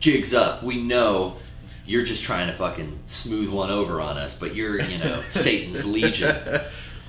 jig's 0.00 0.34
up. 0.34 0.62
We 0.62 0.76
know 0.82 1.36
you're 1.86 2.04
just 2.04 2.22
trying 2.22 2.46
to 2.48 2.52
fucking 2.54 2.98
smooth 3.06 3.48
one 3.50 3.70
over 3.70 4.00
on 4.00 4.16
us, 4.18 4.34
but 4.34 4.54
you're, 4.54 4.80
you 4.80 4.98
know, 4.98 5.22
Satan's 5.30 5.84
legion. 5.84 6.60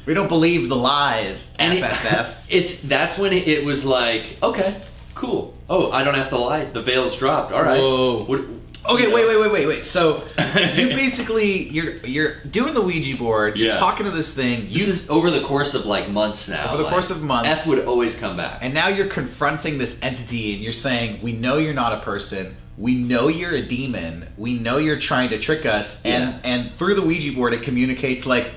we 0.06 0.14
don't 0.14 0.28
believe 0.28 0.70
the 0.70 0.76
lies 0.76 1.52
And 1.60 1.74
it- 1.78 1.84
fff 1.84 2.36
it's 2.50 2.80
that's 2.82 3.18
when 3.18 3.34
it, 3.34 3.48
it 3.48 3.64
was 3.66 3.84
like, 3.86 4.38
okay, 4.44 4.82
cool. 5.16 5.56
Oh, 5.70 5.92
I 5.92 6.04
don't 6.04 6.16
have 6.16 6.30
to 6.30 6.38
lie. 6.38 6.66
The 6.66 6.82
veil's 6.82 7.16
dropped. 7.18 7.54
All 7.54 7.64
right. 7.64 7.80
Whoa. 7.80 8.24
What, 8.26 8.42
Okay, 8.84 9.04
you 9.10 9.14
wait, 9.14 9.28
wait, 9.28 9.40
wait, 9.40 9.52
wait, 9.52 9.68
wait. 9.68 9.86
So 9.86 10.24
you 10.76 10.88
basically 10.88 11.70
you're 11.70 11.98
you're 11.98 12.44
doing 12.46 12.74
the 12.74 12.82
Ouija 12.82 13.16
board. 13.16 13.56
You're 13.56 13.70
Yeah. 13.70 13.78
talking 13.78 14.06
to 14.08 14.12
this 14.12 14.34
thing. 14.34 14.62
You 14.70 14.80
This 14.80 14.88
is 14.88 15.10
over 15.10 15.30
the 15.30 15.42
course 15.42 15.76
of 15.76 15.86
like 15.86 16.10
months 16.10 16.48
now. 16.50 16.70
Over 16.70 16.78
the 16.78 16.84
like, 16.86 16.92
course 16.92 17.12
of 17.12 17.22
months. 17.22 17.48
F 17.48 17.68
would 17.68 17.86
always 17.86 18.16
come 18.16 18.38
back. 18.38 18.58
and 18.64 18.74
now 18.74 18.88
you're 18.88 19.06
confronting 19.06 19.78
this 19.78 20.00
entity, 20.02 20.54
and 20.56 20.64
you're 20.64 20.74
saying, 20.74 21.22
"We 21.22 21.32
know 21.32 21.58
you're 21.58 21.76
not 21.76 21.94
a 21.94 22.02
person. 22.02 22.58
We 22.82 22.96
know 22.96 23.28
you're 23.28 23.56
a 23.56 23.62
demon. 23.62 24.28
We 24.38 24.56
know 24.56 24.78
you're 24.78 25.00
trying 25.00 25.30
to 25.30 25.40
trick 25.40 25.66
us." 25.66 26.02
And 26.04 26.24
Yeah. 26.24 26.40
and 26.52 26.60
through 26.78 26.96
the 26.96 27.02
Ouija 27.04 27.32
board, 27.32 27.54
it 27.54 27.62
communicates 27.64 28.26
like, 28.26 28.48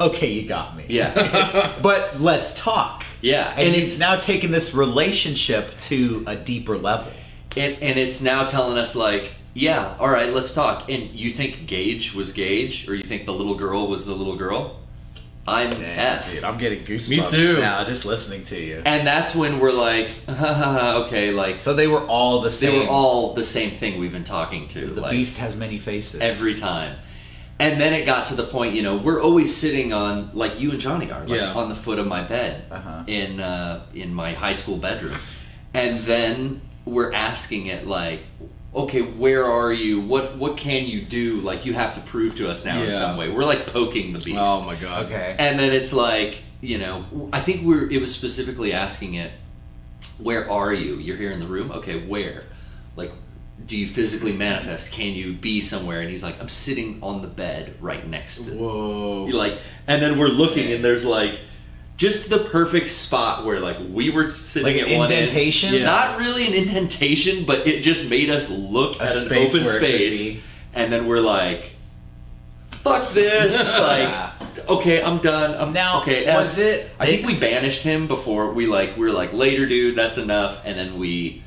"Okay, 0.00 0.32
you 0.32 0.48
got 0.48 0.76
me." 0.76 0.84
yeah. 0.88 1.12
but 1.82 2.20
let's 2.20 2.54
talk. 2.54 3.04
Yeah, 3.20 3.50
And, 3.56 3.68
and 3.68 3.76
it's 3.76 3.98
now 3.98 4.16
taken 4.16 4.50
this 4.50 4.72
relationship 4.74 5.78
to 5.90 6.24
a 6.26 6.34
deeper 6.36 6.78
level. 6.78 7.12
and, 7.56 7.76
and 7.82 7.98
it's 7.98 8.20
now 8.20 8.44
telling 8.46 8.78
us 8.78 8.94
like 8.94 9.32
yeah 9.52 9.94
all 9.98 10.08
right 10.08 10.32
let's 10.32 10.52
talk 10.52 10.88
and 10.88 11.02
you 11.10 11.30
think 11.30 11.66
gage 11.66 12.14
was 12.14 12.30
gage 12.32 12.86
or 12.88 12.94
you 12.94 13.02
think 13.02 13.26
the 13.26 13.32
little 13.32 13.56
girl 13.56 13.88
was 13.88 14.06
the 14.06 14.14
little 14.14 14.36
girl 14.36 14.78
i'm 15.46 15.72
f 15.72 16.30
dude, 16.30 16.44
I'm 16.44 16.58
getting 16.58 16.84
goosebumps 16.84 17.10
Me 17.10 17.26
too. 17.26 17.60
now 17.60 17.82
just 17.84 18.04
listening 18.04 18.44
to 18.44 18.56
you. 18.60 18.82
and 18.84 19.06
that's 19.06 19.34
when 19.34 19.58
we're 19.58 19.72
like 19.72 20.08
okay 20.28 21.32
like 21.32 21.60
So 21.60 21.74
they 21.74 21.86
were 21.86 22.04
all 22.06 22.40
the 22.42 22.50
same. 22.50 22.72
they 22.72 22.78
were 22.80 22.90
all 22.90 23.34
the 23.34 23.44
same 23.44 23.70
thing 23.72 23.98
we've 23.98 24.12
been 24.12 24.24
talking 24.24 24.68
to 24.68 24.86
The 24.86 25.00
like, 25.00 25.10
beast 25.12 25.38
has 25.38 25.56
many 25.56 25.78
faces. 25.78 26.20
every 26.20 26.54
time 26.54 26.98
and 27.58 27.80
then 27.80 27.92
it 27.92 28.04
got 28.06 28.26
to 28.26 28.34
the 28.34 28.44
point 28.44 28.74
you 28.74 28.82
know 28.82 28.96
we're 28.96 29.22
always 29.22 29.56
sitting 29.56 29.92
on 29.92 30.30
like 30.34 30.60
you 30.60 30.70
and 30.72 30.80
johnny 30.80 31.10
are 31.10 31.20
like 31.20 31.28
Yeah. 31.40 31.52
on 31.54 31.68
the 31.68 31.74
foot 31.74 31.98
of 31.98 32.06
my 32.06 32.22
bed 32.22 32.64
Uh-huh. 32.70 33.04
in 33.06 33.40
uh, 33.40 33.84
in 33.94 34.14
my 34.14 34.34
high 34.34 34.54
school 34.54 34.76
bedroom 34.76 35.16
and 35.74 36.00
then 36.04 36.60
we're 36.84 37.12
asking 37.12 37.66
it 37.66 37.86
like 37.86 38.20
okay 38.74 39.02
where 39.02 39.44
are 39.46 39.72
you? 39.72 40.00
What 40.00 40.36
what 40.38 40.56
can 40.56 40.86
you 40.86 41.02
do? 41.02 41.40
Like 41.40 41.64
you 41.66 41.74
have 41.74 41.94
to 41.94 42.00
prove 42.00 42.36
to 42.36 42.48
us 42.50 42.64
now 42.64 42.80
in 42.82 42.90
Yeah. 42.90 42.98
some 42.98 43.16
way. 43.16 43.28
We're 43.28 43.44
like 43.44 43.66
poking 43.66 44.12
the 44.12 44.18
beast. 44.20 44.38
Oh 44.40 44.62
my 44.62 44.74
god. 44.76 45.06
Okay. 45.06 45.36
and 45.38 45.58
then 45.58 45.72
it's 45.72 45.92
like 45.92 46.38
you 46.62 46.76
know 46.76 47.30
i 47.32 47.40
think 47.40 47.64
we're 47.64 47.90
it 47.90 47.98
was 48.02 48.12
specifically 48.12 48.70
asking 48.70 49.14
it 49.14 49.32
where 50.18 50.50
are 50.50 50.74
you? 50.74 50.96
You're 50.96 51.16
here 51.16 51.30
in 51.32 51.40
the 51.40 51.46
room? 51.46 51.72
Okay 51.72 52.06
where? 52.06 52.42
Like 52.96 53.12
do 53.66 53.76
you 53.76 53.86
physically 53.86 54.32
manifest? 54.32 54.90
Can 54.90 55.14
you 55.14 55.32
be 55.34 55.60
somewhere? 55.60 56.00
And 56.00 56.10
he's 56.10 56.22
like 56.22 56.40
i'm 56.40 56.48
sitting 56.48 56.98
on 57.02 57.22
the 57.22 57.28
bed 57.28 57.74
right 57.80 58.06
next 58.06 58.44
to 58.44 58.50
Whoa. 58.54 59.26
you 59.26 59.34
like 59.34 59.58
and 59.86 60.00
then 60.02 60.18
we're 60.18 60.28
looking 60.28 60.72
and 60.72 60.84
there's 60.84 61.04
like 61.04 61.40
just 62.00 62.30
the 62.30 62.38
perfect 62.38 62.88
spot 62.88 63.44
where 63.44 63.60
like 63.60 63.76
we 63.90 64.08
were 64.08 64.30
sitting 64.30 64.74
Like 64.74 64.82
at 64.90 64.96
one 64.98 65.12
end. 65.12 65.20
indentation? 65.24 65.74
Yeah. 65.74 65.84
not 65.84 66.18
really 66.18 66.46
an 66.46 66.54
indentation 66.54 67.44
but 67.44 67.66
it 67.66 67.82
just 67.82 68.08
made 68.08 68.30
us 68.30 68.48
look 68.48 68.96
A 68.98 69.02
at 69.02 69.14
an 69.16 69.24
open 69.26 69.64
where 69.64 69.76
it 69.76 69.80
could 69.80 70.14
space 70.14 70.42
and 70.72 70.90
then 70.90 71.06
we're 71.06 71.20
like 71.20 71.72
fuck 72.82 73.12
this 73.12 73.68
like 73.78 74.40
okay 74.66 75.02
i'm 75.02 75.18
done 75.18 75.54
i'm 75.60 75.74
Now, 75.74 76.00
okay 76.00 76.24
was 76.34 76.58
F. 76.58 76.64
it- 76.64 76.90
i 76.98 77.04
think 77.04 77.26
we 77.26 77.34
banished 77.38 77.82
him 77.82 78.08
before 78.08 78.50
we 78.52 78.66
like 78.66 78.96
we 78.96 79.04
were 79.04 79.12
like 79.12 79.34
later 79.34 79.66
dude 79.66 79.94
that's 79.96 80.16
enough 80.16 80.60
and 80.64 80.78
then 80.78 80.98
we 80.98 81.42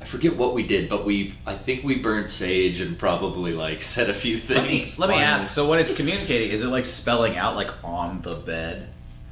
I 0.00 0.06
forget 0.06 0.36
what 0.36 0.52
we 0.52 0.62
did, 0.64 0.90
but 0.90 1.06
we 1.06 1.32
I 1.46 1.54
think 1.56 1.82
we 1.82 1.94
burned 1.96 2.28
sage 2.28 2.82
and 2.82 2.98
probably 2.98 3.54
like 3.54 3.80
said 3.94 4.10
a 4.10 4.14
few 4.14 4.36
things. 4.36 4.98
Let 4.98 5.08
me 5.08 5.14
let 5.14 5.18
me 5.18 5.24
ask. 5.24 5.48
So 5.48 5.66
when 5.66 5.78
it's 5.78 5.94
communicating, 5.94 6.50
is 6.50 6.60
it 6.60 6.66
like 6.66 6.84
spelling 6.84 7.38
out 7.38 7.56
like 7.56 7.70
on 7.82 8.20
the 8.20 8.34
bed? 8.34 8.90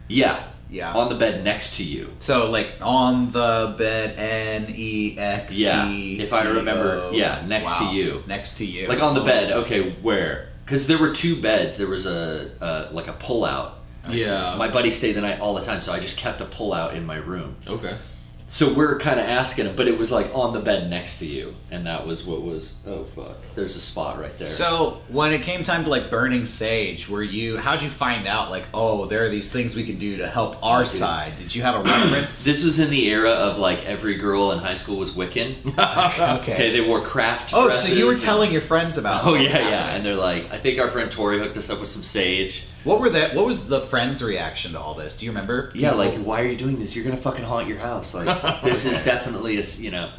Yeah, 0.08 0.44
Yeah. 0.72 0.94
on 0.94 1.08
the 1.10 1.14
bed 1.14 1.44
next 1.44 1.74
to 1.76 1.84
you. 1.84 2.10
So 2.20 2.50
like 2.50 2.74
on 2.80 3.30
the 3.30 3.74
bed, 3.76 4.18
N 4.18 4.74
E 4.74 5.16
X 5.18 5.54
T. 5.54 5.62
Yeah, 5.62 5.86
if 6.22 6.32
I 6.32 6.42
remember, 6.44 7.10
yeah, 7.12 7.44
next 7.46 7.76
to 7.78 7.84
you. 7.84 8.24
Next 8.26 8.56
to 8.58 8.64
you. 8.64 8.88
Like 8.88 9.02
on 9.02 9.14
the 9.14 9.20
bed. 9.20 9.52
Okay, 9.52 9.90
where? 10.02 10.48
Because 10.64 10.86
there 10.86 10.98
were 10.98 11.12
two 11.12 11.40
beds. 11.40 11.76
There 11.76 11.88
was 11.88 12.06
a 12.06 12.50
uh, 12.60 12.88
like 12.92 13.08
a 13.08 13.12
pull 13.12 13.44
out. 13.44 13.80
Yeah. 14.08 14.56
My 14.56 14.68
buddy 14.68 14.90
stayed 14.90 15.12
the 15.12 15.20
night 15.20 15.40
all 15.40 15.54
the 15.54 15.62
time, 15.62 15.80
so 15.80 15.92
I 15.92 16.00
just 16.00 16.16
kept 16.16 16.40
a 16.40 16.44
pull 16.44 16.72
out 16.72 16.94
in 16.94 17.04
my 17.06 17.16
room. 17.16 17.56
okay. 17.66 17.98
So 18.46 18.72
we're 18.72 18.98
kind 18.98 19.18
of 19.18 19.26
asking 19.26 19.66
him, 19.66 19.76
but 19.76 19.88
it 19.88 19.96
was 19.96 20.10
like 20.10 20.30
on 20.34 20.52
the 20.52 20.60
bed 20.60 20.90
next 20.90 21.18
to 21.20 21.26
you, 21.26 21.54
and 21.70 21.86
that 21.86 22.06
was 22.06 22.22
what 22.24 22.42
was. 22.42 22.74
Oh 22.86 23.04
fuck! 23.04 23.36
There's 23.54 23.76
a 23.76 23.80
spot 23.80 24.20
right 24.20 24.36
there. 24.38 24.48
So 24.48 25.00
when 25.08 25.32
it 25.32 25.42
came 25.42 25.62
time 25.62 25.84
to 25.84 25.90
like 25.90 26.10
burning 26.10 26.44
sage, 26.44 27.08
were 27.08 27.22
you? 27.22 27.56
How'd 27.56 27.82
you 27.82 27.88
find 27.88 28.26
out? 28.26 28.50
Like, 28.50 28.64
oh, 28.74 29.06
there 29.06 29.24
are 29.24 29.28
these 29.28 29.50
things 29.50 29.74
we 29.74 29.84
can 29.84 29.98
do 29.98 30.18
to 30.18 30.28
help 30.28 30.62
our 30.62 30.84
side. 30.84 31.32
Did 31.38 31.54
you 31.54 31.62
have 31.62 31.76
a 31.76 31.82
reference? 31.82 32.44
this 32.44 32.62
was 32.64 32.78
in 32.78 32.90
the 32.90 33.08
era 33.08 33.30
of 33.30 33.58
like 33.58 33.84
every 33.86 34.16
girl 34.16 34.52
in 34.52 34.58
high 34.58 34.74
school 34.74 34.98
was 34.98 35.12
Wiccan. 35.12 35.56
okay. 36.40 36.52
Okay, 36.54 36.70
they 36.72 36.80
wore 36.80 37.00
craft. 37.00 37.52
Oh, 37.54 37.70
so 37.70 37.92
you 37.92 38.04
were 38.06 38.12
dresses 38.12 38.24
telling 38.24 38.52
your 38.52 38.60
friends 38.60 38.98
about? 38.98 39.24
Oh 39.24 39.34
yeah, 39.34 39.58
yeah, 39.58 39.94
and 39.94 40.04
they're 40.04 40.14
like, 40.14 40.50
I 40.52 40.58
think 40.58 40.78
our 40.78 40.88
friend 40.88 41.10
Tori 41.10 41.38
hooked 41.38 41.56
us 41.56 41.70
up 41.70 41.80
with 41.80 41.88
some 41.88 42.02
sage. 42.02 42.64
What 42.84 43.00
were 43.00 43.10
that? 43.10 43.34
What 43.34 43.46
was 43.46 43.66
the 43.68 43.80
friends' 43.82 44.22
reaction 44.22 44.72
to 44.72 44.80
all 44.80 44.94
this? 44.94 45.16
Do 45.16 45.24
you 45.26 45.30
remember? 45.32 45.70
Yeah, 45.74 45.90
People- 45.90 46.04
like, 46.04 46.18
why 46.24 46.40
are 46.42 46.46
you 46.46 46.56
doing 46.56 46.78
this? 46.78 46.94
You're 46.96 47.04
gonna 47.04 47.16
fucking 47.16 47.44
haunt 47.44 47.68
your 47.68 47.78
house. 47.78 48.14
Like, 48.14 48.62
this 48.64 48.84
is 48.84 49.02
definitely 49.04 49.58
a 49.58 49.62
you 49.62 49.90
know, 49.90 50.10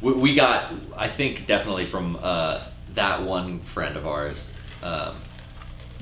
we, 0.00 0.12
we 0.12 0.34
got, 0.34 0.72
I 0.96 1.08
think, 1.08 1.46
definitely 1.46 1.86
from 1.86 2.18
uh, 2.22 2.60
that 2.94 3.22
one 3.22 3.60
friend 3.60 3.96
of 3.96 4.06
ours, 4.06 4.50
um, 4.82 5.16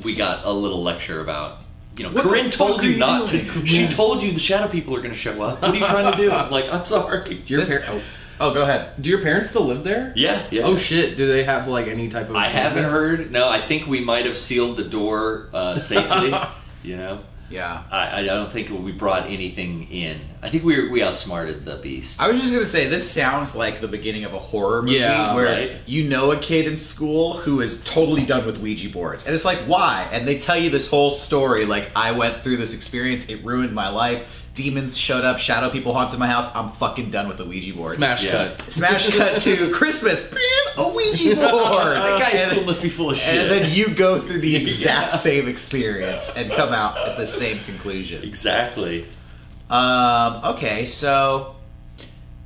we 0.02 0.14
got 0.14 0.44
a 0.44 0.50
little 0.52 0.82
lecture 0.82 1.20
about, 1.20 1.58
you 1.96 2.04
know, 2.04 2.10
What 2.10 2.24
Corinne 2.24 2.50
told 2.50 2.82
you 2.82 2.96
not 2.96 3.28
doing? 3.28 3.46
to. 3.46 3.66
She 3.66 3.86
told 3.88 4.22
you 4.22 4.32
the 4.32 4.38
shadow 4.38 4.68
people 4.68 4.94
are 4.96 5.00
gonna 5.02 5.14
show 5.14 5.40
up. 5.42 5.62
What 5.62 5.70
are 5.70 5.74
you 5.74 5.80
trying 5.86 6.10
to 6.10 6.16
do? 6.18 6.30
I'm 6.30 6.50
like, 6.50 6.66
I'm 6.70 6.84
sorry. 6.84 7.22
Do 7.22 7.34
your, 7.46 7.60
This- 7.64 7.84
par- 7.84 7.94
oh, 7.96 8.02
go 8.52 8.62
ahead. 8.62 9.00
do 9.00 9.08
your 9.10 9.22
parents 9.22 9.50
still 9.50 9.64
live 9.66 9.84
there? 9.84 10.12
Yeah, 10.16 10.46
yeah. 10.50 10.62
Oh 10.62 10.76
shit! 10.76 11.16
Do 11.16 11.26
they 11.26 11.44
have 11.44 11.68
like 11.68 11.86
any 11.86 12.08
type 12.08 12.28
of? 12.30 12.36
I 12.36 12.48
haven't 12.48 12.84
campus? 12.84 12.92
heard. 12.92 13.30
No, 13.30 13.48
I 13.48 13.60
think 13.60 13.86
we 13.86 14.00
might 14.00 14.26
have 14.26 14.38
sealed 14.38 14.76
the 14.76 14.84
door 14.84 15.48
uh, 15.52 15.78
safely. 15.78 16.32
you 16.82 16.96
know. 16.96 17.20
Yeah. 17.50 17.82
I, 17.90 18.20
I 18.20 18.22
don't 18.24 18.50
think 18.50 18.70
we 18.70 18.92
brought 18.92 19.28
anything 19.28 19.86
in. 19.90 20.22
I 20.42 20.48
think 20.48 20.64
we 20.64 20.88
we 20.88 21.02
outsmarted 21.02 21.66
the 21.66 21.76
beast. 21.76 22.18
I 22.18 22.28
was 22.28 22.40
just 22.40 22.50
gonna 22.50 22.64
say 22.64 22.88
this 22.88 23.10
sounds 23.10 23.54
like 23.54 23.82
the 23.82 23.88
beginning 23.88 24.24
of 24.24 24.32
a 24.32 24.38
horror 24.38 24.80
movie 24.80 24.96
Yeah, 24.96 25.34
where 25.34 25.44
right. 25.44 25.76
you 25.84 26.08
know 26.08 26.30
a 26.30 26.38
kid 26.38 26.66
in 26.66 26.78
school 26.78 27.34
who 27.34 27.60
is 27.60 27.84
totally 27.84 28.24
done 28.24 28.46
with 28.46 28.56
Ouija 28.56 28.88
boards, 28.88 29.26
and 29.26 29.34
it's 29.34 29.44
like 29.44 29.58
why? 29.66 30.08
And 30.12 30.26
they 30.26 30.38
tell 30.38 30.56
you 30.56 30.70
this 30.70 30.88
whole 30.88 31.10
story 31.10 31.66
like 31.66 31.90
I 31.94 32.12
went 32.12 32.42
through 32.42 32.56
this 32.56 32.72
experience, 32.72 33.28
it 33.28 33.44
ruined 33.44 33.74
my 33.74 33.88
life. 33.90 34.26
Demons 34.54 34.96
showed 34.96 35.24
up, 35.24 35.38
shadow 35.38 35.70
people 35.70 35.94
haunted 35.94 36.18
my 36.18 36.26
house. 36.26 36.54
I'm 36.54 36.72
fucking 36.72 37.10
done 37.10 37.26
with 37.26 37.38
the 37.38 37.44
Ouija 37.46 37.72
board. 37.74 37.94
Smash 37.96 38.22
Yeah. 38.22 38.54
cut. 38.56 38.70
Smash 38.70 39.08
cut 39.16 39.40
to 39.42 39.70
Christmas. 39.74 40.30
Man, 40.30 40.40
a 40.76 40.88
Ouija 40.88 41.34
board. 41.36 41.42
That 41.96 42.18
guy 42.20 42.30
at 42.30 42.34
And- 42.34 42.50
school 42.52 42.64
must 42.64 42.82
be 42.82 42.90
full 42.90 43.10
of 43.10 43.16
shit. 43.16 43.34
And 43.34 43.50
then 43.50 43.70
you 43.74 43.88
go 43.94 44.20
through 44.20 44.40
the 44.40 44.56
exact 44.56 45.12
Yeah. 45.12 45.18
same 45.18 45.48
experience 45.48 46.30
and 46.36 46.52
come 46.52 46.72
out 46.74 46.98
at 47.08 47.16
the 47.16 47.26
same 47.26 47.60
conclusion. 47.64 48.22
exactly. 48.24 49.06
Um, 49.70 50.44
okay, 50.44 50.84
so 50.84 51.54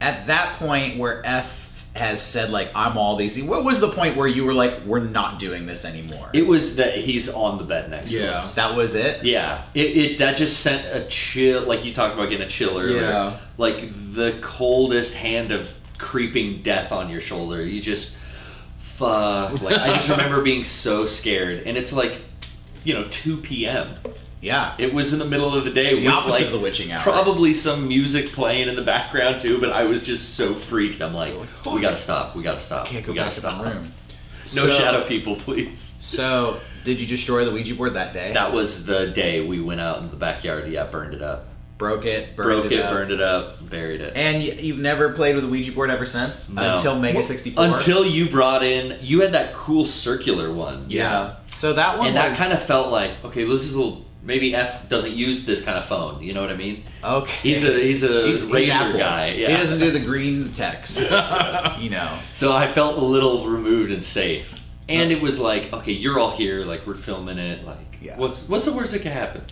at 0.00 0.28
that 0.28 0.58
point 0.60 0.98
where 0.98 1.26
F 1.26 1.65
has 1.96 2.22
said 2.22 2.50
like 2.50 2.70
I'm 2.74 2.96
all 2.96 3.16
these, 3.16 3.42
what 3.42 3.64
was 3.64 3.80
the 3.80 3.88
point 3.90 4.16
where 4.16 4.28
you 4.28 4.44
were 4.44 4.54
like 4.54 4.82
we're 4.84 5.00
not 5.00 5.38
doing 5.38 5.66
this 5.66 5.84
anymore? 5.84 6.30
It 6.32 6.46
was 6.46 6.76
that 6.76 6.98
he's 6.98 7.28
on 7.28 7.58
the 7.58 7.64
bed 7.64 7.90
next 7.90 8.10
to 8.10 8.18
Yeah. 8.20 8.38
us. 8.38 8.52
that 8.52 8.76
was 8.76 8.94
it. 8.94 9.24
Yeah, 9.24 9.64
it, 9.74 9.96
it 9.96 10.18
that 10.18 10.36
just 10.36 10.60
sent 10.60 10.86
a 10.94 11.06
chill. 11.08 11.62
Like 11.66 11.84
you 11.84 11.92
talked 11.94 12.14
about 12.14 12.30
getting 12.30 12.46
a 12.46 12.50
chill 12.50 12.78
earlier. 12.78 13.00
Yeah. 13.00 13.38
Like 13.56 13.90
the 14.14 14.38
coldest 14.42 15.14
hand 15.14 15.52
of 15.52 15.72
creeping 15.98 16.62
death 16.62 16.92
on 16.92 17.08
your 17.10 17.20
shoulder. 17.20 17.64
You 17.64 17.80
just 17.80 18.14
fuck. 18.78 19.60
Like 19.62 19.78
I 19.78 19.94
just 19.96 20.08
remember 20.16 20.42
being 20.42 20.64
so 20.64 21.06
scared, 21.06 21.64
and 21.66 21.76
it's 21.76 21.92
like, 21.92 22.20
you 22.84 22.94
know, 22.94 23.06
two 23.08 23.36
p.m. 23.38 23.94
Yeah. 24.40 24.74
It 24.78 24.92
was 24.92 25.12
in 25.12 25.18
the 25.18 25.24
middle 25.24 25.54
of 25.54 25.64
the 25.64 25.70
day 25.70 25.94
The 25.94 26.04
with 26.04 26.12
opposite 26.12 26.36
like 26.38 26.46
of 26.46 26.52
the 26.52 26.58
witching 26.58 26.92
hour. 26.92 27.02
probably 27.02 27.54
some 27.54 27.88
music 27.88 28.32
playing 28.32 28.68
in 28.68 28.76
the 28.76 28.82
background 28.82 29.40
too. 29.40 29.58
But 29.58 29.72
I 29.72 29.84
was 29.84 30.02
just 30.02 30.34
so 30.34 30.54
freaked. 30.54 31.00
I'm 31.00 31.14
like, 31.14 31.34
fuck. 31.46 31.74
we 31.74 31.80
gotta 31.80 31.98
stop. 31.98 32.36
We 32.36 32.42
gotta 32.42 32.60
stop. 32.60 32.86
Can't 32.86 33.04
go 33.04 33.12
we 33.12 33.18
back 33.18 33.32
to 33.32 33.38
stop. 33.38 33.62
the 33.64 33.70
room. 33.70 33.92
No 34.54 34.66
So- 34.68 34.78
shadow 34.78 35.04
people, 35.06 35.36
please. 35.36 35.94
So 36.02 36.60
did 36.84 37.00
you 37.00 37.06
destroy 37.06 37.44
the 37.44 37.50
Ouija 37.50 37.74
board 37.74 37.94
that 37.94 38.12
day? 38.14 38.32
That 38.32 38.52
was 38.52 38.84
the 38.86 39.08
day 39.08 39.40
we 39.40 39.60
went 39.60 39.80
out 39.80 39.98
in 39.98 40.10
the 40.10 40.16
backyard. 40.16 40.70
Yeah, 40.70 40.84
burned 40.84 41.14
it 41.14 41.22
up. 41.22 41.48
Broke 41.78 42.06
it, 42.06 42.36
burned 42.36 42.62
Broke 42.62 42.66
it, 42.66 42.72
it, 42.72 42.80
up. 42.80 42.90
burned 42.90 43.10
it 43.10 43.20
up, 43.20 43.68
buried 43.68 44.00
it. 44.00 44.16
And 44.16 44.42
you've 44.42 44.78
never 44.78 45.10
played 45.12 45.34
with 45.34 45.44
a 45.44 45.48
Ouija 45.48 45.72
board 45.72 45.90
ever 45.90 46.06
since 46.06 46.48
No. 46.48 46.76
until 46.76 46.98
Mega 46.98 47.22
sixty 47.22 47.50
four. 47.50 47.64
Until 47.66 48.06
you 48.06 48.30
brought 48.30 48.62
in, 48.62 48.96
you 49.02 49.20
had 49.20 49.32
that 49.32 49.52
cool 49.52 49.84
circular 49.84 50.50
one. 50.52 50.86
yeah. 50.88 51.34
So 51.50 51.72
that 51.74 51.98
one 51.98 52.06
And 52.08 52.16
that 52.16 52.36
kind 52.38 52.52
of 52.52 52.62
felt 52.62 52.88
like, 52.90 53.22
okay, 53.24 53.44
well, 53.44 53.52
this 53.54 53.64
is 53.66 53.74
a 53.74 53.78
little. 53.78 54.05
Maybe 54.26 54.54
F 54.54 54.88
doesn't 54.88 55.12
use 55.12 55.44
this 55.46 55.62
kind 55.62 55.78
of 55.78 55.84
phone. 55.86 56.22
You 56.22 56.34
know 56.34 56.40
what 56.40 56.50
I 56.50 56.56
mean? 56.56 56.84
okay. 57.02 57.32
He's 57.42 57.62
a 57.64 57.72
he's 57.80 58.02
a 58.02 58.08
He's- 58.26 58.40
he's 58.42 58.50
razor 58.50 58.72
Apple. 58.72 58.98
guy. 58.98 59.28
Yeah. 59.30 59.48
He 59.50 59.56
doesn't 59.56 59.78
do 59.78 59.90
the 59.92 60.00
green 60.00 60.52
text. 60.52 60.98
you 61.00 61.90
know. 61.90 62.18
So 62.34 62.52
I 62.52 62.72
felt 62.72 62.98
a 62.98 63.04
little 63.04 63.46
removed 63.46 63.92
and 63.92 64.04
safe. 64.04 64.52
And 64.88 65.10
it 65.10 65.20
was 65.20 65.38
like, 65.38 65.72
okay, 65.72 65.92
you're 65.92 66.18
all 66.18 66.30
here, 66.36 66.64
like 66.64 66.86
we're 66.86 66.94
filming 66.94 67.38
it. 67.38 67.64
Like, 67.64 67.98
Yeah. 68.02 68.16
what's 68.18 68.48
what's 68.48 68.64
the 68.66 68.72
worst 68.72 68.92
that 68.92 69.02
could 69.02 69.12
happen? 69.12 69.42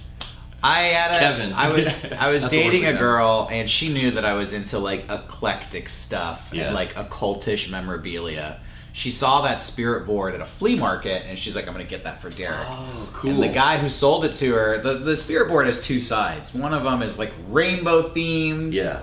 I 0.63 0.81
had 0.85 1.15
a, 1.15 1.19
Kevin. 1.19 1.53
I 1.53 1.71
was 1.71 2.11
I 2.13 2.31
was 2.33 2.43
dating 2.45 2.85
a 2.85 2.89
thing 2.93 2.97
girl 2.99 3.49
and 3.51 3.69
she 3.71 3.93
knew 3.93 4.11
that 4.13 4.25
I 4.25 4.33
was 4.35 4.53
into 4.53 4.79
like 4.79 5.11
eclectic 5.11 5.89
stuff 5.89 6.51
Yeah. 6.53 6.65
and 6.67 6.75
like 6.75 6.95
occultish 6.95 7.71
memorabilia. 7.71 8.61
She 8.97 9.11
saw 9.11 9.41
that 9.43 9.61
spirit 9.61 10.07
board 10.07 10.35
at 10.35 10.41
a 10.41 10.45
flea 10.45 10.77
market 10.77 11.25
and 11.27 11.37
she's 11.37 11.57
like, 11.57 11.67
I'm 11.67 11.73
gonna 11.75 11.83
get 11.83 12.05
that 12.05 12.23
for 12.23 12.31
Derek. 12.31 12.69
Oh, 12.71 13.09
cool. 13.13 13.31
And 13.33 13.43
the 13.43 13.49
guy 13.49 13.77
who 13.79 13.89
sold 13.89 14.25
it 14.25 14.35
to 14.35 14.55
her, 14.55 14.79
the, 14.79 14.95
the 14.99 15.17
spirit 15.17 15.49
board 15.49 15.67
has 15.67 15.81
two 15.85 16.01
sides. 16.01 16.55
One 16.55 16.73
of 16.73 16.85
them 16.85 17.03
is 17.03 17.19
like 17.19 17.33
rainbow 17.49 18.11
themed. 18.11 18.73
Yeah. 18.73 19.01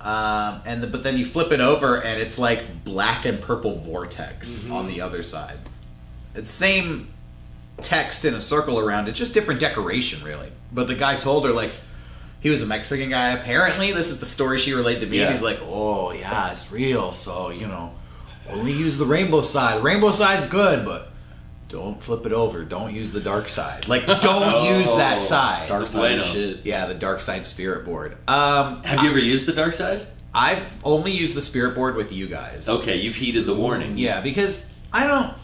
Um, 0.00 0.60
and 0.66 0.82
the, 0.82 0.86
but 0.86 1.02
then 1.02 1.18
you 1.18 1.26
flip 1.26 1.50
it 1.50 1.58
over 1.60 2.00
and 2.00 2.20
it's 2.20 2.38
like 2.38 2.84
black 2.84 3.24
and 3.24 3.40
purple 3.40 3.80
vortex 3.80 4.62
Mm-hmm. 4.62 4.72
on 4.72 4.86
the 4.86 5.00
other 5.00 5.24
side. 5.24 5.58
It's 6.36 6.50
same 6.50 7.08
text 7.80 8.24
in 8.24 8.34
a 8.34 8.40
circle 8.40 8.78
around 8.78 9.08
it, 9.08 9.12
just 9.16 9.34
different 9.34 9.58
decoration, 9.58 10.22
really. 10.22 10.52
But 10.70 10.86
the 10.86 10.94
guy 10.94 11.16
told 11.16 11.44
her 11.44 11.52
like 11.52 11.72
he 12.38 12.50
was 12.50 12.62
a 12.62 12.66
Mexican 12.66 13.10
guy. 13.10 13.30
Apparently, 13.30 13.90
this 13.92 14.10
is 14.10 14.20
the 14.20 14.26
story 14.26 14.58
she 14.58 14.74
relayed 14.74 15.00
to 15.00 15.06
me. 15.06 15.18
Yeah. 15.18 15.30
He's 15.32 15.42
like, 15.42 15.58
"Oh 15.62 16.12
yeah, 16.12 16.50
it's 16.52 16.70
real. 16.70 17.12
So 17.12 17.48
you 17.50 17.66
know, 17.66 17.94
only 18.50 18.72
use 18.72 18.96
the 18.96 19.06
rainbow 19.06 19.42
side. 19.42 19.82
Rainbow 19.82 20.10
side's 20.12 20.46
good, 20.46 20.84
but." 20.84 21.10
Don't 21.70 22.00
flip 22.00 22.24
it 22.24 22.32
over. 22.32 22.62
Don't 22.64 22.94
use 22.94 23.10
the 23.10 23.18
dark 23.20 23.48
side. 23.48 23.88
Like, 23.88 24.06
don't 24.20 24.78
use 24.78 24.86
that 24.90 25.18
Oh, 25.18 25.24
side. 25.24 25.68
Dark 25.68 25.88
side 25.88 26.22
shit. 26.22 26.60
Yeah, 26.64 26.86
the 26.86 26.94
dark 26.94 27.20
side 27.20 27.44
spirit 27.44 27.84
board. 27.84 28.16
Um, 28.28 28.84
Have 28.84 29.02
you 29.02 29.10
ever 29.10 29.18
used 29.18 29.46
the 29.46 29.52
dark 29.54 29.74
side? 29.74 30.06
I've 30.32 30.64
only 30.84 31.10
used 31.10 31.34
the 31.34 31.40
spirit 31.40 31.74
board 31.74 31.96
with 31.96 32.12
you 32.12 32.28
guys. 32.28 32.68
Okay, 32.68 33.00
you've 33.00 33.16
heeded 33.16 33.46
the 33.46 33.54
warning. 33.54 33.98
Yeah, 33.98 34.20
because 34.20 34.70
I 34.92 35.06
don't 35.08 35.34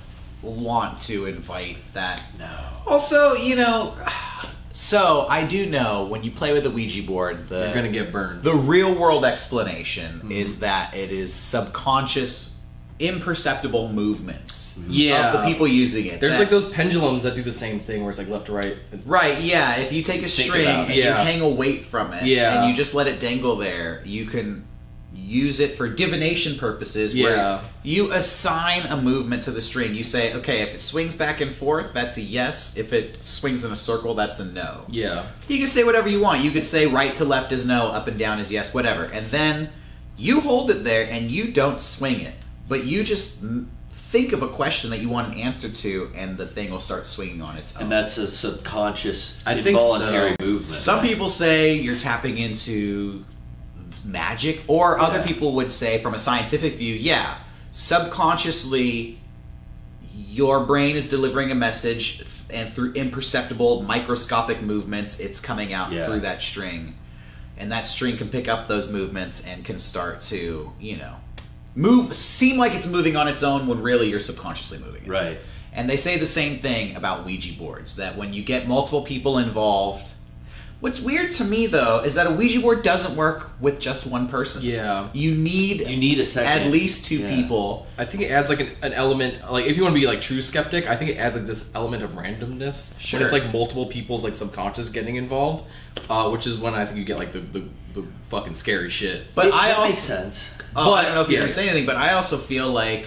want 0.42 1.00
to 1.00 1.26
invite 1.26 1.78
that. 1.94 2.22
No. 2.38 2.58
Also, 2.86 3.34
you 3.34 3.56
know, 3.56 3.96
so 4.70 5.26
I 5.28 5.44
do 5.44 5.66
know 5.66 6.04
when 6.04 6.22
you 6.22 6.30
play 6.30 6.52
with 6.52 6.62
the 6.62 6.70
Ouija 6.70 7.02
board, 7.02 7.48
the 7.48 7.64
You're 7.64 7.74
gonna 7.74 7.90
get 7.90 8.12
burned. 8.12 8.44
the 8.44 8.54
real 8.54 8.94
world 8.94 9.24
explanation 9.24 10.30
is 10.30 10.60
that 10.60 10.94
it 10.94 11.10
is 11.10 11.32
subconscious, 11.32 12.49
imperceptible 13.00 13.88
movements 13.92 14.78
Yeah. 14.88 15.32
of 15.32 15.40
the 15.40 15.46
people 15.46 15.66
using 15.66 16.06
it. 16.06 16.20
There's 16.20 16.34
That- 16.34 16.40
like 16.40 16.50
those 16.50 16.68
pendulums 16.68 17.22
that 17.24 17.34
do 17.34 17.42
the 17.42 17.52
same 17.52 17.80
thing, 17.80 18.02
where 18.02 18.10
it's 18.10 18.18
like 18.18 18.28
left 18.28 18.46
to 18.46 18.52
right. 18.52 18.76
Right, 19.04 19.40
yeah. 19.40 19.76
If 19.76 19.92
you 19.92 20.02
take 20.02 20.22
a 20.22 20.28
string 20.28 20.66
and 20.66 20.90
it. 20.90 20.96
you 20.96 21.04
hang 21.04 21.40
a 21.40 21.48
weight 21.48 21.84
from 21.86 22.12
it, 22.12 22.24
Yeah. 22.24 22.60
and 22.60 22.70
you 22.70 22.76
just 22.76 22.94
let 22.94 23.06
it 23.08 23.18
dangle 23.18 23.56
there, 23.56 24.02
you 24.04 24.26
can 24.26 24.64
use 25.14 25.60
it 25.60 25.76
for 25.76 25.88
divination 25.88 26.56
purposes. 26.58 27.14
Yeah. 27.14 27.24
Where 27.24 27.60
you 27.82 28.12
assign 28.12 28.82
a 28.86 28.96
movement 28.96 29.42
to 29.42 29.50
the 29.50 29.60
string. 29.60 29.94
You 29.94 30.02
say, 30.04 30.32
okay, 30.34 30.60
if 30.62 30.74
it 30.74 30.80
swings 30.80 31.14
back 31.14 31.40
and 31.40 31.54
forth, 31.54 31.88
that's 31.94 32.16
a 32.16 32.20
yes. 32.22 32.74
If 32.76 32.92
it 32.92 33.24
swings 33.24 33.64
in 33.64 33.72
a 33.72 33.76
circle, 33.76 34.14
that's 34.14 34.38
a 34.40 34.44
no. 34.44 34.82
Yeah. 34.88 35.24
You 35.48 35.58
can 35.58 35.66
say 35.66 35.84
whatever 35.84 36.08
you 36.08 36.20
want. 36.20 36.42
You 36.44 36.50
could 36.50 36.64
say 36.64 36.86
right 36.86 37.14
to 37.16 37.24
left 37.24 37.52
is 37.52 37.64
no, 37.64 37.88
up 37.88 38.06
and 38.08 38.18
down 38.18 38.38
is 38.40 38.50
yes, 38.52 38.72
whatever. 38.74 39.04
And 39.04 39.30
then 39.30 39.70
you 40.16 40.40
hold 40.40 40.70
it 40.70 40.84
there 40.84 41.06
and 41.10 41.30
you 41.30 41.48
don't 41.48 41.80
swing 41.80 42.20
it, 42.20 42.34
but 42.70 42.84
you 42.84 43.02
just 43.02 43.38
think 43.92 44.32
of 44.32 44.42
a 44.42 44.48
question 44.48 44.90
that 44.90 45.00
you 45.00 45.08
want 45.08 45.34
an 45.34 45.40
answer 45.40 45.68
to, 45.68 46.10
and 46.14 46.38
the 46.38 46.46
thing 46.46 46.70
will 46.70 46.80
start 46.80 47.06
swinging 47.06 47.42
on 47.42 47.56
its 47.56 47.74
own. 47.76 47.82
And 47.82 47.92
that's 47.92 48.16
a 48.16 48.26
subconscious, 48.26 49.38
I 49.44 49.54
involuntary 49.54 50.36
so. 50.40 50.46
movement. 50.46 50.64
Some 50.64 51.02
people 51.02 51.28
say 51.28 51.74
you're 51.74 51.98
tapping 51.98 52.38
into 52.38 53.24
magic, 54.04 54.62
or 54.68 54.98
other 55.00 55.22
people 55.22 55.54
would 55.56 55.70
say, 55.70 56.00
from 56.00 56.14
a 56.14 56.18
scientific 56.18 56.76
view, 56.76 56.94
yeah, 56.94 57.38
subconsciously, 57.72 59.18
your 60.14 60.60
brain 60.64 60.94
is 60.96 61.08
delivering 61.10 61.50
a 61.50 61.54
message, 61.56 62.24
and 62.50 62.72
through 62.72 62.92
imperceptible 62.92 63.82
microscopic 63.82 64.62
movements, 64.62 65.18
it's 65.18 65.40
coming 65.40 65.72
out 65.72 65.92
Yeah. 65.92 66.06
through 66.06 66.20
that 66.20 66.40
string. 66.40 66.94
And 67.56 67.70
that 67.72 67.86
string 67.86 68.16
can 68.16 68.28
pick 68.28 68.48
up 68.48 68.68
those 68.68 68.90
movements 68.90 69.42
and 69.46 69.64
can 69.64 69.76
start 69.76 70.22
to, 70.22 70.72
you 70.80 70.96
know, 70.96 71.16
move, 71.74 72.14
seem 72.14 72.58
like 72.58 72.72
it's 72.72 72.86
moving 72.86 73.16
on 73.16 73.28
its 73.28 73.42
own 73.42 73.66
when 73.66 73.82
really 73.82 74.08
you're 74.08 74.20
subconsciously 74.20 74.78
moving 74.78 75.04
it. 75.04 75.08
Right. 75.08 75.38
And 75.72 75.88
they 75.88 75.96
say 75.96 76.18
the 76.18 76.26
same 76.26 76.58
thing 76.58 76.96
about 76.96 77.24
Ouija 77.24 77.56
boards 77.56 77.96
that 77.96 78.16
when 78.16 78.32
you 78.32 78.42
get 78.42 78.66
multiple 78.66 79.02
people 79.02 79.38
involved, 79.38 80.04
What's 80.80 80.98
weird 80.98 81.30
to 81.32 81.44
me 81.44 81.66
though 81.66 81.98
is 82.04 82.14
that 82.14 82.26
a 82.26 82.30
Ouija 82.30 82.58
board 82.60 82.82
doesn't 82.82 83.14
work 83.14 83.50
with 83.60 83.78
just 83.78 84.06
one 84.06 84.28
person. 84.28 84.62
Yeah. 84.62 85.08
You 85.12 85.34
need 85.34 85.80
You 85.82 85.96
need 85.98 86.18
a 86.18 86.24
second. 86.24 86.50
at 86.62 86.70
least 86.72 87.04
two 87.04 87.18
Yeah. 87.18 87.34
people. 87.36 87.86
I 87.98 88.06
think 88.06 88.22
it 88.22 88.30
adds 88.30 88.48
like 88.48 88.60
an, 88.60 88.70
an 88.80 88.94
element, 88.94 89.50
like 89.52 89.66
if 89.66 89.76
you 89.76 89.82
want 89.82 89.94
to 89.94 90.00
be 90.00 90.06
like 90.06 90.20
true 90.22 90.40
skeptic, 90.40 90.86
I 90.88 90.96
think 90.96 91.10
it 91.10 91.18
adds 91.18 91.36
like 91.36 91.46
this 91.46 91.70
element 91.74 92.02
of 92.02 92.12
randomness. 92.12 92.98
Sure. 92.98 93.20
When 93.20 93.24
it's 93.26 93.32
like 93.32 93.52
multiple 93.52 93.86
people's 93.86 94.24
like 94.24 94.34
subconscious 94.34 94.88
getting 94.88 95.16
involved, 95.16 95.64
uh, 96.08 96.30
which 96.30 96.46
is 96.46 96.56
when 96.56 96.72
I 96.74 96.86
think 96.86 96.96
you 96.96 97.04
get 97.04 97.18
like 97.18 97.32
the, 97.34 97.40
the, 97.40 97.64
the 97.92 98.04
fucking 98.30 98.54
scary 98.54 98.88
shit. 98.88 99.34
But 99.34 99.48
It- 99.48 99.52
I 99.54 99.68
that 99.68 99.76
also 99.76 99.88
makes 99.88 99.98
sense. 99.98 100.44
Oh, 100.74 100.94
I 100.94 101.02
don't 101.02 101.14
know 101.14 101.20
if 101.22 101.28
you're 101.28 101.34
yeah. 101.40 101.46
gonna 101.46 101.52
say 101.52 101.68
anything, 101.68 101.84
but 101.84 101.96
I 101.96 102.12
also 102.14 102.38
feel 102.38 102.70
like, 102.70 103.04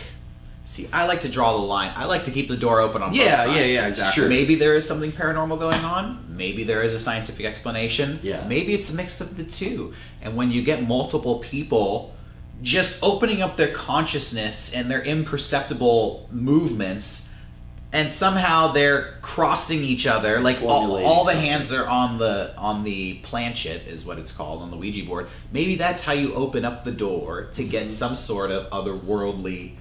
see, 0.66 0.88
I 0.94 1.06
like 1.06 1.22
to 1.22 1.30
draw 1.30 1.52
the 1.54 1.64
line. 1.64 1.92
I 1.96 2.06
like 2.06 2.24
to 2.24 2.32
keep 2.32 2.48
the 2.48 2.58
door 2.58 2.80
open 2.82 3.02
on 3.04 3.14
Yeah, 3.14 3.36
both 3.38 3.46
sides. 3.48 3.58
yeah, 3.60 3.66
yeah, 3.66 3.88
exactly. 3.88 4.22
Sure. 4.22 4.30
Maybe 4.30 4.56
there 4.56 4.76
is 4.76 4.88
something 4.88 5.12
paranormal 5.12 5.60
going 5.60 5.82
on. 5.84 6.26
Maybe 6.30 6.64
there 6.64 6.84
is 6.84 6.94
a 6.94 7.00
scientific 7.00 7.46
explanation. 7.46 8.20
Yeah. 8.24 8.48
Maybe 8.48 8.74
it's 8.74 8.90
a 8.92 8.96
mix 8.96 9.22
of 9.22 9.38
the 9.38 9.44
two. 9.44 9.94
And 10.22 10.36
when 10.36 10.52
you 10.52 10.62
get 10.64 10.88
multiple 10.88 11.40
people 11.40 12.14
just 12.62 13.04
opening 13.04 13.42
up 13.42 13.58
their 13.58 13.74
consciousness 13.74 14.74
and 14.74 14.90
their 14.90 15.02
imperceptible 15.04 16.30
movements, 16.32 17.28
and 17.92 18.10
somehow 18.10 18.72
they're 18.72 19.18
crossing 19.22 19.84
each 19.84 20.08
other, 20.08 20.40
like 20.40 20.62
all, 20.64 20.98
all 21.06 21.26
the 21.26 21.36
hands 21.36 21.72
are 21.72 21.86
on 21.88 22.18
the 22.18 22.52
on 22.58 22.84
the 22.84 23.16
planchette 23.22 23.88
is 23.88 24.04
what 24.04 24.18
it's 24.18 24.32
called 24.32 24.64
on 24.64 24.72
the 24.72 24.78
Ouija 24.78 25.06
board. 25.06 25.28
Maybe 25.52 25.76
that's 25.76 26.02
how 26.02 26.14
you 26.14 26.34
open 26.34 26.66
up 26.66 26.84
the 26.86 26.92
door 26.92 27.50
to 27.54 27.64
get 27.64 27.84
Mm-hmm. 27.84 27.92
some 27.92 28.16
sort 28.16 28.50
of 28.50 28.68
otherworldly 28.72 29.74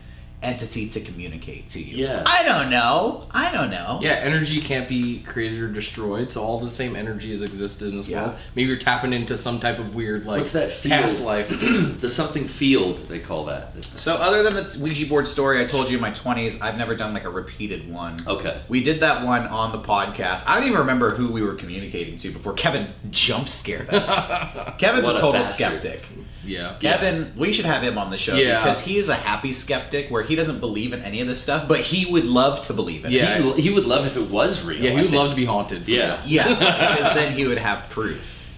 entity 0.43 0.89
to 0.91 1.01
communicate 1.01 1.69
to 1.71 1.81
you. 1.81 2.05
Yeah. 2.07 2.23
I 2.27 2.43
don't 2.43 2.71
know. 2.71 3.27
I 3.31 3.53
don't 3.53 3.71
know. 3.71 3.99
Yeah, 4.03 4.13
energy 4.13 4.61
can't 4.61 4.89
be 4.89 5.23
created 5.23 5.61
or 5.61 5.69
destroyed, 5.69 6.31
so 6.31 6.43
all 6.43 6.61
the 6.61 6.71
same 6.71 6.97
energy 6.97 7.31
has 7.33 7.43
existed 7.43 7.89
in 7.89 7.97
this 7.97 8.09
Yeah. 8.09 8.27
world. 8.27 8.37
Maybe 8.55 8.69
you're 8.69 8.79
tapping 8.79 9.13
into 9.13 9.37
some 9.37 9.61
type 9.61 9.79
of 9.79 9.95
weird 9.95 10.27
like 10.27 10.39
What's 10.39 10.51
that 10.53 10.73
field? 10.73 11.03
past 11.03 11.23
life. 11.23 11.49
the 12.01 12.09
something 12.09 12.49
field 12.49 13.09
they 13.09 13.19
call 13.21 13.45
that. 13.47 13.75
So 13.95 14.15
other 14.15 14.43
than 14.43 14.55
the 14.55 14.79
Ouija 14.81 15.07
board 15.07 15.27
story 15.29 15.61
I 15.61 15.65
told 15.65 15.89
you 15.89 15.97
in 15.97 16.01
my 16.03 16.11
20s, 16.11 16.61
I've 16.61 16.77
never 16.77 16.95
done 16.95 17.15
like 17.15 17.25
a 17.25 17.31
repeated 17.31 17.91
one. 17.93 18.19
Okay. 18.27 18.61
We 18.69 18.83
did 18.83 19.01
that 19.01 19.25
one 19.25 19.47
on 19.47 19.73
the 19.73 19.79
podcast. 19.81 20.43
I 20.47 20.55
don't 20.57 20.65
even 20.67 20.79
remember 20.79 21.15
who 21.15 21.31
we 21.31 21.43
were 21.43 21.55
communicating 21.55 22.17
to 22.19 22.31
before 22.31 22.53
Kevin 22.55 22.89
jump 23.11 23.49
scared 23.49 23.89
us. 23.91 24.09
Kevin's 24.79 25.05
What 25.07 25.15
a 25.17 25.19
a 25.19 25.21
total 25.21 25.41
bastard. 25.43 25.55
skeptic. 25.81 26.05
Yeah. 26.45 26.75
Kevin, 26.81 27.33
we 27.37 27.53
should 27.53 27.65
have 27.67 27.83
him 27.83 27.99
on 27.99 28.11
the 28.11 28.19
show 28.19 28.35
Yeah. 28.35 28.59
because 28.59 28.81
he 28.81 28.99
is 28.99 29.09
a 29.09 29.15
happy 29.15 29.53
skeptic 29.53 30.11
where 30.11 30.23
he 30.23 30.35
doesn't 30.35 30.59
believe 30.61 30.93
in 30.93 31.03
any 31.03 31.21
of 31.21 31.29
this 31.29 31.41
stuff, 31.41 31.69
but 31.69 31.81
he 31.81 32.05
would 32.11 32.25
love 32.25 32.67
to 32.67 32.73
believe 32.73 33.05
in 33.05 33.13
Yeah. 33.13 33.39
it. 33.39 33.57
He, 33.57 33.63
he 33.63 33.71
would 33.71 33.85
love 33.87 34.07
if 34.07 34.17
it 34.17 34.29
was 34.31 34.63
real. 34.63 34.81
Yeah, 34.83 34.91
I 34.91 34.95
he 34.95 34.97
would 35.03 35.11
think. 35.11 35.15
love 35.17 35.31
to 35.31 35.37
be 35.37 35.45
haunted. 35.45 35.85
for 35.85 35.91
Yeah. 35.91 36.17
real. 36.23 36.27
Yeah, 36.27 36.49
because 36.99 37.15
then 37.15 37.33
he 37.35 37.47
would 37.47 37.59
have 37.59 37.89
proof. 37.91 38.49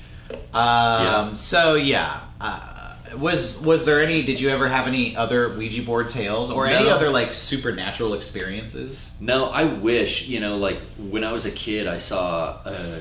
Um, 0.53 1.37
So 1.37 1.75
yeah, 1.75 2.21
uh, 2.41 2.61
was 3.19 3.61
was 3.61 3.85
there 3.85 4.03
any? 4.03 4.23
Did 4.23 4.41
you 4.41 4.49
ever 4.49 4.67
have 4.69 4.87
any 4.89 5.15
other 5.17 5.51
Ouija 5.57 5.83
board 5.83 6.11
tales 6.11 6.51
or 6.51 6.67
any 6.67 6.87
No. 6.89 6.95
other 6.95 7.11
like 7.11 7.35
supernatural 7.35 8.15
experiences? 8.15 9.13
No, 9.21 9.47
I 9.47 9.65
wish, 9.65 10.27
you 10.27 10.41
know, 10.41 10.57
like 10.57 10.81
when 10.99 11.23
I 11.23 11.33
was 11.33 11.45
a 11.45 11.51
kid, 11.51 11.87
I 11.87 11.99
saw 11.99 12.59
a 12.65 13.01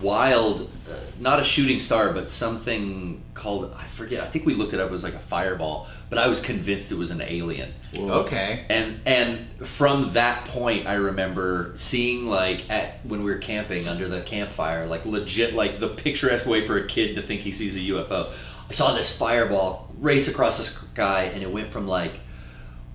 wild, 0.00 0.70
uh, 0.90 0.94
not 1.18 1.40
a 1.40 1.44
shooting 1.44 1.78
star, 1.80 2.12
but 2.12 2.28
something 2.30 3.22
called, 3.34 3.72
I 3.76 3.86
forget, 3.88 4.22
I 4.22 4.28
think 4.28 4.46
we 4.46 4.54
looked 4.54 4.72
it 4.72 4.80
up, 4.80 4.88
it 4.88 4.92
was 4.92 5.02
like 5.04 5.14
a 5.14 5.18
fireball, 5.20 5.88
but 6.08 6.18
I 6.18 6.26
was 6.28 6.40
convinced 6.40 6.90
it 6.90 6.96
was 6.96 7.10
an 7.10 7.20
alien. 7.20 7.72
Okay. 7.96 8.64
And 8.68 9.00
and 9.06 9.66
from 9.66 10.12
that 10.14 10.44
point, 10.46 10.86
I 10.86 10.94
remember 10.94 11.74
seeing 11.76 12.26
like 12.28 12.68
at 12.70 13.04
when 13.04 13.22
we 13.24 13.30
were 13.30 13.38
camping 13.38 13.88
under 13.88 14.08
the 14.08 14.20
campfire, 14.22 14.86
like 14.86 15.04
legit, 15.06 15.54
like 15.54 15.80
the 15.80 15.88
picturesque 15.88 16.46
way 16.46 16.66
for 16.66 16.78
a 16.78 16.86
kid 16.86 17.16
to 17.16 17.22
think 17.22 17.42
he 17.42 17.52
sees 17.52 17.76
a 17.76 17.80
UFO. 17.80 18.32
I 18.68 18.72
saw 18.72 18.94
this 18.94 19.10
fireball 19.10 19.92
race 19.98 20.28
across 20.28 20.58
the 20.58 20.64
sky, 20.64 21.24
and 21.34 21.42
it 21.42 21.50
went 21.50 21.70
from 21.70 21.86
like 21.88 22.14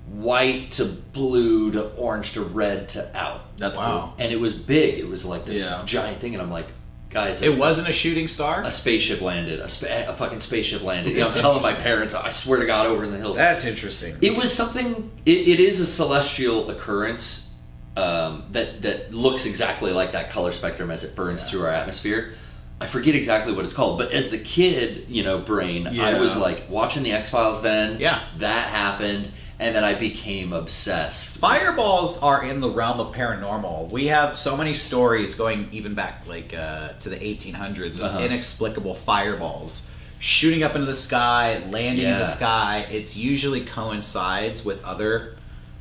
white 0.08 0.72
to 0.72 0.86
blue 0.86 1.72
to 1.72 1.90
orange 1.96 2.34
to 2.34 2.42
red 2.42 2.90
to 2.90 3.18
out. 3.18 3.58
That's 3.58 3.78
Wow. 3.78 4.14
And 4.18 4.32
it 4.32 4.40
was 4.40 4.54
big. 4.54 5.00
It 5.00 5.08
was 5.08 5.26
like 5.26 5.46
this 5.46 5.62
Yeah. 5.62 5.82
giant 5.86 6.20
thing, 6.22 6.34
and 6.34 6.42
I'm 6.42 6.52
like, 6.52 6.68
guys, 7.16 7.42
It 7.42 7.58
wasn't 7.58 7.88
a 7.88 7.94
shooting 7.94 8.28
star. 8.28 8.62
a 8.64 8.70
spaceship 8.72 9.22
landed. 9.22 9.60
A, 9.62 9.70
spa- 9.70 10.06
a 10.08 10.14
fucking 10.14 10.42
spaceship 10.42 10.84
landed. 10.84 11.14
You 11.14 11.22
know, 11.22 11.28
I'm 11.30 11.34
telling 11.34 11.62
my 11.62 11.72
parents, 11.74 12.14
I 12.14 12.30
swear 12.32 12.60
to 12.60 12.66
God, 12.66 12.86
over 12.88 13.06
in 13.06 13.12
the 13.12 13.18
hills. 13.18 13.38
That's 13.38 13.64
interesting. 13.64 14.18
It 14.22 14.36
was 14.36 14.54
something. 14.54 15.10
It, 15.26 15.48
it 15.48 15.60
is 15.62 15.80
a 15.80 15.86
celestial 15.86 16.70
occurrence 16.70 17.50
um, 17.96 18.44
that 18.52 18.82
that 18.82 19.14
looks 19.14 19.46
exactly 19.46 19.94
like 19.94 20.12
that 20.12 20.30
color 20.30 20.52
spectrum 20.52 20.92
as 20.92 21.04
it 21.06 21.16
burns 21.16 21.42
through 21.44 21.62
our 21.64 21.72
atmosphere. 21.72 22.36
I 22.82 22.88
forget 22.88 23.16
exactly 23.16 23.54
what 23.54 23.64
it's 23.64 23.74
called, 23.74 23.98
but 23.98 24.12
as 24.12 24.30
the 24.30 24.38
kid, 24.38 25.06
you 25.08 25.24
know, 25.24 25.40
brain, 25.40 25.88
I 25.88 26.20
was 26.20 26.36
like 26.36 26.66
watching 26.70 27.04
the 27.04 27.14
X 27.14 27.30
Files. 27.30 27.62
Then, 27.62 28.02
Yeah. 28.02 28.28
that 28.40 28.68
happened, 28.68 29.32
and 29.60 29.76
then 29.76 29.84
I 29.84 29.94
became 29.96 30.52
obsessed. 30.54 31.38
Fireballs 31.38 32.22
are 32.22 32.44
in 32.46 32.60
the 32.60 32.70
realm 32.70 33.00
of 33.00 33.14
paranormal. 33.16 33.90
We 33.90 34.08
have 34.08 34.36
so 34.38 34.58
many 34.58 34.74
stories 34.74 35.34
going 35.36 35.70
even 35.72 35.94
back 35.94 36.24
like 36.28 36.54
uh, 36.54 36.90
to 36.94 37.10
the 37.10 37.18
1800s 37.18 37.96
of 38.00 38.02
Uh-huh. 38.02 38.20
inexplicable 38.20 38.96
fireballs 38.96 39.90
shooting 40.20 40.64
up 40.64 40.74
into 40.76 40.86
the 40.88 40.96
sky, 40.96 41.64
landing 41.70 42.06
in 42.06 42.20
the 42.20 42.26
sky. 42.26 42.88
It's 42.92 43.16
usually 43.16 43.62
coincides 43.66 44.66
with 44.66 44.84
other 44.84 45.36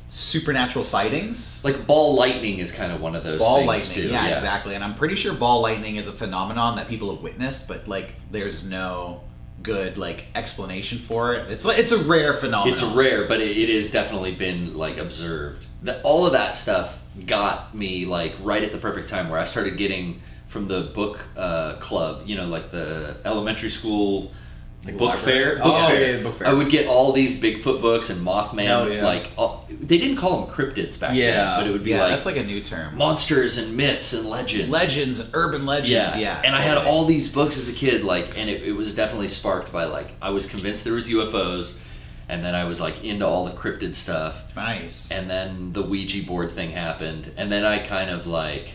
supernatural 0.09 0.85
sightings. 0.85 1.59
Like 1.63 1.87
ball 1.87 2.15
lightning 2.15 2.59
is 2.59 2.71
kind 2.71 2.91
of 2.91 3.01
one 3.01 3.15
of 3.15 3.23
those 3.23 3.39
Ball 3.39 3.57
things 3.57 3.67
lightning, 3.67 3.95
too. 4.07 4.07
yeah, 4.13 4.27
exactly. 4.27 4.75
And 4.75 4.83
I'm 4.83 4.95
pretty 4.95 5.15
sure 5.15 5.33
ball 5.33 5.61
lightning 5.61 5.95
is 5.97 6.07
a 6.07 6.11
phenomenon 6.11 6.75
that 6.77 6.87
people 6.87 7.13
have 7.13 7.23
witnessed, 7.23 7.67
but 7.67 7.87
like 7.87 8.13
there's 8.31 8.63
no 8.65 9.21
good 9.65 9.97
like 9.97 10.25
explanation 10.35 10.99
for 10.99 11.33
it. 11.33 11.51
It's 11.51 11.65
like 11.65 11.79
it's 11.79 11.91
a 11.91 11.97
rare 11.97 12.35
phenomenon. 12.35 12.71
It's 12.71 12.83
rare, 12.83 13.27
but 13.27 13.41
it, 13.41 13.57
it 13.57 13.73
has 13.73 13.89
definitely 13.89 14.33
been 14.33 14.77
like 14.77 14.97
observed. 14.97 15.65
That 15.81 16.01
all 16.03 16.25
of 16.25 16.33
that 16.33 16.55
stuff 16.55 16.97
got 17.25 17.75
me 17.75 18.05
like 18.05 18.35
right 18.41 18.63
at 18.63 18.71
the 18.71 18.77
perfect 18.77 19.09
time 19.09 19.29
where 19.29 19.39
I 19.39 19.45
started 19.45 19.77
getting 19.77 20.21
from 20.47 20.67
the 20.67 20.81
book 20.81 21.19
uh, 21.35 21.75
club. 21.77 22.23
You 22.25 22.35
know, 22.35 22.47
like 22.47 22.71
the 22.71 23.17
elementary 23.25 23.71
school 23.71 24.31
Like 24.85 24.97
book 24.97 25.15
library? 25.15 25.55
fair. 25.55 25.59
Oh, 25.61 25.63
Book 25.63 25.89
fair. 25.89 26.15
yeah, 26.17 26.23
book 26.23 26.35
fair. 26.35 26.47
I 26.47 26.53
would 26.53 26.69
get 26.69 26.87
all 26.87 27.11
these 27.11 27.33
Bigfoot 27.33 27.81
books 27.81 28.11
and 28.11 28.25
Mothman. 28.25 28.65
Hell 28.67 28.91
yeah. 28.91 29.03
Like 29.03 29.31
all, 29.35 29.65
they 29.67 29.97
didn't 29.97 30.17
call 30.17 30.45
them 30.45 30.55
cryptids 30.55 30.99
back 30.99 31.09
then. 31.09 31.15
Yeah. 31.15 31.31
then, 31.31 31.59
but 31.59 31.67
it 31.67 31.71
would 31.71 31.83
be 31.83 31.89
yeah, 31.91 32.01
like, 32.01 32.11
that's 32.11 32.25
like 32.27 32.37
a 32.37 32.43
new 32.43 32.61
term. 32.61 32.95
monsters 32.95 33.57
and 33.57 33.75
myths 33.75 34.13
and 34.13 34.29
legends. 34.29 34.69
Legends 34.69 35.19
and 35.19 35.29
urban 35.33 35.65
legends, 35.65 35.89
yeah. 35.89 36.17
yeah. 36.17 36.41
And 36.45 36.53
I 36.53 36.61
had 36.61 36.77
all 36.77 37.05
these 37.05 37.29
books 37.29 37.57
as 37.57 37.67
a 37.67 37.73
kid, 37.73 38.03
like, 38.03 38.37
and 38.37 38.47
it, 38.47 38.61
it 38.61 38.73
was 38.73 38.93
definitely 38.93 39.27
sparked 39.29 39.71
by 39.71 39.85
like 39.85 40.11
I 40.21 40.29
was 40.29 40.45
convinced 40.45 40.83
there 40.83 40.93
was 40.93 41.07
UFOs, 41.07 41.73
and 42.29 42.45
then 42.45 42.53
I 42.53 42.65
was 42.65 42.79
like 42.79 43.03
into 43.03 43.25
all 43.25 43.45
the 43.45 43.53
cryptid 43.53 43.95
stuff, 43.95 44.39
nice. 44.55 45.07
and 45.09 45.27
then 45.29 45.73
the 45.73 45.81
Ouija 45.81 46.23
board 46.27 46.51
thing 46.51 46.71
happened, 46.71 47.31
and 47.37 47.51
then 47.51 47.65
I 47.65 47.79
kind 47.79 48.11
of 48.11 48.27
like 48.27 48.69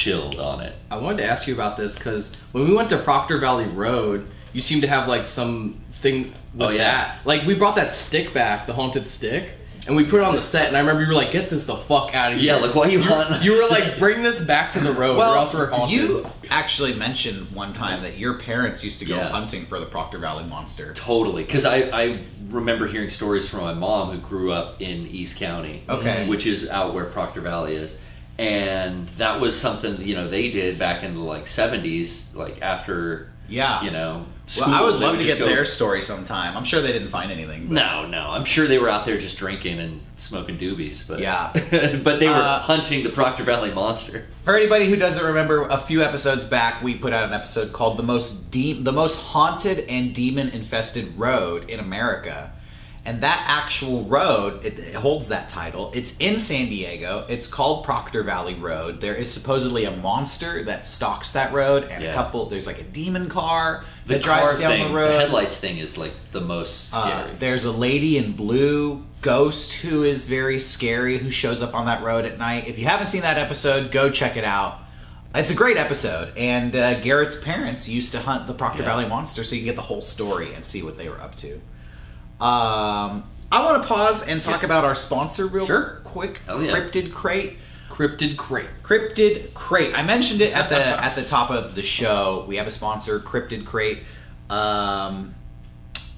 chilled 0.00 0.38
on 0.38 0.60
it. 0.60 0.74
I 0.90 0.96
wanted 0.98 1.18
to 1.18 1.24
ask 1.24 1.46
you 1.48 1.54
about 1.54 1.76
this 1.76 1.94
because 1.96 2.32
when 2.52 2.68
we 2.68 2.74
went 2.74 2.90
to 2.90 2.98
Proctor 2.98 3.38
Valley 3.38 3.64
Road, 3.66 4.28
you 4.52 4.60
seemed 4.60 4.82
to 4.82 4.88
have 4.88 5.08
like 5.08 5.24
some 5.26 5.80
thing 5.92 6.34
with 6.54 6.68
Oh, 6.68 6.68
yeah. 6.68 6.84
that. 7.14 7.20
Like 7.26 7.46
we 7.46 7.54
brought 7.54 7.76
that 7.76 7.94
stick 7.94 8.34
back, 8.34 8.66
the 8.66 8.74
haunted 8.74 9.06
stick, 9.08 9.50
and 9.86 9.96
we 9.96 10.04
put 10.04 10.20
it 10.20 10.24
on 10.24 10.34
the 10.34 10.42
set. 10.42 10.68
And 10.68 10.76
I 10.76 10.80
remember 10.80 11.02
you 11.02 11.08
were 11.08 11.14
like, 11.14 11.30
"Get 11.32 11.48
this 11.48 11.64
the 11.64 11.76
fuck 11.76 12.14
out 12.14 12.32
of 12.32 12.38
here!" 12.38 12.54
Yeah, 12.54 12.60
like 12.60 12.74
why 12.74 12.86
you 12.88 13.00
want? 13.00 13.42
you 13.42 13.52
were 13.52 13.68
like, 13.70 13.98
"Bring 13.98 14.22
this 14.22 14.44
back 14.44 14.72
to 14.72 14.80
the 14.80 14.92
road, 14.92 15.16
or 15.18 15.36
else 15.36 15.54
we're 15.54 15.70
haunted." 15.70 15.96
you 15.98 16.26
actually 16.50 16.94
mentioned 16.94 17.50
one 17.52 17.72
time 17.72 18.02
that 18.02 18.18
your 18.18 18.34
parents 18.34 18.84
used 18.84 18.98
to 18.98 19.04
go 19.06 19.16
Yeah. 19.16 19.28
hunting 19.28 19.64
for 19.66 19.78
the 19.80 19.86
Proctor 19.86 20.18
Valley 20.18 20.44
monster. 20.44 20.92
Totally, 20.92 21.44
because 21.44 21.64
I, 21.64 21.76
I 21.92 22.24
remember 22.50 22.86
hearing 22.86 23.10
stories 23.10 23.46
from 23.48 23.60
my 23.60 23.74
mom 23.74 24.10
who 24.12 24.18
grew 24.18 24.52
up 24.52 24.80
in 24.82 25.06
East 25.06 25.36
County, 25.36 25.82
Okay. 25.88 26.26
which 26.26 26.46
is 26.46 26.68
out 26.68 26.92
where 26.94 27.04
Proctor 27.06 27.40
Valley 27.40 27.76
is, 27.76 27.96
and 28.38 29.08
that 29.18 29.40
was 29.40 29.58
something 29.58 30.00
you 30.02 30.14
know 30.14 30.28
they 30.28 30.50
did 30.50 30.78
back 30.78 31.02
in 31.02 31.14
the 31.14 31.20
like 31.20 31.46
seventies, 31.46 32.28
like 32.34 32.60
after 32.62 33.30
Yeah. 33.48 33.82
you 33.82 33.90
know. 33.90 34.26
Well, 34.60 34.70
I 34.72 34.80
would 34.80 35.00
love 35.00 35.18
to 35.18 35.24
get 35.24 35.40
go- 35.40 35.46
their 35.46 35.64
story 35.64 36.00
sometime. 36.00 36.56
I'm 36.56 36.62
sure 36.62 36.80
they 36.80 36.92
didn't 36.92 37.08
find 37.08 37.32
anything. 37.32 37.62
but- 37.66 37.72
No, 37.72 38.06
no, 38.06 38.30
I'm 38.30 38.44
sure 38.44 38.68
they 38.68 38.78
were 38.78 38.88
out 38.88 39.04
there 39.04 39.18
just 39.18 39.36
drinking 39.38 39.80
and 39.80 40.00
smoking 40.16 40.56
doobies, 40.56 41.02
but 41.06 41.18
Yeah. 41.18 41.50
but 42.04 42.20
they 42.20 42.28
were 42.28 42.34
Uh, 42.34 42.60
hunting 42.60 43.02
the 43.02 43.08
Proctor 43.08 43.42
Valley 43.42 43.72
monster. 43.72 44.26
For 44.44 44.54
anybody 44.56 44.86
who 44.88 44.94
doesn't 44.94 45.24
remember, 45.24 45.66
a 45.66 45.78
few 45.78 46.00
episodes 46.00 46.44
back, 46.44 46.80
we 46.80 46.94
put 46.94 47.12
out 47.12 47.24
an 47.26 47.34
episode 47.34 47.72
called 47.72 47.96
"the 47.96 48.04
most 48.04 48.52
de- 48.52 48.74
the 48.80 48.92
most 48.92 49.20
haunted 49.20 49.80
and 49.88 50.14
demon 50.14 50.48
infested 50.50 51.18
road 51.18 51.68
in 51.68 51.80
America," 51.80 52.52
and 53.06 53.22
that 53.22 53.42
actual 53.46 54.04
road 54.04 54.64
it, 54.64 54.78
it 54.78 54.94
holds 54.94 55.28
that 55.28 55.48
title. 55.48 55.90
It's 55.94 56.12
in 56.18 56.38
San 56.38 56.66
Diego. 56.66 57.24
It's 57.28 57.46
called 57.46 57.84
Proctor 57.84 58.22
Valley 58.22 58.54
Road. 58.54 59.00
There 59.00 59.14
is 59.14 59.32
supposedly 59.32 59.84
a 59.86 59.90
monster 59.90 60.64
that 60.64 60.86
stalks 60.86 61.30
that 61.32 61.52
road, 61.54 61.84
and 61.84 62.04
a 62.04 62.12
couple. 62.12 62.46
There's 62.46 62.66
like 62.66 62.80
a 62.80 62.84
demon 62.84 63.28
car 63.30 63.84
The 64.06 64.14
that 64.14 64.22
drives 64.22 64.58
down 64.58 64.72
thing, 64.72 64.88
the 64.88 64.94
road. 64.94 65.08
The 65.14 65.20
headlights 65.20 65.56
thing 65.56 65.78
is 65.78 65.96
like 65.96 66.12
the 66.32 66.40
most 66.42 66.92
Uh, 66.94 67.22
scary. 67.24 67.36
there's 67.38 67.64
a 67.64 67.72
lady 67.72 68.18
in 68.18 68.32
blue 68.32 69.04
ghost 69.22 69.72
who 69.74 70.02
is 70.04 70.24
very 70.26 70.58
scary 70.60 71.18
who 71.18 71.30
shows 71.30 71.62
up 71.62 71.74
on 71.74 71.86
that 71.86 72.02
road 72.02 72.24
at 72.24 72.38
night. 72.38 72.68
If 72.68 72.78
you 72.78 72.84
haven't 72.86 73.06
seen 73.06 73.22
that 73.22 73.38
episode, 73.38 73.90
go 73.90 74.10
check 74.10 74.36
it 74.36 74.44
out. 74.44 74.80
it's 75.34 75.50
a 75.50 75.54
great 75.54 75.76
episode, 75.76 76.32
and 76.36 76.74
uh, 76.74 76.98
Garrett's 77.00 77.36
parents 77.36 77.86
used 77.88 78.10
to 78.12 78.20
hunt 78.20 78.46
the 78.46 78.54
Proctor 78.54 78.82
Yeah. 78.82 78.88
Valley 78.88 79.06
Monster, 79.06 79.44
so 79.44 79.54
you 79.54 79.60
can 79.60 79.66
get 79.66 79.76
the 79.76 79.82
whole 79.82 80.00
story 80.00 80.54
and 80.54 80.64
see 80.64 80.82
what 80.82 80.96
they 80.96 81.08
were 81.10 81.20
up 81.20 81.34
to. 81.36 81.60
Um, 82.40 83.24
I 83.50 83.64
want 83.64 83.82
to 83.82 83.88
pause 83.88 84.22
and 84.26 84.42
talk 84.42 84.56
Yes. 84.62 84.64
about 84.64 84.84
our 84.84 84.94
sponsor 84.94 85.46
real 85.46 85.66
Sure. 85.66 86.00
quick. 86.04 86.40
Hell 86.46 86.62
yeah. 86.62 86.72
Cryptid 86.72 87.12
Crate. 87.12 87.58
Cryptid 87.90 88.36
crate. 88.36 88.68
Cryptid 88.82 89.54
Crate. 89.54 89.96
I 89.96 90.02
mentioned 90.02 90.42
it 90.42 90.52
at 90.54 90.68
the 90.68 90.76
at 91.04 91.14
the 91.14 91.22
top 91.24 91.50
of 91.50 91.74
the 91.74 91.82
show. 91.82 92.44
We 92.46 92.56
have 92.56 92.66
a 92.66 92.70
sponsor, 92.70 93.18
Cryptid 93.20 93.64
Crate. 93.64 94.00
Um, 94.50 95.34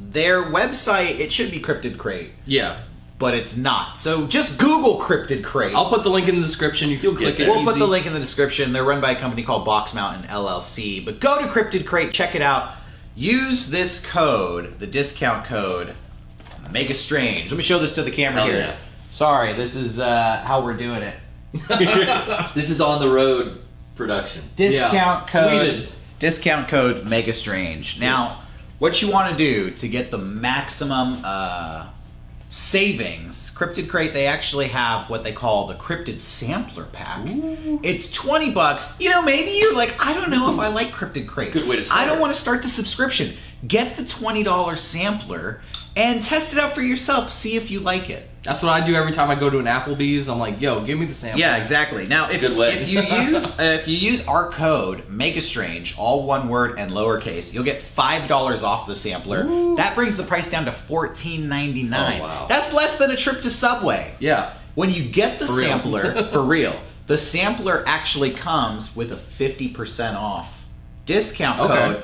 their 0.01 0.43
website 0.43 1.19
it 1.21 1.31
should 1.31 1.51
be 1.53 1.61
Cryptid 1.61 1.97
Crate, 1.99 2.31
Yeah. 2.47 2.79
but 3.19 3.35
it's 3.35 3.57
not. 3.57 3.97
So 3.97 4.27
just 4.27 4.59
Google 4.59 4.99
Cryptid 5.01 5.45
Crate. 5.45 5.75
I'll 5.75 5.89
put 5.89 6.03
the 6.03 6.11
link 6.11 6.27
in 6.29 6.37
the 6.37 6.43
description. 6.47 6.89
You 6.91 6.99
can 6.99 7.15
click 7.17 7.37
there. 7.37 7.47
it. 7.47 7.51
We'll 7.51 7.65
put 7.65 7.79
the 7.79 7.87
link 7.87 8.07
in 8.07 8.13
the 8.13 8.21
description. 8.21 8.73
They're 8.73 8.85
run 8.85 9.01
by 9.01 9.13
a 9.13 9.17
company 9.21 9.43
called 9.45 9.65
Box 9.65 9.95
Mountain 9.95 10.29
LLC. 10.29 11.05
But 11.05 11.21
go 11.21 11.39
to 11.41 11.47
Cryptid 11.47 11.87
Crate, 11.87 12.13
check 12.13 12.35
it 12.35 12.43
out. 12.43 12.75
Use 13.15 13.71
this 13.71 14.05
code, 14.05 14.79
the 14.81 14.87
discount 14.87 15.45
code, 15.45 15.95
Mega 16.73 16.95
Strange. 16.95 17.51
Let 17.51 17.57
me 17.57 17.63
show 17.63 17.79
this 17.79 17.95
to 17.97 18.03
the 18.03 18.11
camera 18.11 18.43
Hell 18.43 18.51
here. 18.51 18.59
yeah. 18.61 18.77
Sorry, 19.11 19.53
this 19.55 19.75
is 19.75 19.99
uh, 19.99 20.43
how 20.45 20.63
we're 20.63 20.77
doing 20.77 21.03
it. 21.03 21.15
this 22.55 22.71
is 22.71 22.81
on 22.81 23.01
the 23.01 23.09
road 23.09 23.61
production. 23.97 24.43
Discount 24.57 25.27
code. 25.29 25.51
Sweden. 25.71 25.89
Discount 26.19 26.69
code 26.69 27.05
Mega 27.07 27.33
Strange. 27.33 27.99
Now, 27.99 28.25
Yes. 28.25 28.37
what 28.79 29.03
you 29.03 29.11
want 29.11 29.31
to 29.33 29.37
do 29.37 29.71
to 29.71 29.89
get 29.89 30.11
the 30.11 30.19
maximum 30.19 31.21
uh, 31.25 31.87
savings, 32.49 33.51
Cryptid 33.55 33.89
Crate, 33.89 34.13
they 34.13 34.27
actually 34.27 34.69
have 34.69 35.09
what 35.11 35.25
they 35.25 35.33
call 35.33 35.67
the 35.67 35.75
Cryptid 35.75 36.19
Sampler 36.19 36.85
Pack. 36.85 37.21
It's 37.83 38.11
20 38.11 38.51
bucks. 38.53 38.93
You 39.01 39.11
know, 39.11 39.23
maybe 39.23 39.53
you're 39.53 39.75
like, 39.75 40.05
I 40.05 40.13
don't 40.13 40.31
know 40.31 40.53
if 40.53 40.59
I 40.61 40.69
like 40.69 40.89
Cryptid 40.89 41.27
Crate. 41.27 41.53
Good 41.53 41.69
way 41.69 41.77
to 41.77 41.85
start. 41.85 42.01
I 42.01 42.05
don't 42.07 42.21
want 42.21 42.35
to 42.35 42.41
start 42.41 42.63
the 42.63 42.69
subscription. 42.69 43.37
Get 43.67 43.97
the 43.97 44.03
$20 44.03 44.79
sampler 44.79 45.61
and 45.99 46.23
test 46.23 46.53
it 46.53 46.59
out 46.59 46.75
for 46.75 46.81
yourself. 46.83 47.29
See 47.31 47.57
if 47.57 47.71
you 47.71 47.81
like 47.81 48.09
it. 48.09 48.29
That's 48.45 48.63
what 48.63 48.71
I 48.71 48.87
do 48.87 48.95
every 48.95 49.13
time 49.13 49.31
I 49.31 49.35
go 49.35 49.51
to 49.51 49.59
an 49.59 49.65
Applebee's. 49.67 50.29
I'm 50.29 50.39
like, 50.39 50.61
yo, 50.61 50.83
give 50.85 50.99
me 50.99 51.05
the 51.07 51.13
sample. 51.13 51.41
Yeah, 51.41 51.57
exactly. 51.57 52.07
Now, 52.07 52.23
That's 52.23 52.35
a 52.35 52.37
if, 52.37 52.41
good 52.43 52.57
way. 52.57 52.79
if 52.79 52.89
you 52.89 53.01
use 53.03 53.59
uh, 53.59 53.63
if 53.81 53.89
you 53.89 53.97
use 53.97 54.27
our 54.27 54.51
code 54.51 55.09
Megastrange, 55.09 55.99
all 55.99 56.25
one 56.25 56.49
word 56.49 56.79
and 56.79 56.93
lowercase, 56.93 57.53
you'll 57.53 57.65
get 57.65 57.81
five 57.83 58.29
dollars 58.29 58.63
off 58.63 58.87
the 58.87 58.95
sampler. 58.95 59.75
That 59.77 59.95
brings 59.97 60.17
the 60.17 60.23
price 60.23 60.49
down 60.51 60.65
to 60.67 60.73
fourteen 60.73 61.49
ninety 61.49 61.83
nine. 61.83 62.21
Oh, 62.21 62.25
wow. 62.25 62.47
That's 62.49 62.73
less 62.73 62.97
than 62.97 63.11
a 63.11 63.17
trip 63.17 63.43
to 63.43 63.51
Subway. 63.51 64.15
Yeah. 64.21 64.55
When 64.77 64.91
you 64.91 65.03
get 65.09 65.41
the 65.41 65.47
For 65.49 65.61
sampler 65.61 66.23
for 66.33 66.43
real, 66.43 66.81
the 67.09 67.19
sampler 67.19 67.83
actually 67.87 68.31
comes 68.31 68.95
with 68.95 69.11
a 69.13 69.17
fifty 69.17 69.69
percent 69.69 70.17
off 70.17 70.65
discount 71.07 71.59
Okay. 71.61 71.75
code 71.75 72.03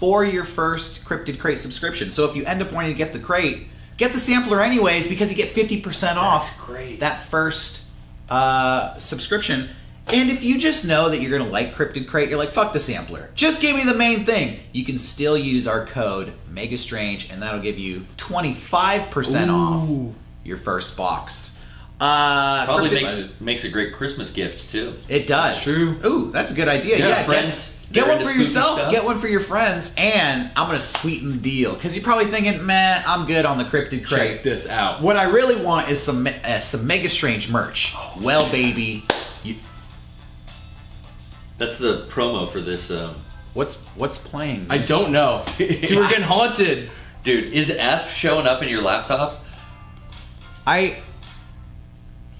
for 0.00 0.24
your 0.24 0.44
first 0.44 1.04
Cryptid 1.04 1.38
Crate 1.38 1.60
subscription. 1.60 2.10
So 2.10 2.28
if 2.28 2.34
you 2.34 2.44
end 2.46 2.62
up 2.62 2.72
wanting 2.72 2.90
to 2.90 2.98
get 2.98 3.12
the 3.12 3.18
crate, 3.20 3.68
get 3.98 4.12
the 4.12 4.18
sampler 4.18 4.60
anyways 4.60 5.06
because 5.06 5.30
you 5.30 5.36
get 5.36 5.50
fifty 5.50 5.80
percent 5.80 6.18
off 6.18 6.58
great. 6.58 6.98
that 7.00 7.28
first 7.28 7.82
uh, 8.28 8.98
subscription. 8.98 9.68
And 10.08 10.28
if 10.28 10.42
you 10.42 10.58
just 10.58 10.84
know 10.84 11.10
that 11.10 11.20
you're 11.20 11.38
gonna 11.38 11.50
like 11.50 11.74
Cryptid 11.74 12.08
Crate, 12.08 12.30
you're 12.30 12.38
like, 12.38 12.52
fuck 12.52 12.72
the 12.72 12.80
sampler. 12.80 13.30
Just 13.34 13.60
give 13.60 13.76
me 13.76 13.84
the 13.84 13.94
main 13.94 14.24
thing. 14.24 14.58
You 14.72 14.84
can 14.84 14.98
still 14.98 15.36
use 15.38 15.68
our 15.68 15.86
code 15.86 16.32
Megastrange, 16.52 17.30
and 17.30 17.42
that'll 17.42 17.60
give 17.60 17.78
you 17.78 18.06
25% 18.16 19.52
off 19.52 20.14
your 20.42 20.56
first 20.56 20.96
box. 20.96 21.56
Uh, 22.00 22.64
Probably 22.64 22.90
makes 22.90 23.40
makes 23.40 23.64
a 23.64 23.68
great 23.68 23.92
Christmas 23.92 24.30
gift 24.30 24.70
too. 24.70 24.96
it 25.08 25.26
does. 25.26 25.52
That's 25.52 25.62
true. 25.62 26.00
Ooh, 26.04 26.32
that's 26.32 26.50
a 26.50 26.54
good 26.54 26.66
idea. 26.68 26.98
Yeah, 26.98 27.08
Yeah, 27.08 27.24
friends, 27.24 27.72
Get, 27.72 27.79
get 27.92 28.08
one 28.08 28.24
for 28.24 28.30
yourself. 28.32 28.78
stuff. 28.78 28.90
Get 28.90 29.04
one 29.04 29.20
for 29.20 29.28
your 29.28 29.40
friends, 29.40 29.92
and 29.96 30.50
I'm 30.56 30.66
gonna 30.66 30.80
sweeten 30.80 31.32
the 31.32 31.38
deal 31.38 31.74
because 31.74 31.94
you're 31.96 32.04
probably 32.04 32.26
thinking, 32.26 32.64
"Man, 32.64 33.02
I'm 33.06 33.26
good 33.26 33.44
on 33.44 33.58
the 33.58 33.64
Cryptid 33.64 34.06
Crate." 34.06 34.08
Check 34.36 34.42
this 34.42 34.68
out. 34.68 35.02
What 35.02 35.16
I 35.16 35.24
really 35.24 35.56
want 35.62 35.90
is 35.90 36.02
some 36.02 36.26
uh, 36.26 36.60
some 36.60 36.86
Mega 36.86 37.08
Strange 37.08 37.50
merch. 37.50 37.94
Well, 38.20 38.50
baby, 38.50 39.04
you, 39.42 39.56
That's 41.58 41.76
the 41.76 42.06
promo 42.08 42.50
for 42.50 42.60
this. 42.60 42.90
Um, 42.90 43.16
what's 43.54 43.76
what's 43.96 44.18
playing? 44.18 44.66
I 44.70 44.78
don't 44.78 45.12
know. 45.12 45.44
Dude, 45.58 45.96
we're 45.96 46.08
getting 46.08 46.24
haunted. 46.24 46.90
dude, 47.24 47.52
is 47.52 47.70
F 47.70 48.14
showing 48.14 48.46
up 48.46 48.62
in 48.62 48.68
your 48.68 48.82
laptop? 48.82 49.44
I 50.66 50.98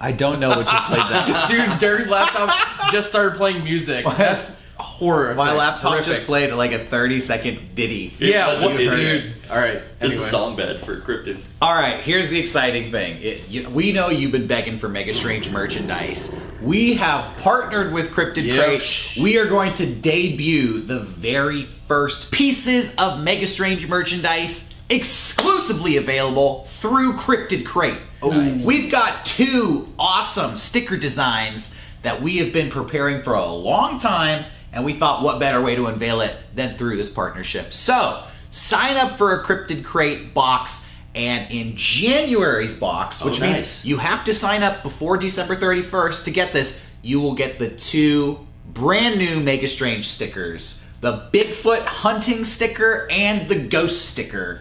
I 0.00 0.12
don't 0.12 0.40
know 0.40 0.48
what 0.48 0.58
you 0.60 0.78
played 0.86 1.00
that. 1.10 1.48
Dude, 1.50 1.78
Dirk's 1.78 2.08
laptop 2.08 2.54
just 2.90 3.08
started 3.10 3.36
playing 3.36 3.64
music. 3.64 4.04
That's 4.16 4.50
horrible. 4.80 5.42
My 5.44 5.52
laptop 5.52 6.04
just 6.04 6.22
played 6.24 6.52
like 6.52 6.72
a 6.72 6.78
30 6.84 7.20
second 7.20 7.74
ditty. 7.74 8.14
Yeah, 8.18 8.46
That's 8.50 8.62
what, 8.62 8.72
what 8.72 8.80
it 8.80 8.90
dude. 8.96 9.34
All 9.50 9.56
right. 9.56 9.76
It's 9.76 9.84
Anyway. 10.00 10.22
a 10.24 10.28
song 10.28 10.56
bed 10.56 10.84
for 10.84 11.00
Cryptid. 11.00 11.40
All 11.62 11.74
right, 11.74 12.00
here's 12.00 12.30
the 12.30 12.38
exciting 12.40 12.90
thing. 12.90 13.22
It, 13.22 13.48
you, 13.48 13.68
we 13.70 13.92
know 13.92 14.08
you've 14.08 14.32
been 14.32 14.46
begging 14.46 14.78
for 14.78 14.88
Mega 14.88 15.12
Strange 15.14 15.50
merchandise. 15.50 16.38
We 16.62 16.94
have 16.94 17.36
partnered 17.38 17.92
with 17.92 18.10
Cryptid 18.10 18.44
Yeah. 18.44 18.64
Crate. 18.64 19.12
We 19.20 19.38
are 19.38 19.46
going 19.46 19.72
to 19.74 19.86
debut 19.94 20.80
the 20.80 21.00
very 21.00 21.66
first 21.88 22.30
pieces 22.30 22.94
of 22.96 23.20
Mega 23.20 23.46
Strange 23.46 23.86
merchandise 23.88 24.68
exclusively 24.88 25.96
available 25.96 26.64
through 26.80 27.12
Cryptid 27.14 27.64
Crate. 27.64 27.98
Oh, 28.22 28.30
Nice. 28.30 28.66
We've 28.66 28.90
got 28.90 29.24
two 29.24 29.88
awesome 29.98 30.56
sticker 30.56 30.96
designs 30.96 31.74
that 32.02 32.20
we 32.22 32.38
have 32.38 32.52
been 32.52 32.70
preparing 32.70 33.22
for 33.22 33.34
a 33.34 33.46
long 33.46 33.98
time, 34.00 34.46
and 34.72 34.84
we 34.84 34.92
thought 34.92 35.22
what 35.22 35.38
better 35.38 35.60
way 35.60 35.74
to 35.74 35.86
unveil 35.86 36.20
it 36.20 36.36
than 36.54 36.76
through 36.76 36.96
this 36.96 37.08
partnership. 37.08 37.72
So, 37.72 38.24
sign 38.50 38.96
up 38.96 39.16
for 39.18 39.38
a 39.40 39.44
Cryptid 39.44 39.84
Crate 39.84 40.32
box, 40.34 40.86
and 41.14 41.50
in 41.50 41.74
January's 41.76 42.78
box, 42.78 43.20
oh, 43.22 43.26
which 43.26 43.40
Oh, 43.42 43.52
means 43.52 43.84
you 43.84 43.98
have 43.98 44.24
to 44.24 44.34
sign 44.34 44.62
up 44.62 44.82
before 44.82 45.16
December 45.16 45.56
31st 45.56 46.24
to 46.24 46.30
get 46.30 46.52
this, 46.52 46.80
you 47.02 47.20
will 47.20 47.34
get 47.34 47.58
the 47.58 47.68
two 47.68 48.46
brand 48.66 49.18
new 49.18 49.40
Mega 49.40 49.66
Strange 49.66 50.08
stickers 50.08 50.84
the 51.00 51.28
Bigfoot 51.32 51.80
hunting 51.86 52.44
sticker 52.44 53.08
and 53.10 53.48
the 53.48 53.54
ghost 53.54 54.10
sticker 54.10 54.60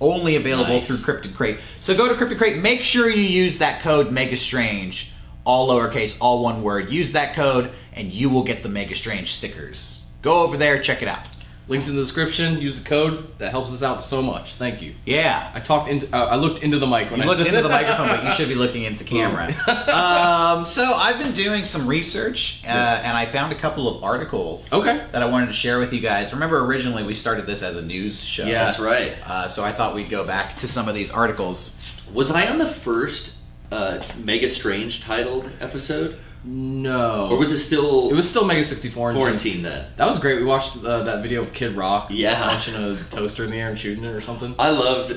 only 0.00 0.36
available 0.36 0.78
Nice. 0.78 0.86
through 0.86 0.98
Cryptid 0.98 1.34
Crate. 1.34 1.58
So 1.80 1.96
go 1.96 2.08
to 2.08 2.14
Cryptid 2.14 2.38
Crate. 2.38 2.58
Make 2.62 2.82
sure 2.84 3.10
you 3.10 3.22
use 3.22 3.58
that 3.58 3.80
code 3.82 4.12
Mega 4.12 4.36
Strange, 4.36 5.10
all 5.46 5.68
lowercase, 5.68 6.18
all 6.20 6.42
one 6.42 6.62
word. 6.62 6.90
Use 6.90 7.12
that 7.12 7.34
code, 7.34 7.70
and 7.94 8.12
you 8.12 8.28
will 8.28 8.42
get 8.44 8.62
the 8.62 8.68
Mega 8.68 8.94
Strange 8.94 9.32
stickers. 9.34 9.98
Go 10.20 10.42
over 10.42 10.56
there, 10.58 10.82
check 10.82 11.00
it 11.00 11.08
out. 11.08 11.26
Links 11.68 11.88
in 11.88 11.96
the 11.96 12.02
description. 12.02 12.60
Use 12.60 12.78
the 12.78 12.88
code. 12.88 13.36
That 13.38 13.50
helps 13.50 13.72
us 13.72 13.82
out 13.82 14.00
so 14.00 14.22
much. 14.22 14.52
Thank 14.52 14.80
you. 14.82 14.94
Yeah. 15.04 15.50
I 15.52 15.58
talked 15.58 15.88
into. 15.88 16.06
Uh, 16.16 16.26
I 16.26 16.36
looked 16.36 16.62
into 16.62 16.78
the 16.78 16.86
mic 16.86 17.10
when 17.10 17.18
You 17.18 17.24
I 17.24 17.26
looked 17.26 17.40
into 17.44 17.60
the 17.60 17.68
microphone, 17.68 18.06
but 18.06 18.22
you 18.22 18.30
should 18.30 18.48
be 18.48 18.54
looking 18.54 18.84
into 18.84 19.02
camera. 19.02 19.46
um, 19.92 20.64
so 20.64 20.84
I've 20.94 21.18
been 21.18 21.32
doing 21.32 21.64
some 21.64 21.88
research, 21.88 22.62
uh, 22.64 22.68
Yes. 22.68 23.02
and 23.04 23.16
I 23.16 23.26
found 23.26 23.52
a 23.52 23.56
couple 23.56 23.88
of 23.88 24.04
articles. 24.04 24.72
Okay. 24.72 25.04
That 25.10 25.22
I 25.22 25.26
wanted 25.26 25.46
to 25.46 25.52
share 25.54 25.80
with 25.80 25.92
you 25.92 25.98
guys. 26.00 26.32
Remember, 26.32 26.64
originally 26.64 27.02
we 27.02 27.14
started 27.14 27.46
this 27.46 27.64
as 27.64 27.74
a 27.74 27.82
news 27.82 28.22
show. 28.22 28.46
Yeah, 28.46 28.66
That's 28.66 28.78
right. 28.78 29.14
Uh, 29.28 29.48
so 29.48 29.64
I 29.64 29.72
thought 29.72 29.92
we'd 29.94 30.08
go 30.10 30.24
back 30.24 30.54
to 30.58 30.68
some 30.68 30.88
of 30.88 30.94
these 30.94 31.10
articles. 31.10 31.76
Was 32.12 32.30
I 32.30 32.46
on 32.46 32.58
the 32.58 32.70
first 32.70 33.32
uh, 33.72 34.02
Mega 34.24 34.48
Strange 34.48 35.02
titled 35.02 35.50
episode, 35.60 36.18
No. 36.44 37.28
or 37.30 37.38
was 37.38 37.50
it 37.52 37.58
still? 37.58 38.10
It 38.10 38.14
was 38.14 38.28
still 38.28 38.44
Mega 38.44 38.64
64 38.64 39.10
and 39.10 39.18
quarantine 39.18 39.62
then. 39.62 39.90
That 39.96 40.06
was 40.06 40.18
great. 40.18 40.38
We 40.38 40.44
watched 40.44 40.76
uh, 40.84 41.02
that 41.04 41.22
video 41.22 41.40
of 41.42 41.52
Kid 41.52 41.76
Rock. 41.76 42.08
Yeah. 42.10 42.40
Launching 42.48 42.74
a 42.74 42.96
toaster 43.10 43.44
in 43.44 43.50
the 43.50 43.56
air 43.56 43.68
and 43.70 43.78
shooting 43.78 44.04
it 44.04 44.08
or 44.14 44.20
something. 44.20 44.54
I 44.58 44.70
loved 44.70 45.12
uh, 45.12 45.16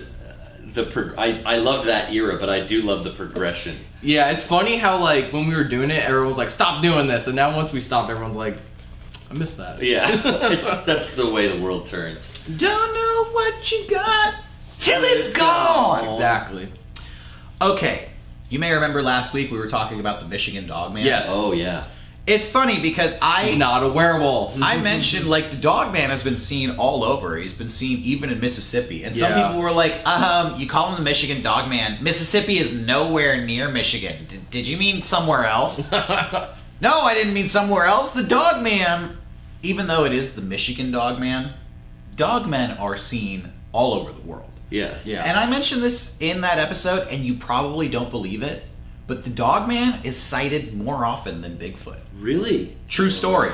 the 0.73 0.85
prog- 0.85 1.15
I 1.17 1.41
I 1.45 1.57
loved 1.57 1.87
that 1.87 2.11
era, 2.13 2.37
but 2.39 2.49
I 2.49 2.61
do 2.61 2.81
love 2.83 3.03
the 3.03 3.11
progression. 3.11 3.77
Yeah, 4.01 4.31
it's 4.31 4.45
funny 4.45 4.77
how 4.77 4.97
like 4.99 5.31
when 5.33 5.47
we 5.47 5.55
were 5.55 5.63
doing 5.65 5.91
it, 5.91 6.03
everyone 6.03 6.27
was 6.29 6.37
like, 6.37 6.49
"Stop 6.49 6.81
doing 6.81 7.07
this," 7.07 7.27
and 7.27 7.35
now 7.35 7.55
once 7.55 7.73
we 7.73 7.81
stopped, 7.81 8.09
everyone's 8.09 8.35
like, 8.35 8.57
"I 9.29 9.33
missed 9.33 9.57
that." 9.57 9.83
Yeah, 9.83 10.07
it's 10.51 10.69
that's 10.85 11.11
the 11.11 11.29
way 11.29 11.47
the 11.55 11.61
world 11.61 11.85
turns. 11.85 12.29
Don't 12.55 12.93
know 12.93 13.31
what 13.33 13.71
you 13.71 13.89
got 13.89 14.35
till 14.77 15.01
it's 15.03 15.33
gone. 15.33 16.05
Exactly. 16.05 16.71
Okay, 17.61 18.09
you 18.49 18.59
may 18.59 18.71
remember 18.73 19.01
last 19.01 19.33
week 19.33 19.51
we 19.51 19.57
were 19.57 19.67
talking 19.67 19.99
about 19.99 20.19
the 20.19 20.27
Michigan 20.27 20.67
Dog 20.67 20.93
Man. 20.93 21.05
Yes. 21.05 21.27
Oh 21.29 21.51
yeah, 21.53 21.85
It's 22.27 22.49
funny 22.49 22.79
because 22.79 23.15
I 23.21 23.47
He's 23.49 23.57
not 23.57 23.83
a 23.83 23.87
werewolf. 23.89 24.61
I 24.61 24.77
mentioned 24.77 25.27
like 25.27 25.51
the 25.51 25.57
dog 25.57 25.93
man 25.93 26.09
has 26.09 26.21
been 26.23 26.37
seen 26.37 26.71
all 26.71 27.03
over. 27.03 27.35
He's 27.37 27.53
been 27.53 27.67
seen 27.69 27.99
even 27.99 28.29
in 28.29 28.39
Mississippi. 28.39 29.03
And 29.03 29.15
some 29.15 29.31
Yeah. 29.31 29.47
people 29.47 29.61
were 29.61 29.71
like, 29.71 30.05
um, 30.07 30.59
you 30.59 30.67
call 30.67 30.89
him 30.89 30.95
the 30.95 31.03
Michigan 31.03 31.41
dog 31.41 31.69
man. 31.69 32.03
Mississippi 32.03 32.57
is 32.59 32.71
nowhere 32.73 33.43
near 33.45 33.69
Michigan. 33.69 34.25
D- 34.27 34.39
did 34.51 34.67
you 34.67 34.77
mean 34.77 35.01
somewhere 35.01 35.45
else? 35.45 35.91
no, 35.91 37.01
I 37.01 37.13
didn't 37.13 37.33
mean 37.33 37.47
somewhere 37.47 37.85
else. 37.85 38.11
The 38.11 38.23
dog 38.23 38.61
man, 38.63 39.17
even 39.63 39.87
though 39.87 40.05
it 40.05 40.13
is 40.13 40.33
the 40.35 40.41
Michigan 40.41 40.91
dog 40.91 41.19
man, 41.19 41.53
dog 42.15 42.47
men 42.47 42.71
are 42.77 42.97
seen 42.97 43.51
all 43.71 43.93
over 43.93 44.11
the 44.11 44.21
world. 44.21 44.48
Yeah, 44.69 44.97
Yeah. 45.03 45.23
And 45.23 45.37
I 45.37 45.49
mentioned 45.49 45.81
this 45.81 46.15
in 46.19 46.41
that 46.41 46.59
episode, 46.59 47.07
and 47.07 47.25
you 47.25 47.35
probably 47.35 47.87
don't 47.89 48.11
believe 48.11 48.43
it, 48.43 48.63
but 49.07 49.23
the 49.23 49.29
Dogman 49.29 50.01
is 50.03 50.17
sighted 50.17 50.75
more 50.75 51.03
often 51.05 51.41
than 51.41 51.57
Bigfoot. 51.57 51.99
Really? 52.17 52.77
True 52.87 53.09
story. 53.09 53.51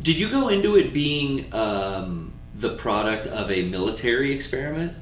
Did 0.00 0.18
you 0.18 0.30
go 0.30 0.48
into 0.48 0.76
it 0.76 0.92
being 0.92 1.52
um, 1.52 2.32
the 2.54 2.70
product 2.70 3.26
of 3.26 3.50
a 3.50 3.62
military 3.64 4.32
experiment? 4.32 4.96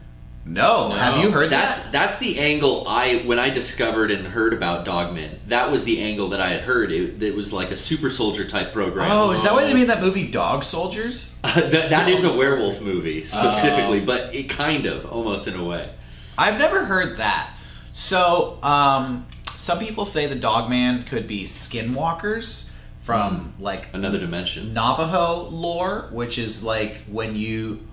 No, 0.46 0.88
No. 0.88 0.94
have 0.96 1.22
you 1.22 1.30
heard 1.30 1.50
That's 1.50 1.78
that? 1.78 1.92
that's 1.92 2.16
the 2.18 2.38
angle 2.38 2.88
I 2.88 3.18
when 3.26 3.38
I 3.38 3.50
discovered 3.50 4.10
and 4.10 4.26
heard 4.26 4.52
about 4.52 4.84
Dogman. 4.84 5.38
That 5.48 5.70
was 5.70 5.84
the 5.84 6.00
angle 6.02 6.30
that 6.30 6.40
I 6.40 6.48
had 6.48 6.62
heard. 6.62 6.90
It, 6.90 7.22
it 7.22 7.34
was 7.36 7.52
like 7.52 7.70
a 7.70 7.76
super 7.76 8.10
soldier 8.10 8.44
type 8.46 8.72
program. 8.72 9.10
Oh, 9.12 9.32
is 9.32 9.42
that 9.42 9.52
why 9.52 9.64
they 9.64 9.74
made 9.74 9.88
that 9.90 10.00
movie 10.00 10.26
Dog 10.28 10.64
Soldiers? 10.64 11.30
that, 11.42 11.70
that 11.90 12.08
is 12.08 12.24
a 12.24 12.28
Dog 12.28 12.38
werewolf 12.38 12.80
movie 12.80 13.24
specifically, 13.24 14.02
Oh. 14.02 14.06
but 14.06 14.34
it 14.34 14.48
kind 14.48 14.86
of 14.86 15.04
almost 15.06 15.46
in 15.46 15.54
a 15.56 15.64
way. 15.64 15.90
I've 16.38 16.58
never 16.58 16.86
heard 16.86 17.18
that. 17.18 17.54
So, 17.92 18.58
um, 18.62 19.26
some 19.56 19.78
people 19.78 20.06
say 20.06 20.26
the 20.26 20.34
Dogman 20.36 21.04
could 21.04 21.26
be 21.28 21.44
skinwalkers 21.44 22.70
from 23.02 23.52
like 23.58 23.88
Another 23.92 24.18
dimension. 24.18 24.72
Navajo 24.72 25.48
lore, 25.50 26.08
which 26.12 26.38
is 26.38 26.64
like 26.64 26.96
when 27.08 27.36
you 27.36 27.86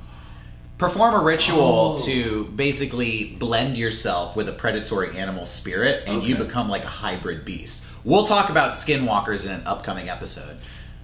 perform 0.77 1.15
a 1.15 1.19
ritual 1.23 1.97
Oh. 1.99 2.05
to 2.05 2.45
basically 2.55 3.35
blend 3.39 3.77
yourself 3.77 4.35
with 4.35 4.47
a 4.47 4.51
predatory 4.51 5.17
animal 5.17 5.45
spirit 5.45 6.03
and 6.07 6.23
you 6.23 6.35
become 6.35 6.69
like 6.69 6.83
a 6.83 6.87
hybrid 6.87 7.43
beast. 7.45 7.83
We'll 8.03 8.25
talk 8.27 8.49
about 8.49 8.73
skinwalkers 8.73 9.43
in 9.45 9.51
an 9.51 9.63
upcoming 9.65 10.07
episode. 10.09 10.57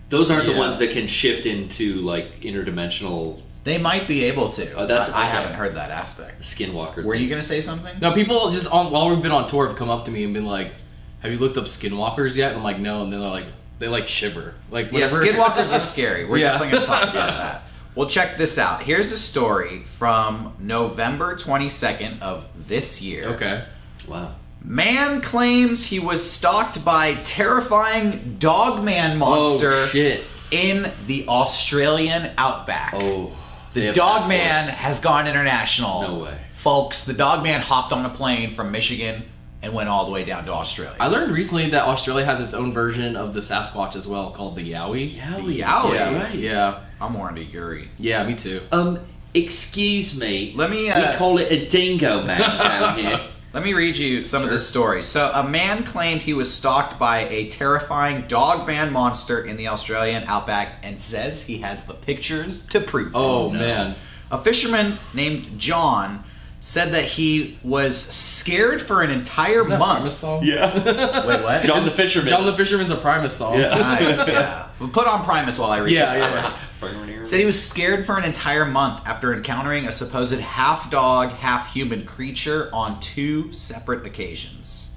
Those 0.10 0.30
aren't 0.30 0.46
the 0.46 0.54
ones 0.56 0.78
that 0.78 0.92
can 0.92 1.08
shift 1.08 1.46
into 1.48 1.96
like 2.02 2.42
interdimensional 2.42 3.42
They 3.64 3.78
might 3.78 4.08
be 4.08 4.26
able 4.26 4.52
to. 4.52 4.74
Oh, 4.74 4.86
that's- 4.86 5.10
I, 5.10 5.22
I 5.24 5.26
haven't 5.26 5.54
heard 5.54 5.76
that 5.76 5.90
aspect. 5.90 6.42
skinwalker. 6.44 7.04
Were 7.04 7.14
thing. 7.16 7.24
you 7.24 7.30
going 7.30 7.42
to 7.42 7.48
say 7.48 7.62
something? 7.62 7.98
No, 8.02 8.14
people 8.14 8.52
just 8.52 8.68
on 8.72 8.92
while 8.92 9.10
we've 9.10 9.22
been 9.22 9.32
on 9.32 9.50
tour 9.50 9.68
have 9.68 9.78
come 9.78 9.90
up 9.90 10.06
to 10.06 10.12
me 10.12 10.24
and 10.26 10.34
been 10.34 10.46
like, 10.46 10.74
"Have 11.22 11.32
you 11.32 11.40
looked 11.40 11.58
up 11.58 11.66
skinwalkers 11.66 12.36
yet?" 12.36 12.50
And 12.50 12.58
I'm 12.58 12.64
like, 12.64 12.80
"No," 12.80 13.04
and 13.04 13.12
then 13.12 13.22
they're 13.22 13.30
like, 13.30 13.46
they 13.80 13.88
like 13.88 14.08
shiver, 14.08 14.54
like 14.70 14.92
Yeah, 14.92 15.08
skinwalkers 15.08 15.72
are 15.74 15.80
scary. 15.94 16.26
We're 16.26 16.38
Yeah. 16.38 16.52
definitely 16.52 16.72
going 16.72 16.82
to 16.84 16.88
talk 16.88 17.04
about 17.04 17.14
that. 17.38 17.64
Well, 17.96 18.08
check 18.10 18.38
this 18.38 18.58
out. 18.58 18.82
Here's 18.84 19.12
a 19.12 19.18
story 19.18 19.84
from 19.84 20.56
November 20.60 21.36
22nd 21.36 22.22
of 22.22 22.46
this 22.68 23.02
year. 23.02 23.26
okay. 23.30 23.66
Wow. 24.08 24.36
Man 24.64 25.22
claims 25.22 25.86
he 25.86 26.00
was 26.00 26.30
stalked 26.30 26.84
by 26.86 27.16
terrifying 27.16 28.38
dogman 28.40 29.14
oh, 29.14 29.18
monster 29.18 29.72
Oh 29.74 29.88
shit. 29.88 30.24
in 30.52 30.90
the 31.06 31.28
Australian 31.28 32.32
outback. 32.38 32.94
Oh, 32.96 33.32
the 33.74 33.92
dogman 33.92 34.70
has 34.70 35.00
gone 35.00 35.28
international. 35.28 36.02
No 36.02 36.16
way. 36.24 36.38
Folks, 36.62 37.04
the 37.04 37.14
dogman 37.14 37.62
hopped 37.62 37.92
on 37.92 38.06
a 38.06 38.10
plane 38.10 38.56
from 38.56 38.72
Michigan 38.72 39.24
and 39.64 39.74
went 39.74 39.88
all 39.88 40.06
the 40.06 40.12
way 40.12 40.26
down 40.26 40.46
to 40.46 40.52
Australia. 40.52 40.96
I 41.00 41.08
learned 41.08 41.32
recently 41.32 41.70
that 41.70 41.86
Australia 41.88 42.26
has 42.26 42.42
its 42.42 42.54
own 42.54 42.74
version 42.74 43.16
of 43.16 43.34
the 43.34 43.40
Sasquatch 43.40 43.96
as 43.96 44.06
well, 44.06 44.32
called 44.32 44.58
the 44.58 44.72
Yowie. 44.72 45.16
Yowie. 45.16 45.58
Yowie. 45.58 45.58
Yeah, 45.58 46.14
right. 46.16 46.36
yeah, 46.36 46.82
I'm 47.00 47.14
more 47.14 47.30
into 47.30 47.44
Yuri. 47.44 47.90
yeah. 47.98 48.28
Me 48.28 48.36
too. 48.36 48.62
Um, 48.74 49.00
excuse 49.34 50.16
me. 50.16 50.54
Let 50.56 50.70
me, 50.70 50.90
uh, 50.90 51.12
we 51.12 51.18
call 51.18 51.38
it 51.38 51.50
a 51.52 51.66
dingo 51.68 52.24
man 52.24 52.40
down 52.60 53.00
here. 53.00 53.30
Let 53.54 53.64
me 53.64 53.74
read 53.74 53.96
you 53.96 54.26
some 54.26 54.44
of 54.44 54.50
this 54.50 54.68
story. 54.68 55.02
So, 55.04 55.32
a 55.32 55.48
man 55.48 55.84
claimed 55.84 56.24
he 56.24 56.34
was 56.34 56.52
stalked 56.52 56.98
by 56.98 57.28
a 57.30 57.50
terrifying 57.50 58.28
dog 58.28 58.68
man 58.68 58.92
monster 58.92 59.46
in 59.46 59.58
the 59.58 59.68
Australian 59.68 60.24
outback 60.24 60.80
and 60.82 61.00
says 61.00 61.44
he 61.44 61.60
has 61.60 61.86
the 61.86 61.94
pictures 61.94 62.66
to 62.68 62.82
prove 62.82 63.10
it. 63.10 63.16
Oh 63.16 63.52
no. 63.52 63.60
man. 63.60 63.96
A 64.32 64.42
fisherman 64.42 64.98
named 65.14 65.60
John 65.60 66.24
said 66.66 66.94
that 66.94 67.04
he 67.04 67.60
was 67.62 68.02
scared 68.02 68.82
for 68.82 69.02
an 69.02 69.10
entire 69.12 69.66
Primus 69.66 69.80
month. 69.80 70.14
song? 70.14 70.44
Yeah. 70.46 70.74
Wait, 71.28 71.44
what? 71.44 71.64
John 71.66 71.84
the 71.84 71.92
Fisherman. 71.92 72.30
John 72.30 72.46
the 72.46 72.54
Fisherman's 72.56 72.90
a 72.90 72.96
Primus 72.96 73.36
song. 73.36 73.60
Yeah. 73.60 73.70
nice, 73.78 74.26
yeah. 74.26 74.70
Well, 74.80 74.88
put 74.90 75.06
on 75.06 75.26
Primus 75.26 75.60
while 75.60 75.72
I 75.72 75.80
read 75.80 75.92
Yeah, 75.94 76.06
this 76.06 76.18
yeah. 76.20 76.58
story. 76.80 77.26
Said 77.26 77.40
he 77.42 77.46
was 77.46 77.62
scared 77.62 78.06
for 78.06 78.18
an 78.18 78.24
entire 78.24 78.66
month 78.66 79.06
after 79.06 79.34
encountering 79.34 79.88
a 79.88 79.92
supposed 79.92 80.40
half 80.40 80.90
dog, 80.90 81.32
half 81.32 81.74
human 81.74 82.06
creature 82.06 82.70
on 82.74 83.00
two 83.02 83.52
separate 83.52 84.06
occasions. 84.06 84.96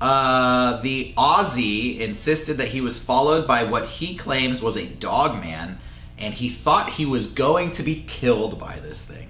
Uh, 0.00 0.80
the 0.82 1.14
Aussie 1.16 2.00
insisted 2.00 2.56
that 2.58 2.68
he 2.68 2.80
was 2.80 2.98
followed 2.98 3.46
by 3.46 3.62
what 3.64 3.86
he 3.86 4.16
claims 4.16 4.60
was 4.60 4.76
a 4.76 4.86
dog 4.86 5.40
man, 5.40 5.78
and 6.18 6.34
he 6.34 6.48
thought 6.50 6.90
he 6.94 7.06
was 7.06 7.26
going 7.30 7.70
to 7.72 7.82
be 7.84 8.04
killed 8.08 8.58
by 8.58 8.78
this 8.80 9.02
thing. 9.02 9.28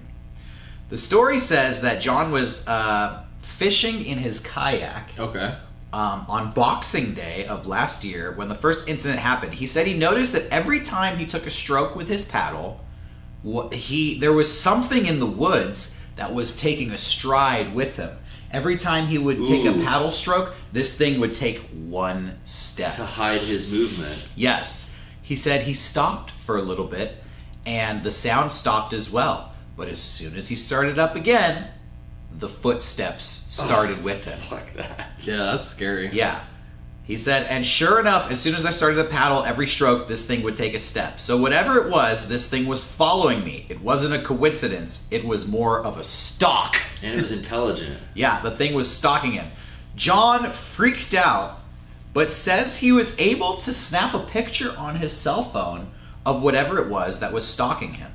The 0.91 0.97
story 0.97 1.39
says 1.39 1.81
that 1.81 2.01
John 2.01 2.31
was 2.31 2.67
uh, 2.67 3.23
fishing 3.41 4.03
in 4.05 4.17
his 4.19 4.39
kayak 4.41 5.11
Okay. 5.17 5.55
um, 5.93 6.25
on 6.27 6.51
Boxing 6.53 7.13
Day 7.13 7.45
of 7.45 7.65
last 7.65 8.03
year 8.03 8.33
when 8.33 8.49
the 8.49 8.55
first 8.55 8.87
incident 8.89 9.19
happened. 9.19 9.53
He 9.55 9.65
said 9.65 9.87
he 9.87 9.93
noticed 9.93 10.33
that 10.33 10.49
every 10.51 10.81
time 10.81 11.17
he 11.17 11.25
took 11.25 11.47
a 11.47 11.49
stroke 11.49 11.95
with 11.95 12.09
his 12.09 12.25
paddle, 12.25 12.81
he 13.71 14.19
there 14.19 14.33
was 14.33 14.51
something 14.51 15.05
in 15.05 15.19
the 15.19 15.25
woods 15.25 15.95
that 16.17 16.33
was 16.33 16.57
taking 16.59 16.91
a 16.91 16.97
stride 16.97 17.73
with 17.73 17.95
him. 17.95 18.17
Every 18.51 18.77
time 18.77 19.07
he 19.07 19.17
would 19.17 19.37
take 19.47 19.65
a 19.65 19.73
paddle 19.85 20.11
stroke, 20.11 20.53
this 20.73 20.97
thing 20.97 21.21
would 21.21 21.33
take 21.33 21.59
one 21.69 22.37
step. 22.43 22.95
To 22.95 23.05
hide 23.05 23.39
his 23.41 23.65
movement. 23.65 24.25
Yes. 24.35 24.89
He 25.21 25.37
said 25.37 25.63
he 25.63 25.73
stopped 25.73 26.31
for 26.31 26.57
a 26.57 26.61
little 26.61 26.87
bit 26.87 27.15
and 27.65 28.03
the 28.03 28.11
sound 28.11 28.51
stopped 28.51 28.91
as 28.91 29.09
well. 29.09 29.50
But 29.81 29.89
as 29.89 29.99
soon 29.99 30.35
as 30.35 30.47
he 30.47 30.55
started 30.55 30.99
up 30.99 31.15
again, 31.15 31.67
the 32.37 32.47
footsteps 32.47 33.47
started 33.49 33.97
oh, 34.01 34.03
with 34.03 34.25
him. 34.25 34.37
Fuck 34.47 34.71
that. 34.75 35.09
Yeah, 35.23 35.37
that's 35.37 35.67
scary. 35.67 36.11
Yeah. 36.13 36.43
He 37.01 37.15
said, 37.15 37.47
and 37.47 37.65
sure 37.65 37.99
enough, 37.99 38.29
as 38.29 38.39
soon 38.39 38.53
as 38.53 38.63
I 38.63 38.69
started 38.69 38.97
to 38.97 39.05
paddle, 39.05 39.43
every 39.43 39.65
stroke, 39.65 40.07
this 40.07 40.23
thing 40.23 40.43
would 40.43 40.55
take 40.55 40.75
a 40.75 40.79
step. 40.79 41.19
So, 41.19 41.35
whatever 41.35 41.83
it 41.83 41.89
was, 41.89 42.27
this 42.27 42.47
thing 42.47 42.67
was 42.67 42.85
following 42.85 43.43
me. 43.43 43.65
It 43.69 43.81
wasn't 43.81 44.13
a 44.13 44.21
coincidence, 44.21 45.07
it 45.09 45.25
was 45.25 45.47
more 45.47 45.83
of 45.83 45.97
a 45.97 46.03
stalk. 46.03 46.75
And 47.01 47.17
it 47.17 47.19
was 47.19 47.31
intelligent. 47.31 47.99
Yeah, 48.13 48.39
the 48.39 48.51
thing 48.51 48.75
was 48.75 48.87
stalking 48.87 49.31
him. 49.31 49.47
John 49.95 50.51
freaked 50.51 51.15
out, 51.15 51.59
but 52.13 52.31
says 52.31 52.77
he 52.77 52.91
was 52.91 53.19
able 53.19 53.57
to 53.57 53.73
snap 53.73 54.13
a 54.13 54.19
picture 54.19 54.77
on 54.77 54.97
his 54.97 55.11
cell 55.11 55.43
phone 55.43 55.91
of 56.23 56.43
whatever 56.43 56.77
it 56.77 56.87
was 56.87 57.17
that 57.17 57.33
was 57.33 57.47
stalking 57.47 57.95
him. 57.95 58.11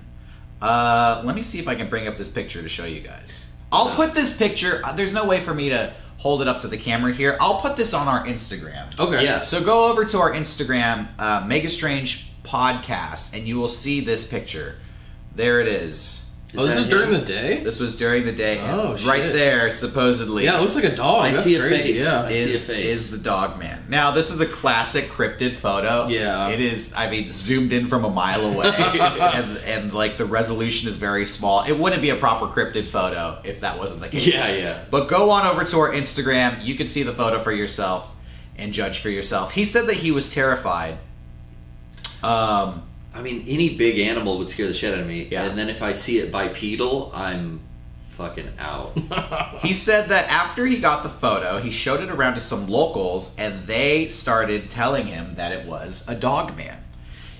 Uh, 0.60 1.22
let 1.24 1.34
me 1.34 1.42
see 1.42 1.58
if 1.58 1.68
I 1.68 1.74
can 1.74 1.88
bring 1.88 2.06
up 2.06 2.16
this 2.16 2.28
picture 2.28 2.62
to 2.62 2.68
show 2.68 2.84
you 2.84 3.00
guys. 3.00 3.50
I'll 3.72 3.94
put 3.94 4.14
this 4.14 4.36
picture, 4.36 4.80
uh, 4.84 4.92
there's 4.92 5.12
no 5.12 5.26
way 5.26 5.40
for 5.40 5.52
me 5.52 5.68
to 5.70 5.94
hold 6.18 6.40
it 6.40 6.48
up 6.48 6.60
to 6.60 6.68
the 6.68 6.78
camera 6.78 7.12
here. 7.12 7.36
I'll 7.40 7.60
put 7.60 7.76
this 7.76 7.92
on 7.92 8.08
our 8.08 8.24
Instagram. 8.24 8.98
Okay. 8.98 9.24
Yeah. 9.24 9.42
So 9.42 9.62
go 9.62 9.90
over 9.90 10.04
to 10.04 10.18
our 10.18 10.32
Instagram, 10.32 11.08
uh, 11.18 11.44
Mega 11.46 11.68
Strange 11.68 12.30
Podcast, 12.42 13.36
and 13.36 13.46
you 13.46 13.56
will 13.56 13.68
see 13.68 14.00
this 14.00 14.26
picture. 14.26 14.76
There 15.34 15.60
it 15.60 15.68
is. 15.68 16.25
Oh, 16.58 16.66
this 16.66 16.76
was 16.76 16.86
during 16.88 17.10
the 17.12 17.20
day. 17.20 17.62
This 17.62 17.78
was 17.80 17.94
during 17.96 18.24
the 18.24 18.32
day. 18.32 18.58
and 18.58 18.80
Oh, 18.80 18.90
right 19.06 19.22
shit. 19.22 19.32
there, 19.32 19.70
supposedly. 19.70 20.44
Yeah, 20.44 20.58
it 20.58 20.60
looks 20.60 20.74
like 20.74 20.84
a 20.84 20.94
dog. 20.94 21.24
I 21.26 21.32
That's 21.32 21.44
see 21.44 21.54
a 21.56 21.60
crazy. 21.60 21.94
face. 21.94 22.04
Yeah. 22.04 22.22
I 22.22 22.32
see 22.32 22.38
is, 22.38 22.54
a 22.54 22.58
face. 22.66 22.84
is 22.84 23.10
the 23.10 23.18
dog 23.18 23.58
man. 23.58 23.84
Now, 23.88 24.10
this 24.12 24.30
is 24.30 24.40
a 24.40 24.46
classic 24.46 25.08
cryptid 25.10 25.54
photo. 25.54 26.08
Yeah. 26.08 26.48
It 26.48 26.60
is, 26.60 26.92
I 26.94 27.10
mean, 27.10 27.28
zoomed 27.28 27.72
in 27.72 27.88
from 27.88 28.04
a 28.04 28.10
mile 28.10 28.44
away. 28.44 28.68
and, 28.76 29.58
and, 29.58 29.92
like, 29.92 30.16
the 30.18 30.26
resolution 30.26 30.88
is 30.88 30.96
very 30.96 31.26
small. 31.26 31.62
It 31.64 31.78
wouldn't 31.78 32.02
be 32.02 32.10
a 32.10 32.16
proper 32.16 32.46
cryptid 32.46 32.86
photo 32.86 33.40
if 33.44 33.60
that 33.60 33.78
wasn't 33.78 34.00
the 34.00 34.08
case. 34.08 34.26
Yeah, 34.26 34.48
yeah. 34.52 34.84
But 34.90 35.08
go 35.08 35.30
on 35.30 35.46
over 35.46 35.64
to 35.64 35.78
our 35.78 35.92
Instagram. 35.92 36.64
You 36.64 36.74
can 36.74 36.86
see 36.86 37.02
the 37.02 37.12
photo 37.12 37.38
for 37.42 37.52
yourself 37.52 38.08
and 38.56 38.72
judge 38.72 39.00
for 39.00 39.10
yourself. 39.10 39.52
He 39.52 39.64
said 39.64 39.86
that 39.86 39.96
he 39.98 40.10
was 40.10 40.32
terrified. 40.32 40.98
Um, 42.22 42.82
I 43.16 43.22
mean, 43.22 43.44
any 43.48 43.76
big 43.76 43.98
animal 43.98 44.36
would 44.38 44.48
scare 44.48 44.66
the 44.66 44.74
shit 44.74 44.92
out 44.92 45.00
of 45.00 45.06
me. 45.06 45.28
Yeah. 45.30 45.44
And 45.44 45.58
then 45.58 45.70
if 45.70 45.82
I 45.82 45.92
see 45.92 46.18
it 46.18 46.30
bipedal, 46.30 47.10
I'm 47.14 47.60
fucking 48.16 48.52
out. 48.58 48.98
He 49.62 49.72
said 49.72 50.10
that 50.10 50.28
after 50.28 50.66
he 50.66 50.78
got 50.78 51.02
the 51.02 51.08
photo, 51.08 51.60
he 51.60 51.70
showed 51.70 52.00
it 52.00 52.10
around 52.10 52.34
to 52.34 52.40
some 52.40 52.68
locals 52.68 53.34
and 53.36 53.66
they 53.66 54.06
started 54.08 54.68
telling 54.68 55.06
him 55.06 55.34
that 55.36 55.50
it 55.50 55.66
was 55.66 56.04
a 56.06 56.14
dog 56.14 56.56
man. 56.56 56.84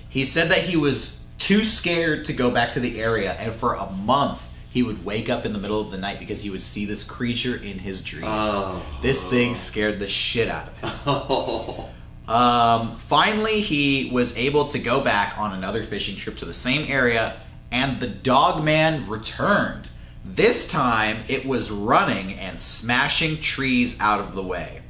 He 0.09 0.25
said 0.25 0.49
that 0.49 0.63
he 0.63 0.75
was 0.75 1.23
too 1.37 1.63
scared 1.63 2.25
to 2.25 2.33
go 2.33 2.49
back 2.49 2.71
to 2.71 2.79
the 2.79 2.99
area 2.99 3.33
and 3.33 3.53
for 3.53 3.75
a 3.75 3.89
month 3.91 4.41
he 4.69 4.83
would 4.83 5.05
wake 5.05 5.29
up 5.29 5.45
in 5.45 5.53
the 5.53 5.59
middle 5.59 5.79
of 5.79 5.91
the 5.91 5.97
night 5.97 6.19
because 6.19 6.41
he 6.41 6.49
would 6.49 6.61
see 6.61 6.85
this 6.85 7.03
creature 7.03 7.55
in 7.55 7.79
his 7.79 8.01
dreams. 8.01 8.25
Oh. 8.27 8.83
This 9.01 9.23
thing 9.23 9.55
scared 9.55 9.99
the 9.99 10.07
shit 10.07 10.49
out 10.49 10.69
of 10.69 10.77
him. 10.77 10.91
oh. 11.05 11.89
Um, 12.27 12.97
finally, 12.97 13.61
he 13.61 14.09
was 14.11 14.35
able 14.37 14.67
to 14.67 14.79
go 14.79 15.01
back 15.01 15.37
on 15.37 15.53
another 15.53 15.83
fishing 15.83 16.17
trip 16.17 16.37
to 16.37 16.45
the 16.45 16.53
same 16.53 16.91
area, 16.91 17.39
and 17.71 17.99
the 17.99 18.07
dog 18.07 18.63
man 18.63 19.07
returned. 19.09 19.87
This 20.25 20.67
time, 20.67 21.19
it 21.29 21.45
was 21.45 21.71
running 21.71 22.33
and 22.33 22.59
smashing 22.59 23.39
trees 23.39 23.97
out 23.99 24.19
of 24.19 24.35
the 24.35 24.43
way. 24.43 24.81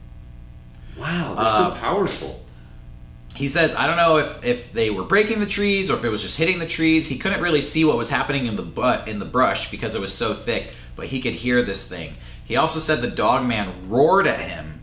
Wow, 0.97 1.35
they're 1.35 1.45
Uh, 1.45 1.73
so 1.73 1.79
powerful. 1.79 2.43
He 3.35 3.47
says, 3.47 3.75
I 3.75 3.85
don't 3.85 3.97
know 3.97 4.17
if, 4.17 4.43
if 4.43 4.73
they 4.73 4.89
were 4.89 5.03
breaking 5.03 5.39
the 5.39 5.45
trees 5.45 5.91
or 5.91 5.97
if 5.97 6.03
it 6.03 6.09
was 6.09 6.23
just 6.23 6.39
hitting 6.39 6.57
the 6.57 6.65
trees. 6.65 7.05
He 7.07 7.19
couldn't 7.19 7.39
really 7.41 7.61
see 7.61 7.85
what 7.85 7.95
was 7.95 8.09
happening 8.09 8.47
in 8.47 8.55
the 8.55 8.63
butt 8.63 9.07
in 9.07 9.19
the 9.19 9.25
brush 9.25 9.69
because 9.69 9.93
it 9.93 10.01
was 10.01 10.11
so 10.11 10.33
thick, 10.33 10.71
but 10.95 11.05
he 11.07 11.21
could 11.21 11.33
hear 11.33 11.61
this 11.61 11.87
thing. 11.87 12.15
He 12.45 12.55
also 12.55 12.79
said 12.79 13.01
the 13.01 13.07
dog 13.07 13.45
man 13.45 13.89
roared 13.89 14.25
at 14.25 14.39
him 14.39 14.81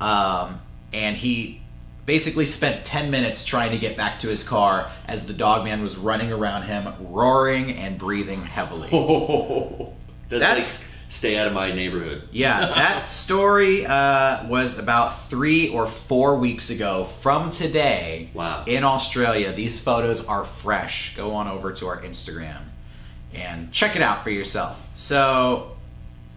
um, 0.00 0.60
and 0.92 1.16
he 1.16 1.57
basically 2.08 2.46
spent 2.46 2.86
10 2.86 3.10
minutes 3.10 3.44
trying 3.44 3.70
to 3.70 3.76
get 3.76 3.94
back 3.94 4.18
to 4.20 4.28
his 4.28 4.42
car 4.42 4.90
as 5.06 5.26
the 5.26 5.32
dog 5.34 5.62
man 5.62 5.82
was 5.82 5.94
running 5.98 6.32
around 6.32 6.62
him, 6.62 6.88
roaring 7.12 7.70
and 7.72 7.98
breathing 7.98 8.42
heavily. 8.42 8.88
That's, 10.30 10.40
That's- 10.40 10.82
like 10.82 10.90
stay 11.10 11.36
out 11.36 11.46
of 11.46 11.52
my 11.52 11.70
neighborhood. 11.70 12.26
Yeah, 12.32 12.60
that 12.74 13.10
story 13.10 13.84
uh, 13.84 14.46
was 14.48 14.78
about 14.78 15.28
three 15.28 15.68
or 15.68 15.86
four 15.86 16.38
weeks 16.38 16.70
ago 16.70 17.04
from 17.04 17.50
today. 17.50 18.30
Wow. 18.32 18.64
In 18.66 18.84
Australia, 18.84 19.52
these 19.52 19.78
photos 19.78 20.26
are 20.26 20.46
fresh. 20.46 21.14
Go 21.14 21.34
on 21.34 21.46
over 21.46 21.72
to 21.74 21.86
our 21.88 22.00
Instagram 22.00 22.62
and 23.34 23.70
check 23.70 23.96
it 23.96 24.02
out 24.02 24.24
for 24.24 24.30
yourself. 24.30 24.80
So, 24.96 25.76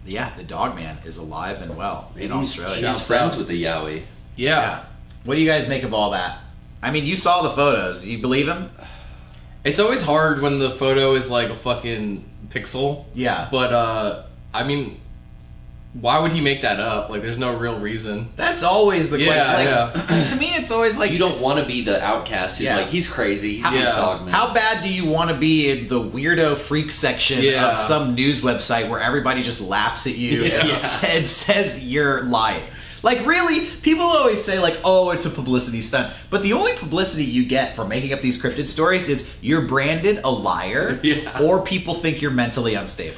yeah, 0.04 0.36
the 0.36 0.44
dog 0.44 0.74
man 0.74 0.98
is 1.06 1.16
alive 1.16 1.62
and 1.62 1.78
well 1.78 2.12
in 2.14 2.30
He's- 2.30 2.32
Australia. 2.32 2.88
He's 2.88 3.00
friends 3.00 3.36
with 3.36 3.48
the 3.48 3.62
Yowie. 3.64 4.02
Yeah. 4.36 4.60
yeah. 4.60 4.84
What 5.24 5.34
do 5.36 5.40
you 5.40 5.48
guys 5.48 5.68
make 5.68 5.82
of 5.82 5.94
all 5.94 6.10
that? 6.10 6.38
I 6.82 6.90
mean, 6.90 7.06
you 7.06 7.16
saw 7.16 7.42
the 7.42 7.50
photos. 7.50 8.06
You 8.06 8.18
believe 8.20 8.48
him? 8.48 8.70
It's 9.64 9.78
always 9.78 10.02
hard 10.02 10.42
when 10.42 10.58
the 10.58 10.70
photo 10.72 11.14
is 11.14 11.30
like 11.30 11.48
a 11.48 11.54
fucking 11.54 12.28
pixel. 12.48 13.04
Yeah. 13.14 13.48
But 13.50 13.72
uh 13.72 14.22
I 14.52 14.64
mean 14.64 14.98
why 15.94 16.18
would 16.18 16.32
he 16.32 16.40
make 16.40 16.62
that 16.62 16.80
up? 16.80 17.10
Like 17.10 17.20
there's 17.22 17.36
no 17.38 17.54
real 17.56 17.78
reason. 17.78 18.30
That's 18.34 18.62
always 18.62 19.10
the 19.10 19.20
Yeah, 19.20 19.92
question. 19.92 20.08
Like, 20.18 20.28
to 20.30 20.36
me, 20.36 20.46
it's 20.54 20.70
always 20.70 20.96
like 20.98 21.12
You 21.12 21.18
don't 21.18 21.38
want 21.40 21.60
to 21.60 21.66
be 21.66 21.84
the 21.84 22.02
outcast 22.02 22.56
who's 22.56 22.64
Yeah. 22.64 22.78
like 22.78 22.88
he's 22.88 23.06
crazy, 23.06 23.56
he's 23.56 23.64
How- 23.66 23.70
his 23.72 23.80
Yeah. 23.82 23.96
dog 23.96 24.22
man. 24.22 24.32
How 24.34 24.52
bad 24.54 24.82
do 24.82 24.88
you 24.92 25.04
want 25.04 25.30
to 25.30 25.36
be 25.36 25.70
in 25.70 25.86
the 25.88 26.00
weirdo 26.00 26.56
freak 26.56 26.90
section 26.90 27.42
Yeah. 27.42 27.70
of 27.72 27.78
some 27.78 28.14
news 28.14 28.40
website 28.42 28.88
where 28.88 29.00
everybody 29.00 29.42
just 29.42 29.60
laughs 29.60 30.06
at 30.06 30.16
you 30.16 30.42
and, 30.44 30.52
Yeah. 30.68 30.74
sa- 30.74 31.06
and 31.06 31.26
says 31.26 31.84
you're 31.84 32.22
lying? 32.22 32.64
Like, 33.02 33.26
really? 33.26 33.66
People 33.82 34.04
always 34.04 34.42
say, 34.44 34.58
like, 34.58 34.78
oh, 34.84 35.10
it's 35.10 35.26
a 35.26 35.30
publicity 35.30 35.82
stunt. 35.82 36.14
But 36.30 36.42
the 36.42 36.52
only 36.52 36.74
publicity 36.76 37.24
you 37.24 37.44
get 37.44 37.74
for 37.74 37.84
making 37.84 38.12
up 38.12 38.20
these 38.20 38.40
cryptid 38.40 38.68
stories 38.68 39.08
is 39.08 39.36
you're 39.40 39.62
branded 39.62 40.20
a 40.24 40.30
liar 40.30 41.00
Yeah. 41.02 41.40
or 41.40 41.62
people 41.62 41.94
think 41.94 42.22
you're 42.22 42.30
mentally 42.30 42.74
unstable. 42.74 43.16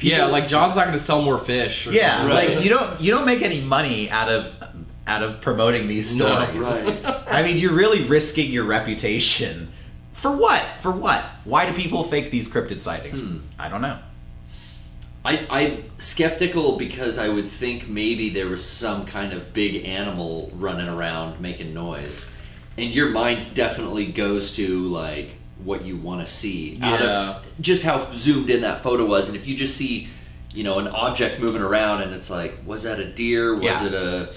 yeah, 0.00 0.24
like 0.26 0.48
John's 0.48 0.74
not 0.76 0.86
gonna 0.86 0.98
sell 0.98 1.22
more 1.22 1.38
fish. 1.38 1.86
Yeah, 1.86 2.18
something. 2.28 2.34
like 2.56 2.64
you 2.64 2.70
don't 2.70 3.00
you 3.00 3.10
don't 3.12 3.26
make 3.26 3.42
any 3.42 3.60
money 3.60 4.10
out 4.10 4.28
of 4.30 4.56
out 5.06 5.22
of 5.22 5.40
promoting 5.42 5.88
these 5.88 6.08
stories. 6.10 6.54
No, 6.54 6.60
right. 6.62 7.24
I 7.28 7.42
mean, 7.42 7.58
you're 7.58 7.72
really 7.74 8.04
risking 8.04 8.50
your 8.50 8.64
reputation. 8.64 9.70
For 10.12 10.30
what? 10.30 10.62
For 10.82 10.90
what? 10.90 11.22
Why 11.44 11.66
do 11.68 11.74
people 11.76 12.04
fake 12.04 12.30
these 12.30 12.48
cryptid 12.48 12.80
sightings? 12.80 13.20
Hmm. 13.20 13.38
I 13.58 13.68
don't 13.68 13.82
know. 13.82 13.98
I, 15.24 15.46
I'm 15.50 15.84
skeptical 15.98 16.76
because 16.76 17.18
I 17.18 17.28
would 17.28 17.48
think 17.48 17.88
maybe 17.88 18.30
there 18.30 18.46
was 18.48 18.64
some 18.64 19.04
kind 19.04 19.32
of 19.32 19.52
big 19.52 19.84
animal 19.84 20.50
running 20.54 20.88
around 20.88 21.40
making 21.40 21.74
noise. 21.74 22.24
And 22.78 22.88
your 22.90 23.10
mind 23.10 23.52
definitely 23.54 24.06
goes 24.06 24.52
to 24.56 24.88
like 24.88 25.30
what 25.62 25.84
you 25.84 25.98
want 25.98 26.26
to 26.26 26.32
see. 26.32 26.78
Out 26.80 27.00
Yeah. 27.00 27.30
of 27.36 27.46
just 27.60 27.82
how 27.82 28.10
zoomed 28.14 28.48
in 28.48 28.62
that 28.62 28.82
photo 28.82 29.04
was. 29.04 29.28
And 29.28 29.36
if 29.36 29.46
you 29.46 29.54
just 29.54 29.76
see, 29.76 30.08
you 30.54 30.64
know, 30.64 30.78
an 30.78 30.88
object 30.88 31.38
moving 31.38 31.60
around 31.60 32.00
and 32.00 32.14
it's 32.14 32.30
like, 32.30 32.54
was 32.64 32.82
that 32.84 32.98
a 32.98 33.04
deer? 33.04 33.54
Was 33.54 33.64
Yeah. 33.64 33.86
it 33.86 33.92
a 33.94 34.32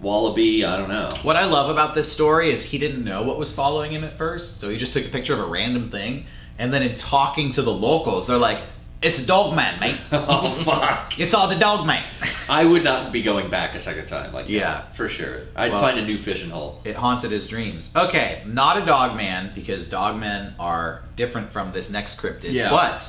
wallaby? 0.00 0.64
I 0.64 0.78
don't 0.78 0.88
know. 0.88 1.10
What 1.22 1.36
I 1.36 1.44
love 1.44 1.68
about 1.68 1.94
this 1.94 2.10
story 2.10 2.50
is 2.52 2.64
he 2.64 2.78
didn't 2.78 3.04
know 3.04 3.22
what 3.22 3.38
was 3.38 3.52
following 3.52 3.90
him 3.92 4.04
at 4.04 4.16
first, 4.16 4.58
so 4.58 4.70
he 4.70 4.78
just 4.78 4.92
took 4.94 5.04
a 5.04 5.08
picture 5.08 5.34
of 5.34 5.40
a 5.40 5.46
random 5.46 5.90
thing, 5.90 6.26
and 6.58 6.72
then 6.72 6.82
in 6.82 6.94
talking 6.94 7.50
to 7.52 7.62
the 7.62 7.72
locals, 7.72 8.26
they're 8.26 8.36
like, 8.38 8.60
"It's 9.04 9.18
a 9.18 9.26
dog 9.26 9.54
man, 9.54 9.78
mate. 9.78 9.98
oh, 10.12 10.50
fuck. 10.64 11.18
You 11.18 11.26
saw 11.26 11.46
the 11.46 11.54
dog 11.56 11.86
man." 11.86 12.04
I 12.48 12.64
would 12.64 12.82
not 12.84 13.12
be 13.12 13.22
going 13.22 13.48
back 13.50 13.74
a 13.74 13.80
second 13.80 14.06
time. 14.06 14.32
Like, 14.32 14.48
Yeah. 14.48 14.60
yeah, 14.60 14.92
for 14.92 15.08
sure. 15.08 15.42
I'd 15.56 15.72
Well- 15.72 15.80
find 15.80 15.98
a 15.98 16.04
new 16.04 16.18
fishing 16.18 16.50
hole. 16.50 16.80
It 16.84 16.96
haunted 16.96 17.30
his 17.30 17.46
dreams. 17.46 17.90
Okay, 17.94 18.42
not 18.46 18.76
a 18.82 18.84
dog 18.84 19.16
man 19.16 19.52
because 19.54 19.84
dog 19.84 20.16
men 20.18 20.54
are 20.58 21.02
different 21.16 21.52
from 21.52 21.72
this 21.72 21.88
next 21.90 22.18
cryptid. 22.20 22.52
Yeah. 22.52 22.70
But 22.70 23.08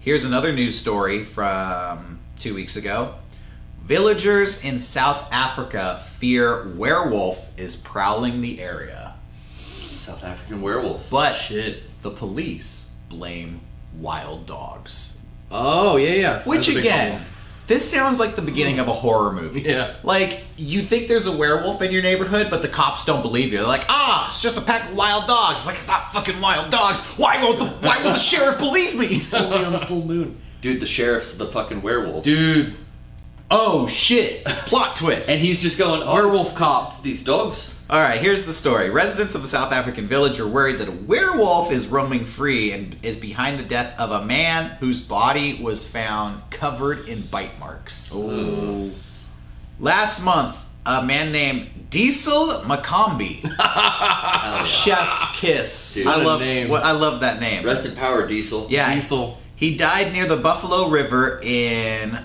here's 0.00 0.24
another 0.24 0.52
news 0.52 0.78
story 0.78 1.24
from 1.24 2.18
two 2.38 2.54
weeks 2.54 2.76
ago. 2.76 3.14
Villagers 3.84 4.64
in 4.64 4.78
South 4.80 5.28
Africa 5.30 6.02
fear 6.18 6.66
werewolf 6.74 7.48
is 7.56 7.76
prowling 7.76 8.40
the 8.40 8.60
area, 8.60 9.14
South 9.96 10.24
African 10.24 10.60
werewolf. 10.60 11.08
but 11.08 11.34
Shit. 11.34 11.84
the 12.02 12.10
police 12.10 12.90
blame 13.08 13.60
wild 13.98 14.46
dogs. 14.46 15.16
Oh 15.50 15.96
yeah, 15.96 16.12
yeah. 16.14 16.42
Which 16.44 16.66
That's 16.66 16.68
a 16.68 16.70
big 16.72 16.78
again, 16.84 17.08
problem. 17.12 17.28
this 17.68 17.90
sounds 17.90 18.18
like 18.18 18.36
the 18.36 18.42
beginning 18.42 18.78
of 18.78 18.88
a 18.88 18.92
horror 18.92 19.32
movie. 19.32 19.62
Yeah. 19.62 19.94
Like, 20.02 20.42
you 20.56 20.82
think 20.82 21.08
there's 21.08 21.26
a 21.26 21.36
werewolf 21.36 21.80
in 21.82 21.92
your 21.92 22.02
neighborhood, 22.02 22.48
but 22.50 22.62
the 22.62 22.68
cops 22.68 23.04
don't 23.04 23.22
believe 23.22 23.52
you. 23.52 23.58
They're 23.58 23.66
like, 23.66 23.86
ah, 23.88 24.28
it's 24.30 24.40
just 24.40 24.56
a 24.56 24.60
pack 24.60 24.90
of 24.90 24.96
wild 24.96 25.26
dogs. 25.28 25.58
It's 25.58 25.66
like, 25.66 25.76
it's 25.76 25.86
not 25.86 26.12
fucking 26.12 26.40
wild 26.40 26.70
dogs. 26.70 27.00
Why 27.16 27.42
won't 27.42 27.58
the 27.58 27.66
why 27.66 27.96
won't 28.02 28.14
the 28.14 28.18
sheriff 28.32 28.58
believe 28.58 28.96
me? 28.98 29.22
Only 29.32 29.64
on 29.64 29.72
the 29.72 29.86
full 29.86 30.04
moon. 30.04 30.40
Dude, 30.62 30.80
the 30.80 30.86
sheriff's 30.86 31.32
the 31.36 31.46
fucking 31.46 31.80
werewolf. 31.82 32.24
Dude, 32.24 32.74
oh 33.50 33.86
shit. 33.86 34.44
Plot 34.44 34.96
twist. 34.96 35.30
And 35.30 35.40
he's 35.40 35.62
just 35.62 35.78
going, 35.78 36.02
oh, 36.02 36.12
werewolf 36.12 36.54
cops. 36.56 37.00
these 37.00 37.22
dogs. 37.22 37.72
All 37.88 38.00
right, 38.00 38.20
here's 38.20 38.46
the 38.46 38.52
story. 38.52 38.90
Residents 38.90 39.36
of 39.36 39.44
a 39.44 39.46
South 39.46 39.72
African 39.72 40.08
village 40.08 40.40
are 40.40 40.48
worried 40.48 40.78
that 40.78 40.88
a 40.88 40.92
werewolf 40.92 41.70
is 41.70 41.86
roaming 41.86 42.24
free 42.24 42.72
and 42.72 42.96
is 43.04 43.16
behind 43.16 43.60
the 43.60 43.62
death 43.62 43.94
of 43.96 44.10
a 44.10 44.24
man 44.24 44.70
whose 44.80 45.00
body 45.00 45.54
was 45.62 45.86
found 45.86 46.42
covered 46.50 47.08
in 47.08 47.26
bite 47.28 47.60
marks. 47.60 48.10
Oh. 48.12 48.90
Last 49.78 50.20
month, 50.20 50.56
a 50.84 51.00
man 51.04 51.30
named 51.30 51.86
Diesel 51.90 52.62
Makambi, 52.64 53.42
Chef's 54.66 55.24
Kiss. 55.36 55.94
Dude, 55.94 56.08
I 56.08 56.16
what 56.16 56.22
a 56.22 56.26
love 56.26 56.40
name. 56.40 56.68
what 56.68 56.82
I 56.82 56.90
love 56.90 57.20
that 57.20 57.38
name. 57.38 57.64
Rest 57.64 57.84
in 57.84 57.94
power, 57.94 58.26
Diesel. 58.26 58.66
yeah, 58.68 58.92
Diesel. 58.94 59.38
He 59.54 59.76
died 59.76 60.12
near 60.12 60.26
the 60.26 60.36
Buffalo 60.36 60.88
River 60.88 61.40
in. 61.40 62.18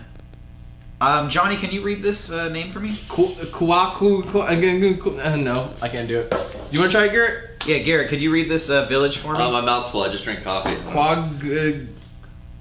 Um, 1.01 1.29
Johnny, 1.29 1.57
can 1.57 1.71
you 1.71 1.81
read 1.81 2.03
this 2.03 2.29
uh, 2.31 2.47
name 2.49 2.71
for 2.71 2.79
me? 2.79 2.91
Kuaku. 2.91 4.27
Ku- 4.31 4.41
again, 4.43 4.99
ku- 4.99 5.19
uh, 5.19 5.35
no, 5.35 5.73
I 5.81 5.89
can't 5.89 6.07
do 6.07 6.19
it. 6.19 6.31
You 6.69 6.79
want 6.79 6.91
to 6.91 6.97
try 6.97 7.05
it, 7.07 7.11
Garrett? 7.11 7.63
Yeah, 7.65 7.79
Garrett, 7.79 8.07
could 8.09 8.21
you 8.21 8.31
read 8.31 8.47
this 8.49 8.69
uh, 8.69 8.85
village 8.85 9.17
for 9.17 9.33
me? 9.33 9.39
Oh, 9.39 9.51
my 9.51 9.61
mouth's 9.61 9.89
full. 9.89 10.03
I 10.03 10.09
just 10.09 10.23
drank 10.23 10.43
coffee. 10.43 10.75
Quag. 10.91 11.43
Uh, 11.43 11.85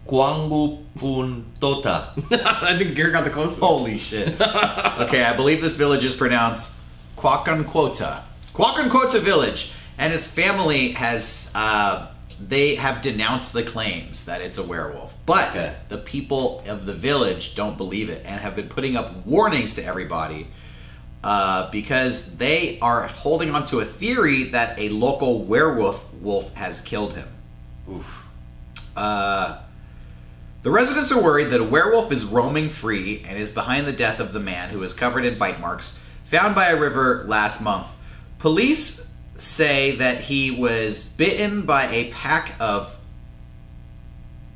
Kwangbu 0.09 0.79
I 2.33 2.77
think 2.79 2.97
Garrett 2.97 3.13
got 3.13 3.25
the 3.25 3.31
closest. 3.31 3.61
Holy 3.61 3.99
shit. 3.99 4.29
okay, 4.41 5.23
I 5.23 5.37
believe 5.37 5.61
this 5.61 5.77
village 5.77 6.03
is 6.03 6.17
pronounced 6.17 6.73
Kwakanquota. 7.17 8.23
Kwakanquota 8.55 9.21
village. 9.21 9.73
And 9.99 10.13
his 10.13 10.27
family 10.27 10.93
has, 10.93 11.53
uh, 11.55 12.09
they 12.49 12.77
have 12.77 13.03
denounced 13.03 13.53
the 13.53 13.63
claims 13.63 14.25
that 14.25 14.41
it's 14.41 14.57
a 14.57 14.63
werewolf. 14.63 15.15
But 15.27 15.51
Okay. 15.51 15.75
the 15.89 15.99
people 15.99 16.63
of 16.67 16.87
the 16.87 16.95
village 16.95 17.55
don't 17.55 17.77
believe 17.77 18.09
it 18.09 18.23
and 18.25 18.41
have 18.41 18.57
been 18.57 18.69
putting 18.69 18.97
up 18.97 19.27
warnings 19.27 19.75
to 19.75 19.85
everybody 19.85 20.47
uh, 21.23 21.71
because 21.71 22.37
they 22.37 22.79
are 22.81 23.07
holding 23.07 23.55
on 23.55 23.65
to 23.67 23.81
a 23.81 23.85
theory 23.85 24.45
that 24.45 24.79
a 24.79 24.89
local 24.89 25.45
werewolf 25.45 26.07
wolf 26.15 26.55
has 26.55 26.81
killed 26.81 27.15
him. 27.15 27.29
Oof. 27.91 28.23
Uh, 28.97 29.59
the 30.63 30.71
residents 30.71 31.13
are 31.13 31.23
worried 31.23 31.51
that 31.51 31.61
a 31.61 31.65
werewolf 31.65 32.11
is 32.11 32.25
roaming 32.25 32.69
free 32.71 33.23
and 33.29 33.39
is 33.39 33.51
behind 33.51 33.87
the 33.87 33.93
death 33.93 34.19
of 34.19 34.33
the 34.33 34.41
man 34.41 34.71
who 34.71 34.83
is 34.83 34.93
covered 34.93 35.25
in 35.25 35.39
bite 35.39 35.61
marks 35.61 35.99
found 36.25 36.55
by 36.55 36.69
a 36.69 36.77
river 36.79 37.25
last 37.29 37.61
month. 37.61 37.87
Police 38.39 39.10
say 39.41 39.97
that 39.97 40.21
he 40.23 40.51
was 40.51 41.05
bitten 41.05 41.63
by 41.63 41.87
a 41.91 42.11
pack 42.11 42.55
of. 42.61 42.97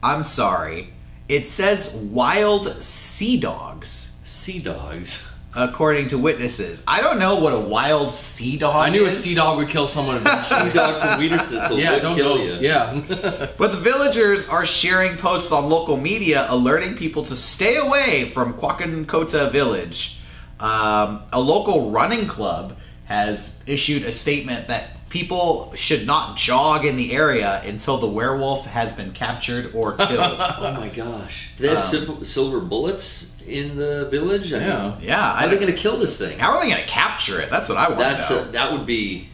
I'm 0.02 0.24
sorry. 0.24 0.92
It 1.28 1.46
says 1.46 1.92
wild 1.94 2.82
sea 2.82 3.38
dogs, 3.38 4.12
Sea 4.26 4.58
dogs. 4.58 5.26
according 5.54 6.08
to 6.08 6.18
witnesses. 6.18 6.82
I 6.86 7.00
don't 7.00 7.18
know 7.18 7.36
what 7.36 7.54
a 7.54 7.58
wild 7.58 8.12
sea 8.12 8.58
dog 8.58 8.76
I 8.76 8.90
knew 8.90 9.06
a 9.06 9.10
sea 9.10 9.34
dog 9.34 9.56
would 9.56 9.70
kill 9.70 9.86
someone 9.86 10.16
eventually. 10.16 10.68
Sea 10.70 10.72
dog 10.76 11.00
from 11.00 11.20
Wiedersitzel 11.24 11.78
yeah, 11.80 11.92
would 11.94 12.02
don't 12.02 12.16
kill 12.16 12.36
go. 12.36 12.42
you. 12.44 12.54
Yeah. 12.60 13.48
But 13.56 13.72
the 13.72 13.78
villagers 13.80 14.46
are 14.48 14.66
sharing 14.66 15.16
posts 15.16 15.50
on 15.50 15.70
local 15.70 15.96
media 15.96 16.46
alerting 16.50 16.94
people 16.96 17.24
to 17.24 17.34
stay 17.36 17.76
away 17.76 18.30
from 18.30 18.52
Kwakankota 18.54 19.50
village. 19.50 20.18
Um, 20.60 21.22
a 21.32 21.40
local 21.40 21.90
running 21.90 22.26
club 22.26 22.76
has 23.04 23.62
issued 23.66 24.02
a 24.04 24.12
statement 24.12 24.68
that 24.68 25.08
people 25.10 25.72
should 25.74 26.06
not 26.06 26.36
jog 26.36 26.84
in 26.84 26.96
the 26.96 27.12
area 27.12 27.62
until 27.64 27.98
the 27.98 28.06
werewolf 28.06 28.66
has 28.66 28.92
been 28.92 29.12
captured 29.12 29.74
or 29.74 29.92
killed. 29.96 30.10
Oh 30.40 30.72
my 30.76 30.88
gosh. 30.88 31.48
Do 31.56 31.62
they 31.62 31.68
have 31.68 31.78
Um, 31.78 31.82
silver, 31.84 32.24
silver 32.24 32.60
bullets 32.60 33.30
in 33.46 33.76
the 33.76 34.06
village? 34.10 34.52
I 34.52 34.58
Yeah. 34.58 34.88
mean, 34.88 34.96
yeah, 35.02 35.20
I 35.32 35.40
how 35.40 35.46
are 35.46 35.50
they 35.50 35.56
going 35.56 35.72
to 35.74 35.78
kill 35.80 35.98
this 35.98 36.16
thing? 36.16 36.38
how 36.38 36.52
are 36.56 36.60
they 36.62 36.70
going 36.70 36.82
to 36.82 36.88
capture 36.88 37.40
it? 37.40 37.50
That's 37.50 37.68
what 37.68 37.78
I 37.78 37.88
want 37.88 37.98
That's 38.00 38.28
to 38.28 38.34
know. 38.34 38.40
a, 38.42 38.44
that 38.52 38.72
would 38.72 38.86
be, 38.86 39.28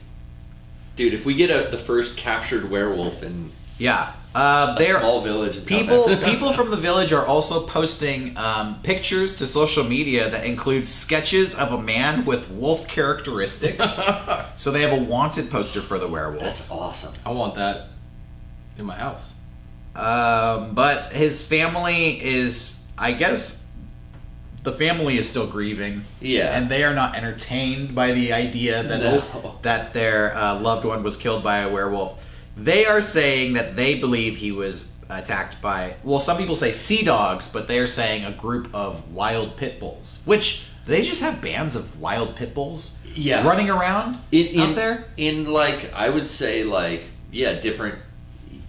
dude. 0.96 1.14
If 1.14 1.24
we 1.24 1.34
get 1.34 1.50
a, 1.50 1.70
the 1.70 1.78
first 1.78 2.16
captured 2.16 2.68
werewolf, 2.70 3.22
and 3.22 3.52
yeah, 3.78 4.12
Uh, 4.34 4.76
they're 4.78 5.00
small 5.00 5.20
village. 5.22 5.64
People. 5.66 6.04
People 6.24 6.52
from 6.52 6.70
the 6.70 6.76
village 6.76 7.12
are 7.12 7.26
also 7.26 7.66
posting 7.66 8.36
um, 8.36 8.80
pictures 8.82 9.38
to 9.38 9.46
social 9.46 9.82
media 9.82 10.30
that 10.30 10.46
include 10.46 10.86
sketches 10.86 11.54
of 11.54 11.72
a 11.72 11.82
man 11.82 12.24
with 12.24 12.48
wolf 12.50 12.86
characteristics. 12.86 14.00
so 14.56 14.70
they 14.70 14.82
have 14.82 14.92
a 14.92 15.02
wanted 15.02 15.50
poster 15.50 15.80
for 15.80 15.98
the 15.98 16.06
werewolf. 16.06 16.42
That's 16.44 16.70
awesome. 16.70 17.12
I 17.26 17.30
want 17.32 17.56
that 17.56 17.88
in 18.78 18.84
my 18.84 18.96
house. 18.96 19.34
Um, 19.96 20.74
but 20.74 21.12
his 21.12 21.44
family 21.44 22.22
is, 22.24 22.80
I 22.96 23.10
guess, 23.12 23.64
the 24.62 24.72
family 24.72 25.18
is 25.18 25.28
still 25.28 25.46
grieving. 25.48 26.04
Yeah. 26.20 26.56
and 26.56 26.68
they 26.70 26.84
are 26.84 26.94
not 26.94 27.16
entertained 27.16 27.94
by 27.96 28.12
the 28.12 28.32
idea 28.32 28.82
that 28.84 29.00
No. 29.00 29.58
that 29.62 29.92
their 29.92 30.36
uh, 30.36 30.60
loved 30.60 30.84
one 30.84 31.02
was 31.02 31.16
killed 31.16 31.42
by 31.42 31.58
a 31.58 31.68
werewolf. 31.68 32.18
They 32.64 32.84
are 32.86 33.00
saying 33.00 33.54
that 33.54 33.76
they 33.76 33.94
believe 33.98 34.36
he 34.36 34.52
was 34.52 34.90
attacked 35.08 35.60
by. 35.62 35.96
Well, 36.04 36.20
some 36.20 36.36
people 36.36 36.56
say 36.56 36.72
sea 36.72 37.02
dogs, 37.02 37.48
but 37.48 37.68
they 37.68 37.78
are 37.78 37.86
saying 37.86 38.24
a 38.24 38.32
group 38.32 38.68
of 38.74 39.12
wild 39.12 39.56
pit 39.56 39.80
bulls. 39.80 40.20
Which 40.24 40.64
they 40.86 41.02
just 41.02 41.20
have 41.20 41.40
bands 41.40 41.74
of 41.74 42.00
wild 42.00 42.36
pit 42.36 42.54
bulls. 42.54 42.98
Yeah. 43.14 43.44
running 43.46 43.68
around 43.70 44.18
in, 44.30 44.46
in, 44.48 44.60
out 44.60 44.74
there. 44.76 45.04
in 45.16 45.52
like 45.52 45.92
I 45.92 46.08
would 46.10 46.28
say 46.28 46.62
like 46.62 47.04
yeah 47.32 47.54
different 47.54 47.96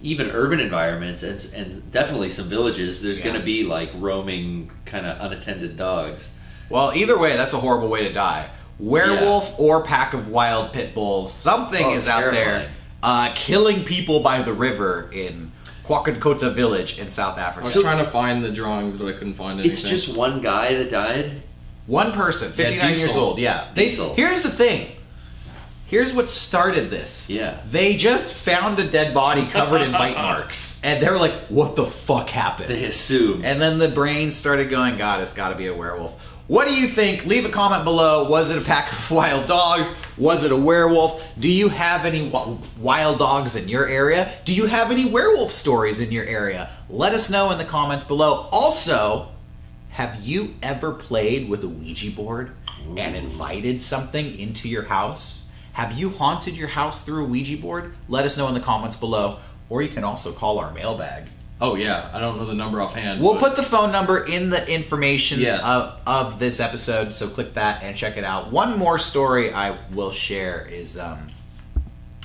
even 0.00 0.30
urban 0.30 0.58
environments 0.58 1.22
and 1.22 1.48
and 1.54 1.92
definitely 1.92 2.28
some 2.28 2.46
villages 2.48 3.00
there's 3.02 3.18
Yeah. 3.18 3.24
going 3.26 3.36
to 3.38 3.44
be 3.44 3.62
like 3.62 3.90
roaming 3.94 4.72
kind 4.84 5.06
of 5.06 5.20
unattended 5.20 5.76
dogs 5.76 6.26
Well, 6.70 6.92
either 6.94 7.16
way, 7.16 7.36
that's 7.36 7.52
a 7.52 7.60
horrible 7.60 7.88
way 7.88 8.02
to 8.08 8.12
die. 8.12 8.50
Werewolf 8.80 9.54
or 9.60 9.82
pack 9.84 10.12
of 10.12 10.26
wild 10.28 10.72
pit 10.72 10.92
bulls, 10.94 11.32
something 11.32 11.84
Oh, 11.86 11.94
is 11.94 12.08
out 12.08 12.32
there. 12.32 12.70
Uh, 13.02 13.32
killing 13.34 13.84
people 13.84 14.20
by 14.20 14.42
the 14.42 14.52
river 14.52 15.10
in 15.12 15.52
Kwakakota 15.84 16.54
village 16.54 16.98
in 16.98 17.08
South 17.08 17.38
Africa. 17.38 17.66
I 17.66 17.68
Africa. 17.68 17.78
was 17.78 17.84
trying 17.84 18.04
to 18.04 18.10
find 18.10 18.44
the 18.44 18.50
drawings, 18.50 18.96
but 18.96 19.06
I 19.08 19.12
couldn't 19.12 19.34
find 19.34 19.58
anything. 19.58 19.70
it's 19.72 19.82
just 19.82 20.08
one 20.08 20.40
guy 20.40 20.74
that 20.74 20.90
died 20.90 21.42
One 21.86 22.12
person, 22.12 22.52
59 22.52 22.86
years 22.88 23.06
Diesel. 23.06 23.22
old, 23.22 23.38
yeah. 23.38 23.70
They, 23.74 23.88
Diesel. 23.88 24.14
Here's 24.14 24.42
the 24.42 24.50
thing. 24.50 24.92
Here's 25.86 26.14
what 26.14 26.30
started 26.30 26.88
this. 26.90 27.28
Yeah. 27.28 27.60
They 27.70 27.96
just 27.96 28.32
found 28.32 28.78
a 28.78 28.88
dead 28.88 29.12
body 29.12 29.44
covered 29.46 29.82
in 29.82 29.92
bite 29.92 30.16
marks. 30.30 30.80
And 30.82 31.02
they 31.02 31.10
were 31.10 31.18
like, 31.18 31.34
what 31.48 31.76
the 31.76 31.84
fuck 31.84 32.30
happened? 32.30 32.70
they 32.70 32.84
assumed 32.84 33.44
And 33.44 33.60
then 33.60 33.78
the 33.78 33.88
brain 33.88 34.30
started 34.30 34.70
going, 34.70 34.96
God, 34.96 35.20
it's 35.20 35.34
got 35.34 35.50
to 35.50 35.54
be 35.54 35.66
a 35.66 35.74
werewolf. 35.74 36.16
What 36.52 36.68
do 36.68 36.74
you 36.74 36.86
think? 36.86 37.24
Leave 37.24 37.46
a 37.46 37.48
comment 37.48 37.82
below. 37.82 38.28
Was 38.28 38.50
it 38.50 38.58
a 38.58 38.60
pack 38.60 38.92
of 38.92 39.10
wild 39.10 39.46
dogs? 39.46 39.96
Was 40.18 40.44
it 40.44 40.52
a 40.52 40.56
werewolf? 40.56 41.26
Do 41.38 41.50
you 41.50 41.70
have 41.70 42.04
any 42.04 42.30
wild 42.78 43.18
dogs 43.18 43.56
in 43.56 43.70
your 43.70 43.88
area? 43.88 44.38
Do 44.44 44.52
you 44.52 44.66
have 44.66 44.90
any 44.90 45.06
werewolf 45.06 45.50
stories 45.50 45.98
in 45.98 46.12
your 46.12 46.26
area? 46.26 46.68
Let 46.90 47.14
us 47.14 47.30
know 47.30 47.50
in 47.52 47.56
the 47.56 47.64
comments 47.64 48.04
below. 48.04 48.50
Also, 48.52 49.30
have 49.92 50.22
you 50.22 50.54
ever 50.62 50.92
played 50.92 51.48
with 51.48 51.64
a 51.64 51.68
Ouija 51.68 52.10
board 52.10 52.52
and 52.98 53.16
invited 53.16 53.80
something 53.80 54.38
into 54.38 54.68
your 54.68 54.82
house? 54.82 55.48
Have 55.72 55.98
you 55.98 56.10
haunted 56.10 56.54
your 56.54 56.68
house 56.68 57.00
through 57.00 57.24
a 57.24 57.28
Ouija 57.28 57.56
board? 57.56 57.94
Let 58.10 58.26
us 58.26 58.36
know 58.36 58.46
in 58.48 58.52
the 58.52 58.60
comments 58.60 58.96
below. 58.96 59.38
Or 59.70 59.80
you 59.80 59.88
can 59.88 60.04
also 60.04 60.32
call 60.32 60.58
our 60.58 60.70
mailbag. 60.74 61.28
Oh 61.64 61.76
yeah, 61.76 62.10
I 62.12 62.18
don't 62.18 62.38
know 62.38 62.44
the 62.44 62.54
number 62.54 62.82
offhand. 62.82 63.22
We'll 63.22 63.34
but- 63.34 63.40
put 63.40 63.56
the 63.56 63.62
phone 63.62 63.92
number 63.92 64.24
in 64.24 64.50
the 64.50 64.68
information 64.68 65.38
Yes. 65.38 65.62
of, 65.64 65.96
of 66.06 66.38
this 66.40 66.58
episode, 66.58 67.14
so 67.14 67.28
click 67.28 67.54
that 67.54 67.84
and 67.84 67.96
check 67.96 68.16
it 68.16 68.24
out. 68.24 68.50
One 68.50 68.76
more 68.76 68.98
story 68.98 69.54
I 69.54 69.78
will 69.92 70.10
share 70.10 70.66
is 70.68 70.98
um, 70.98 71.30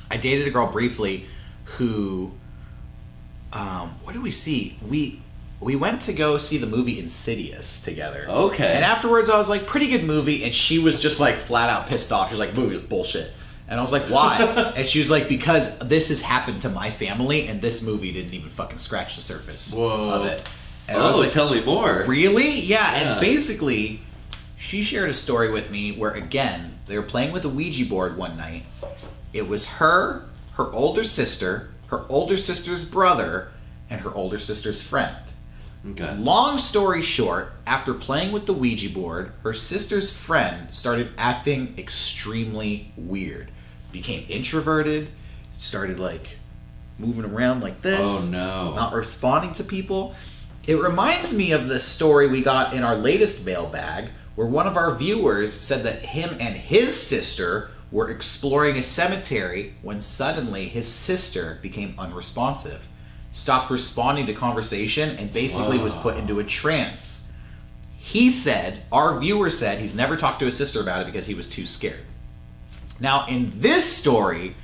I 0.10 0.18
dated 0.18 0.48
a 0.48 0.50
girl 0.50 0.72
briefly 0.72 1.28
who, 1.66 2.32
um, 3.54 3.92
what 4.04 4.14
did 4.14 4.24
we 4.24 4.32
see? 4.32 4.80
We 4.88 5.22
we 5.60 5.76
went 5.76 6.02
to 6.04 6.14
go 6.14 6.38
see 6.38 6.58
the 6.58 6.68
movie 6.68 7.00
Insidious 7.00 7.82
together. 7.82 8.26
Okay. 8.30 8.74
And 8.74 8.84
afterwards, 8.86 9.30
I 9.30 9.38
was 9.38 9.50
like, 9.50 9.66
pretty 9.68 9.88
good 9.88 10.04
movie, 10.04 10.44
and 10.44 10.54
she 10.54 10.78
was 10.80 11.00
just 11.00 11.20
like 11.20 11.36
flat 11.36 11.70
out 11.70 11.88
pissed 11.88 12.12
off. 12.12 12.30
She 12.30 12.34
was 12.34 12.40
like, 12.40 12.54
movie 12.56 12.74
was 12.74 12.82
bullshit. 12.82 13.32
And 13.68 13.80
I 13.80 13.84
was 13.84 13.92
like, 13.92 14.04
why? 14.04 14.38
and 14.78 14.88
she 14.88 15.00
was 15.00 15.12
like, 15.12 15.28
because 15.28 15.78
this 15.80 16.10
has 16.10 16.22
happened 16.22 16.62
to 16.62 16.70
my 16.70 16.90
family, 16.90 17.48
and 17.48 17.62
this 17.62 17.82
movie 17.82 18.14
didn't 18.14 18.34
even 18.34 18.50
fucking 18.50 18.78
scratch 18.78 19.16
the 19.16 19.22
surface 19.22 19.74
Whoa. 19.74 20.10
of 20.10 20.26
it. 20.26 20.42
And 20.88 21.02
I 21.02 21.08
was 21.08 21.18
oh 21.18 21.20
like, 21.20 21.32
tell 21.32 21.54
me 21.54 21.64
more 21.66 22.06
Really? 22.08 22.62
Yeah, 22.62 22.92
Yeah. 22.94 23.12
and 23.14 23.22
basically, 23.22 24.02
she 24.58 24.84
shared 24.84 25.10
a 25.10 25.14
story 25.14 25.52
with 25.52 25.70
me 25.70 25.92
where, 25.92 26.12
again, 26.12 26.80
they 26.88 26.98
were 26.98 27.04
playing 27.04 27.34
with 27.34 27.44
a 27.44 27.50
Ouija 27.50 27.86
board 27.86 28.16
one 28.18 28.38
night. 28.38 28.64
It 29.34 29.50
was 29.50 29.66
her, 29.68 30.30
her 30.54 30.72
older 30.72 31.04
sister, 31.04 31.72
her 31.88 32.06
older 32.08 32.38
sister's 32.38 32.86
brother, 32.86 33.50
and 33.90 34.00
her 34.02 34.14
older 34.14 34.40
sister's 34.40 34.82
friend. 34.82 35.18
okay 35.92 36.16
Long 36.16 36.58
story 36.58 37.02
short, 37.02 37.52
after 37.66 37.94
playing 37.94 38.32
with 38.32 38.46
the 38.46 38.54
Ouija 38.54 38.90
board, 38.90 39.34
her 39.44 39.54
sister's 39.54 40.16
friend 40.16 40.74
started 40.74 41.12
acting 41.18 41.76
extremely 41.78 42.94
weird. 42.96 43.52
Became 43.92 44.26
introverted, 44.30 45.10
started 45.58 46.00
like 46.00 46.28
moving 47.00 47.26
around 47.26 47.62
like 47.62 47.82
this. 47.82 48.00
Oh, 48.04 48.28
no. 48.30 48.74
Not 48.76 48.94
responding 48.94 49.54
to 49.54 49.64
people. 49.64 50.16
It 50.66 50.76
reminds 50.76 51.32
me 51.32 51.52
of 51.52 51.68
the 51.68 51.80
story 51.80 52.28
we 52.28 52.42
got 52.42 52.74
in 52.74 52.84
our 52.84 52.96
latest 52.96 53.46
mailbag 53.46 54.10
where 54.36 54.48
one 54.48 54.68
of 54.68 54.78
our 54.78 54.94
viewers 54.96 55.54
said 55.54 55.84
that 55.84 56.00
him 56.00 56.38
and 56.40 56.56
his 56.56 56.96
sister 56.96 57.72
were 57.92 58.12
exploring 58.12 58.78
a 58.78 58.84
cemetery 58.84 59.74
when 59.82 60.02
suddenly 60.02 60.68
his 60.68 60.88
sister 60.88 61.58
became 61.62 61.96
unresponsive, 61.98 62.86
stopped 63.32 63.72
responding 63.72 64.26
to 64.26 64.34
conversation, 64.34 65.16
and 65.18 65.32
basically 65.32 65.78
was 65.78 65.94
put 65.94 66.18
into 66.18 66.40
a 66.40 66.44
trance. 66.44 67.28
He 67.98 68.30
said, 68.30 68.84
our 68.92 69.18
viewer 69.20 69.50
said, 69.50 69.80
he's 69.80 69.96
never 69.96 70.18
talked 70.18 70.40
to 70.40 70.46
his 70.46 70.58
sister 70.58 70.82
about 70.82 71.02
it 71.02 71.06
because 71.06 71.26
he 71.26 71.34
was 71.34 71.50
too 71.50 71.66
scared. 71.66 72.06
Now, 73.00 73.28
in 73.28 73.54
this 73.56 73.92
story, 73.92 74.56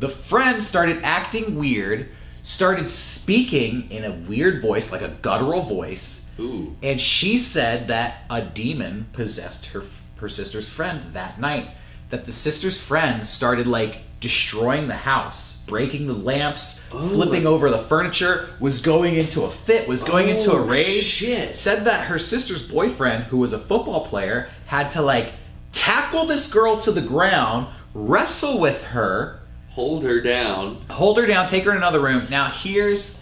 the 0.00 0.08
friend 0.08 0.62
started 0.62 1.00
acting 1.02 1.56
weird, 1.56 2.08
started 2.42 2.90
speaking 2.90 3.90
in 3.90 4.04
a 4.04 4.12
weird 4.12 4.60
voice, 4.62 4.92
like 4.92 5.02
a 5.02 5.08
guttural 5.22 5.62
voice, 5.62 6.28
ooh 6.38 6.76
and 6.82 7.00
she 7.00 7.38
said 7.38 7.88
that 7.88 8.18
a 8.28 8.42
demon 8.42 9.06
possessed 9.12 9.66
her 9.66 9.82
her 10.16 10.28
sister's 10.28 10.68
friend 10.68 11.12
that 11.12 11.38
night. 11.40 11.70
That 12.10 12.24
the 12.24 12.32
sister's 12.32 12.78
friend 12.78 13.26
started 13.26 13.66
like 13.66 13.98
destroying 14.20 14.86
the 14.88 14.94
house, 14.94 15.58
breaking 15.66 16.06
the 16.06 16.12
lamps, 16.14 16.78
flipping 16.84 17.46
over 17.46 17.68
the 17.70 17.78
furniture, 17.80 18.48
was 18.60 18.78
going 18.78 19.14
into 19.16 19.42
a 19.42 19.50
fit, 19.50 19.86
was 19.88 20.02
going 20.04 20.28
into 20.28 20.52
a 20.52 20.56
Oh, 20.60 20.64
rage. 20.64 21.04
shit. 21.04 21.54
Said 21.54 21.84
that 21.84 22.06
her 22.06 22.18
sister's 22.18 22.62
boyfriend, 22.62 23.24
who 23.24 23.36
was 23.38 23.52
a 23.52 23.58
football 23.58 24.06
player, 24.06 24.48
had 24.66 24.90
to 24.92 25.02
like 25.02 25.32
tackle 25.72 26.24
this 26.26 26.50
girl 26.50 26.78
to 26.80 26.92
the 26.92 27.02
ground, 27.02 27.66
wrestle 27.96 28.58
with 28.58 28.82
her, 28.84 29.40
hold 29.70 30.04
her 30.04 30.20
down 30.20 30.76
hold 30.90 31.18
her 31.18 31.26
down, 31.26 31.46
take 31.46 31.64
her 31.64 31.70
in 31.70 31.76
another 31.76 32.00
room. 32.00 32.26
Now 32.30 32.50
here's 32.50 33.18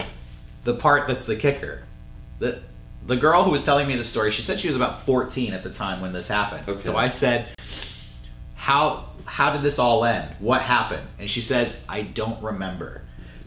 the 0.64 0.74
part 0.74 1.06
that's 1.06 1.24
the 1.24 1.36
kicker. 1.36 1.82
The 2.38 2.60
the 3.06 3.16
girl 3.16 3.44
who 3.44 3.50
was 3.50 3.62
telling 3.62 3.86
me 3.86 3.96
the 3.96 4.04
story, 4.04 4.30
she 4.30 4.40
said 4.40 4.58
she 4.58 4.66
was 4.66 4.76
about 4.76 5.04
14 5.04 5.52
at 5.52 5.62
the 5.62 5.70
time 5.70 6.00
when 6.00 6.14
this 6.14 6.26
happened. 6.26 6.66
Okay. 6.66 6.80
So 6.80 6.96
I 6.96 7.08
said, 7.08 7.54
"How 8.54 9.10
how 9.24 9.52
did 9.52 9.62
this 9.62 9.78
all 9.78 10.04
end? 10.04 10.34
What 10.38 10.62
happened?" 10.62 11.06
And 11.18 11.28
she 11.28 11.40
says, 11.40 11.82
"I 11.88 12.02
don't 12.02 12.42
remember." 12.42 13.02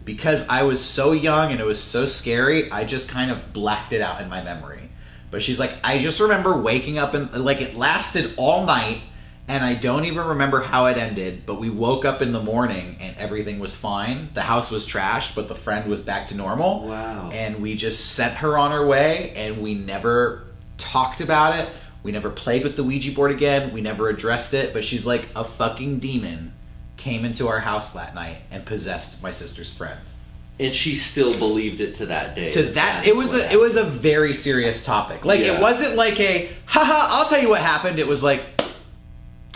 Because 0.05 0.47
I 0.47 0.63
was 0.63 0.83
so 0.83 1.11
young 1.11 1.51
and 1.51 1.59
it 1.59 1.65
was 1.65 1.83
so 1.83 2.05
scary, 2.05 2.71
I 2.71 2.85
just 2.85 3.09
kind 3.09 3.29
of 3.29 3.51
blacked 3.51 3.91
it 3.91 4.01
out 4.01 4.21
in 4.21 4.29
my 4.29 4.41
memory. 4.41 4.89
But 5.29 5.41
she's 5.41 5.59
like, 5.59 5.73
I 5.83 5.99
just 5.99 6.21
remember 6.21 6.55
waking 6.55 6.97
up 6.97 7.13
and 7.13 7.29
like 7.43 7.59
it 7.59 7.75
lasted 7.75 8.33
all 8.37 8.65
night 8.65 9.01
and 9.47 9.63
I 9.63 9.75
don't 9.75 10.05
even 10.05 10.25
remember 10.25 10.61
how 10.61 10.87
it 10.87 10.97
ended, 10.97 11.45
but 11.45 11.55
we 11.59 11.69
woke 11.69 12.03
up 12.05 12.21
in 12.21 12.31
the 12.33 12.41
morning 12.41 12.97
and 12.99 13.15
everything 13.17 13.59
was 13.59 13.75
fine. 13.75 14.29
The 14.33 14.41
house 14.41 14.69
was 14.71 14.85
trashed, 14.85 15.35
but 15.35 15.47
the 15.47 15.55
friend 15.55 15.89
was 15.89 16.01
back 16.01 16.27
to 16.29 16.35
normal. 16.35 16.87
Wow. 16.87 17.29
And 17.31 17.61
we 17.61 17.75
just 17.75 18.11
sent 18.13 18.35
her 18.35 18.57
on 18.57 18.71
her 18.71 18.85
way 18.85 19.31
and 19.35 19.61
we 19.61 19.73
never 19.73 20.43
talked 20.77 21.21
about 21.21 21.57
it. 21.59 21.69
We 22.03 22.11
never 22.11 22.29
played 22.29 22.63
with 22.63 22.75
the 22.75 22.83
Ouija 22.83 23.11
board 23.13 23.31
again. 23.31 23.71
We 23.73 23.81
never 23.81 24.09
addressed 24.09 24.53
it, 24.53 24.73
but 24.73 24.83
she's 24.83 25.05
like 25.05 25.27
a 25.35 25.43
fucking 25.43 25.99
demon 25.99 26.53
came 26.97 27.23
into 27.25 27.47
our 27.47 27.59
house 27.59 27.93
that 27.93 28.15
night 28.15 28.37
and 28.51 28.65
possessed 28.65 29.21
my 29.23 29.31
sister's 29.31 29.71
friend. 29.73 29.99
and 30.59 30.73
she 30.73 30.95
still 30.95 31.37
believed 31.37 31.79
it 31.79 31.93
to 31.95 32.07
that 32.07 32.35
day 32.35 32.49
To 32.49 32.63
that, 32.73 33.05
it 33.05 33.15
was 33.15 33.33
a 33.33 33.51
it 33.51 33.59
was 33.59 33.75
a 33.75 33.83
very 33.83 34.33
serious 34.33 34.83
topic. 34.83 35.23
Like 35.23 35.39
Yeah. 35.39 35.53
it 35.53 35.61
wasn't 35.61 35.95
like 35.95 36.19
a 36.19 36.49
haha, 36.65 37.15
I'll 37.15 37.29
tell 37.29 37.39
you 37.41 37.47
what 37.49 37.61
happened. 37.61 37.99
It 37.99 38.07
was 38.07 38.23
like 38.23 38.41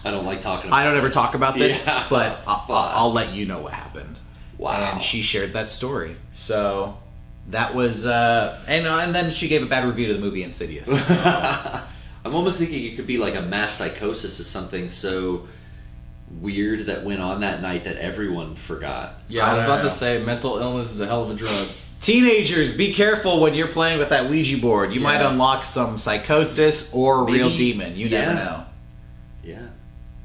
I 0.04 0.12
don't 0.12 0.26
like 0.26 0.42
talking 0.42 0.68
about 0.70 0.78
I 0.80 0.84
don't 0.86 0.98
ever 0.98 1.08
this. 1.08 1.14
talk 1.16 1.36
about 1.36 1.56
this, 1.58 1.86
Yeah. 1.88 2.08
but 2.10 2.42
I'll, 2.48 2.66
I'll 2.70 3.14
let 3.14 3.34
you 3.34 3.46
know 3.46 3.60
what 3.60 3.74
happened. 3.74 4.18
Wow. 4.58 4.94
And 4.94 5.02
she 5.02 5.22
shared 5.22 5.54
that 5.54 5.70
story. 5.70 6.16
So 6.34 6.98
that 7.50 7.74
was, 7.76 8.06
uh, 8.06 8.60
and 8.68 8.88
uh, 8.88 9.00
and 9.00 9.14
then 9.14 9.32
she 9.32 9.48
gave 9.48 9.64
a 9.64 9.66
bad 9.66 9.86
review 9.88 10.08
to 10.08 10.14
the 10.14 10.20
movie 10.20 10.44
Insidious. 10.44 10.88
I'm 12.24 12.36
almost 12.36 12.60
thinking 12.60 12.84
it 12.86 12.96
could 12.96 13.08
be 13.08 13.18
like 13.18 13.36
a 13.36 13.42
mass 13.42 13.74
psychosis 13.76 14.40
or 14.40 14.44
something 14.44 14.92
so 14.92 15.48
weird 16.40 16.86
that 16.86 17.04
went 17.04 17.20
on 17.22 17.42
that 17.42 17.62
night 17.62 17.84
that 17.86 17.98
everyone 17.98 18.56
forgot. 18.56 19.16
Yeah, 19.28 19.46
I 19.46 19.54
was 19.54 19.64
about 19.64 19.82
to 19.82 19.90
say 19.90 20.24
mental 20.24 20.58
illness 20.58 20.92
is 20.92 21.02
a 21.02 21.06
hell 21.08 21.24
of 21.24 21.32
a 21.32 21.34
drug. 21.34 21.68
Teenagers, 22.00 22.76
be 22.76 22.94
careful 22.94 23.42
when 23.42 23.54
you're 23.54 23.68
playing 23.68 24.00
with 24.00 24.10
that 24.10 24.30
Ouija 24.30 24.58
board. 24.58 24.94
You 24.94 25.02
might 25.02 25.22
unlock 25.22 25.66
some 25.66 25.98
psychosis 25.98 26.92
or 26.94 27.26
real 27.26 27.50
demon. 27.56 27.96
You 27.96 28.10
never 28.10 28.34
know. 28.34 28.66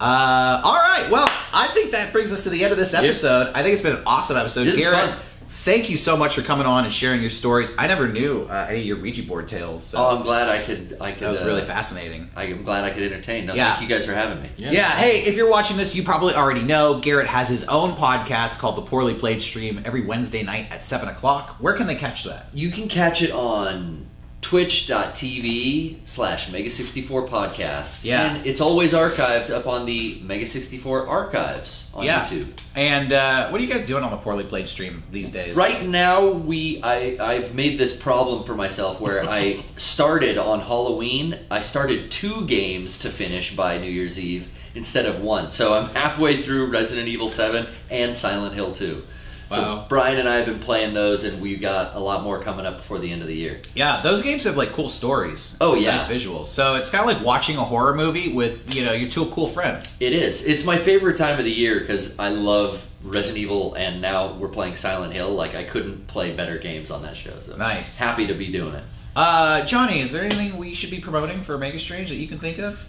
Yeah. 0.01 0.07
Uh, 0.07 0.61
all 0.65 0.75
right. 0.77 1.09
Well, 1.11 1.27
I 1.53 1.69
think 1.69 1.93
that 1.93 2.13
brings 2.13 2.33
us 2.33 2.43
to 2.45 2.51
the 2.51 2.63
end 2.65 2.73
of 2.73 2.79
this 2.79 2.95
episode. 2.95 3.53
I 3.55 3.63
think 3.63 3.73
it's 3.75 3.83
been 3.83 3.97
an 3.97 4.03
awesome 4.07 4.37
episode. 4.37 4.65
This 4.65 4.75
is 4.75 4.81
Garrett, 4.81 5.19
thank 5.49 5.89
you 5.91 5.97
so 5.97 6.17
much 6.17 6.35
for 6.35 6.43
coming 6.43 6.67
on 6.67 6.85
and 6.85 6.93
sharing 6.93 7.21
your 7.21 7.31
stories. 7.31 7.75
I 7.79 7.87
never 7.87 8.07
knew 8.09 8.43
uh, 8.45 8.67
any 8.69 8.81
of 8.81 8.87
your 8.87 9.01
Ouija 9.01 9.23
board 9.23 9.49
tales. 9.49 9.85
So 9.85 9.99
Oh, 9.99 10.17
I'm 10.17 10.23
glad 10.23 10.49
I 10.49 10.63
could. 10.63 10.97
I 11.01 11.13
could. 11.13 11.23
that 11.23 11.29
was 11.31 11.41
uh, 11.43 11.47
really 11.47 11.63
fascinating. 11.65 12.31
I'm 12.37 12.63
glad 12.63 12.85
I 12.85 12.91
could 12.91 13.03
entertain. 13.03 13.47
No, 13.47 13.55
Yeah. 13.55 13.77
thank 13.77 13.89
you 13.89 13.97
guys 13.97 14.05
for 14.05 14.13
having 14.15 14.43
me. 14.43 14.51
Yeah. 14.57 14.71
Yeah. 14.73 14.91
Hey, 14.93 15.25
if 15.25 15.35
you're 15.35 15.49
watching 15.51 15.77
this, 15.77 15.95
you 15.95 16.03
probably 16.03 16.35
already 16.35 16.63
know 16.63 17.01
Garrett 17.01 17.27
has 17.29 17.49
his 17.49 17.65
own 17.65 17.97
podcast 17.97 18.59
called 18.59 18.77
The 18.77 18.83
Poorly 18.83 19.15
Played 19.15 19.41
Stream 19.43 19.83
every 19.85 20.05
Wednesday 20.05 20.43
night 20.43 20.71
at 20.71 20.83
7 20.83 21.09
o'clock. 21.09 21.57
Where 21.59 21.75
can 21.75 21.87
they 21.87 21.97
catch 21.97 22.25
that? 22.25 22.49
You 22.55 22.71
can 22.71 22.89
catch 22.89 23.23
it 23.23 23.31
on 23.33 24.07
twitch.tv 24.47 25.97
slash 26.05 26.49
Mega64 26.51 27.29
podcast. 27.29 28.05
Yeah. 28.05 28.31
And 28.31 28.47
it's 28.47 28.61
always 28.61 28.93
archived 28.93 29.51
up 29.51 29.67
on 29.67 29.87
the 29.87 30.21
Mega64 30.21 31.09
archives 31.09 31.91
on 31.93 32.05
yeah. 32.05 32.25
YouTube. 32.25 32.53
And 32.77 33.13
uh, 33.13 33.49
what 33.49 33.61
are 33.61 33.65
you 33.65 33.69
guys 33.69 33.85
doing 33.85 34.05
on 34.05 34.13
the 34.13 34.19
Poorly 34.19 34.45
Played 34.45 34.69
Stream 34.69 35.03
these 35.11 35.33
days? 35.33 35.57
Right 35.57 35.85
now, 35.85 36.29
we 36.29 36.81
I 36.81 37.17
I've 37.19 37.57
made 37.57 37.77
this 37.77 37.93
problem 37.93 38.45
for 38.45 38.55
myself 38.55 39.01
where 39.01 39.29
I 39.29 39.65
started 39.77 40.39
on 40.39 40.61
Halloween. 40.61 41.41
I 41.51 41.59
started 41.59 42.13
two 42.13 42.47
games 42.47 42.97
to 42.99 43.11
finish 43.11 43.57
by 43.57 43.79
New 43.79 43.91
Year's 43.91 44.17
Eve 44.17 44.49
instead 44.77 45.07
of 45.07 45.21
one. 45.21 45.51
So 45.51 45.75
I'm 45.75 45.89
halfway 45.89 46.41
through 46.41 46.71
Resident 46.71 47.09
Evil 47.09 47.31
7 47.31 47.67
and 47.91 48.17
Silent 48.17 48.55
Hill 48.55 48.73
2. 48.73 49.03
So 49.51 49.85
Brian 49.89 50.19
and 50.19 50.29
I 50.29 50.37
have 50.37 50.47
been 50.47 50.59
playing 50.59 50.95
those, 50.95 51.25
and 51.25 51.41
we 51.41 51.57
got 51.57 51.95
a 51.95 52.01
lot 52.01 52.23
more 52.23 52.43
coming 52.43 52.67
up 52.67 52.79
before 52.79 52.99
the 52.99 53.11
end 53.11 53.23
of 53.23 53.29
the 53.29 53.35
year. 53.35 53.61
Yeah, 53.75 54.03
those 54.03 54.23
games 54.23 54.45
have 54.45 54.57
like 54.57 54.73
cool 54.73 54.89
stories. 54.89 55.57
Oh, 55.61 55.75
yeah. 55.75 55.97
nice 55.97 56.07
visuals. 56.07 56.47
So 56.47 56.75
it's 56.77 56.91
kind 56.91 57.09
of 57.09 57.17
like 57.17 57.25
watching 57.25 57.57
a 57.57 57.65
horror 57.65 57.95
movie 57.95 58.33
with 58.33 58.75
you 58.75 58.85
know 58.85 58.93
your 58.93 59.09
two 59.09 59.27
cool 59.27 59.47
friends. 59.49 59.97
It 60.01 60.13
is. 60.13 60.45
It's 60.45 60.65
my 60.65 60.79
favorite 60.79 61.17
time 61.17 61.39
of 61.39 61.45
the 61.45 61.53
year 61.53 61.79
because 61.81 62.19
I 62.19 62.31
love 62.31 62.85
Resident 63.03 63.39
Evil, 63.39 63.75
and 63.75 64.01
now 64.01 64.33
we're 64.35 64.49
playing 64.49 64.77
Silent 64.77 65.13
Hill. 65.13 65.31
Like 65.31 65.55
I 65.55 65.65
couldn't 65.65 66.07
play 66.09 66.33
better 66.33 66.59
games 66.59 66.91
on 66.91 67.03
that 67.03 67.17
show. 67.17 67.39
So 67.41 67.57
Nice. 67.57 67.99
Happy 67.99 68.27
to 68.27 68.35
be 68.35 68.51
doing 68.51 68.75
it. 68.75 68.85
Uh, 69.15 69.65
Johnny, 69.65 70.03
is 70.03 70.13
there 70.13 70.25
anything 70.25 70.59
we 70.59 70.75
should 70.75 70.91
be 70.91 71.01
promoting 71.01 71.43
for 71.43 71.57
Mega 71.57 71.79
Strange 71.79 72.11
that 72.11 72.17
you 72.17 72.29
can 72.29 72.39
think 72.39 72.59
of? 72.59 72.87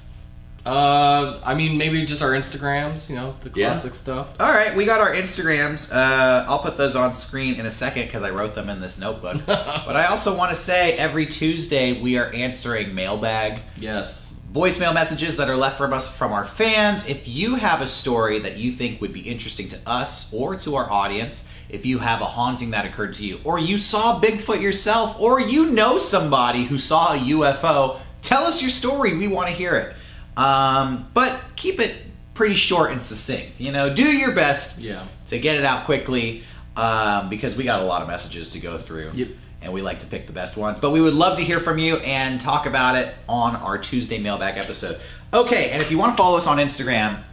Uh, 0.68 1.40
I 1.46 1.56
mean, 1.56 1.78
maybe 1.78 2.06
just 2.06 2.22
our 2.22 2.32
Instagrams, 2.32 3.10
you 3.10 3.16
know, 3.16 3.36
the 3.44 3.52
Yeah. 3.58 3.70
classic 3.70 3.96
stuff. 3.96 4.28
All 4.40 4.52
right, 4.52 4.76
we 4.76 4.86
got 4.86 5.00
our 5.00 5.14
Instagrams. 5.14 5.92
Uh, 5.94 6.46
I'll 6.48 6.60
put 6.60 6.78
those 6.78 6.96
on 6.96 7.14
screen 7.14 7.56
in 7.56 7.66
a 7.66 7.72
second 7.72 8.04
because 8.08 8.22
I 8.24 8.30
wrote 8.32 8.54
them 8.54 8.70
in 8.70 8.82
this 8.82 8.98
notebook. 9.00 9.38
but 9.46 9.96
I 9.96 10.06
also 10.08 10.36
want 10.36 10.52
to 10.54 10.60
say 10.60 10.94
every 10.94 11.26
Tuesday 11.26 12.00
we 12.02 12.18
are 12.18 12.30
answering 12.34 12.94
mailbag 12.94 13.62
Yes. 13.80 14.34
voicemail 14.54 14.94
messages 14.94 15.38
that 15.38 15.50
are 15.50 15.58
left 15.58 15.78
from 15.78 15.94
us 15.94 16.10
from 16.10 16.34
our 16.34 16.46
fans. 16.46 17.08
If 17.08 17.28
you 17.28 17.56
have 17.56 17.82
a 17.82 17.88
story 17.88 18.40
that 18.40 18.58
you 18.58 18.72
think 18.72 19.00
would 19.02 19.14
be 19.14 19.22
interesting 19.22 19.68
to 19.70 19.80
us 19.86 20.34
or 20.34 20.56
to 20.58 20.76
our 20.76 20.90
audience, 20.92 21.46
if 21.70 21.86
you 21.86 22.00
have 22.00 22.22
a 22.22 22.26
haunting 22.26 22.72
that 22.72 22.86
occurred 22.86 23.14
to 23.16 23.26
you, 23.26 23.40
or 23.44 23.60
you 23.60 23.78
saw 23.78 24.20
Bigfoot 24.22 24.62
yourself, 24.62 25.18
or 25.20 25.40
you 25.40 25.66
know 25.72 25.98
somebody 25.98 26.64
who 26.66 26.78
saw 26.78 27.14
a 27.14 27.18
UFO, 27.18 28.00
tell 28.22 28.46
us 28.46 28.62
your 28.62 28.72
story. 28.72 29.14
We 29.18 29.28
want 29.28 29.50
to 29.50 29.54
hear 29.54 29.76
it. 29.76 29.96
Um, 30.38 31.08
but 31.14 31.40
keep 31.56 31.80
it 31.80 31.96
pretty 32.34 32.56
short 32.56 32.92
and 32.92 33.02
succinct. 33.02 33.60
You 33.60 33.72
know, 33.72 33.94
do 33.94 34.04
your 34.04 34.32
best 34.32 34.80
Yeah. 34.80 35.06
to 35.28 35.40
get 35.40 35.56
it 35.58 35.66
out 35.66 35.86
quickly 35.86 36.44
um, 36.76 37.30
because 37.30 37.56
we 37.56 37.64
got 37.64 37.82
a 37.82 37.86
lot 37.86 38.02
of 38.04 38.08
messages 38.08 38.50
to 38.50 38.60
go 38.60 38.78
through. 38.78 39.12
Yep. 39.16 39.28
And 39.64 39.74
we 39.74 39.82
like 39.82 40.00
to 40.00 40.06
pick 40.06 40.28
the 40.28 40.34
best 40.34 40.56
ones. 40.56 40.80
But 40.80 40.92
we 40.92 41.02
would 41.02 41.16
love 41.16 41.38
to 41.40 41.44
hear 41.44 41.60
from 41.60 41.80
you 41.80 41.98
and 41.98 42.40
talk 42.40 42.68
about 42.68 42.96
it 42.96 43.16
on 43.28 43.56
our 43.56 43.80
Tuesday 43.80 44.20
mailbag 44.20 44.58
episode. 44.58 45.02
Okay, 45.34 45.72
and 45.72 45.82
if 45.82 45.90
you 45.90 45.98
want 45.98 46.14
to 46.16 46.18
follow 46.22 46.38
us 46.38 46.46
on 46.46 46.58
Instagram, 46.58 47.24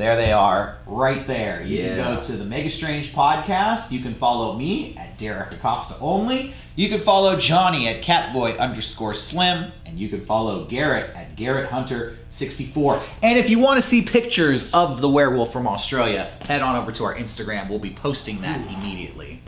there 0.00 0.16
they 0.16 0.32
are, 0.32 0.78
right 0.86 1.26
there. 1.26 1.62
You 1.62 1.78
can 1.78 1.96
go 1.96 2.22
to 2.22 2.32
the 2.32 2.44
Mega 2.44 2.70
Strange 2.70 3.12
podcast. 3.12 3.90
You 3.90 4.00
can 4.00 4.14
follow 4.14 4.56
me 4.56 4.96
at 4.96 5.18
Derek 5.18 5.52
Acosta 5.52 5.94
only. 6.00 6.54
You 6.74 6.88
can 6.88 7.02
follow 7.02 7.38
Johnny 7.38 7.86
at 7.88 8.02
Catboy 8.02 8.58
underscore 8.58 9.12
Slim, 9.12 9.72
and 9.84 9.98
you 9.98 10.08
can 10.08 10.24
follow 10.24 10.64
Garrett 10.64 11.14
at 11.14 11.36
Garrett 11.36 11.70
Hunter 11.70 12.16
64. 12.30 13.02
And 13.22 13.38
if 13.38 13.50
you 13.50 13.58
want 13.58 13.82
to 13.82 13.86
see 13.86 14.02
pictures 14.02 14.70
of 14.72 15.00
the 15.00 15.08
werewolf 15.08 15.52
from 15.52 15.66
Australia, 15.66 16.32
head 16.42 16.62
on 16.62 16.76
over 16.76 16.92
to 16.92 17.04
our 17.04 17.14
Instagram. 17.14 17.68
We'll 17.68 17.78
be 17.78 17.90
posting 17.90 18.40
that 18.40 18.60
immediately. 18.74 19.42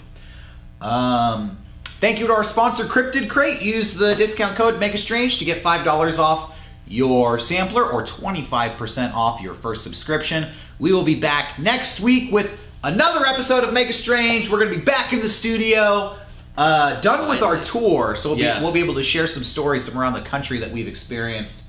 Um, 0.83 1.59
thank 1.85 2.19
you 2.19 2.27
to 2.27 2.33
our 2.35 2.45
sponsor, 2.45 2.85
Cryptid 2.85 3.31
Crate. 3.31 3.63
Use 3.63 3.95
the 3.95 4.15
discount 4.15 4.57
code 4.57 4.75
MegaStrange 4.75 5.39
to 5.39 5.45
get 5.45 5.63
$5 5.63 6.19
off 6.19 6.52
your 6.93 7.39
sampler 7.39 7.91
or 7.91 8.03
25% 8.05 9.15
off 9.15 9.41
your 9.41 9.55
first 9.55 9.83
subscription. 9.83 10.49
We 10.79 10.93
will 10.93 11.05
be 11.05 11.15
back 11.15 11.59
next 11.59 12.01
week 12.01 12.31
with 12.31 12.51
another 12.85 13.25
episode 13.25 13.65
of 13.65 13.73
Make 13.73 13.87
Mega 13.87 13.93
Strange. 13.95 14.51
We're 14.51 14.59
going 14.59 14.71
to 14.73 14.77
be 14.79 14.85
back 14.85 15.15
in 15.15 15.21
the 15.21 15.29
studio, 15.29 16.19
uh, 16.59 17.01
done 17.01 17.31
with 17.31 17.41
our 17.43 17.63
tour. 17.63 18.15
So 18.15 18.31
we'll, 18.31 18.39
Yes. 18.41 18.59
be, 18.59 18.65
we'll 18.65 18.75
be 18.75 18.81
able 18.83 18.95
to 18.95 19.03
share 19.03 19.27
some 19.27 19.43
stories 19.43 19.89
from 19.89 19.99
around 19.99 20.13
the 20.13 20.21
country 20.21 20.59
that 20.59 20.71
we've 20.71 20.87
experienced. 20.87 21.65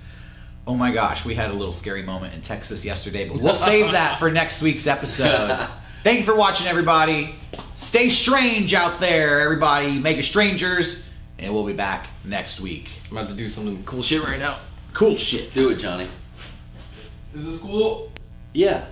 Oh 0.68 0.76
my 0.76 0.92
gosh, 0.92 1.24
we 1.24 1.36
had 1.36 1.52
a 1.52 1.54
little 1.54 1.72
scary 1.74 2.04
moment 2.04 2.34
in 2.34 2.42
Texas 2.42 2.84
yesterday, 2.84 3.28
but 3.28 3.40
we'll 3.40 3.54
save 3.54 3.94
that 3.94 4.20
for 4.20 4.30
next 4.42 4.62
week's 4.62 4.88
episode. 4.88 5.70
Thank 6.04 6.20
you 6.20 6.26
for 6.26 6.36
watching, 6.36 6.68
everybody. 6.68 7.36
Stay 7.76 8.10
strange 8.10 8.74
out 8.74 9.00
there, 9.00 9.40
everybody. 9.40 10.00
Make 10.00 10.18
it 10.18 10.24
strangers, 10.24 11.06
and 11.40 11.54
we'll 11.54 11.66
be 11.66 11.72
back 11.74 12.08
next 12.26 12.60
week. 12.60 12.90
I'm 13.10 13.18
about 13.18 13.30
to 13.30 13.36
do 13.36 13.48
some 13.48 13.84
cool 13.86 14.02
shit 14.02 14.22
right 14.22 14.40
now. 14.40 14.60
Cool 14.94 15.16
shit. 15.16 15.54
Do 15.54 15.70
it, 15.70 15.78
Johnny. 15.78 16.08
Is 17.36 17.46
this 17.46 17.60
cool? 17.60 18.12
Yeah. 18.54 18.86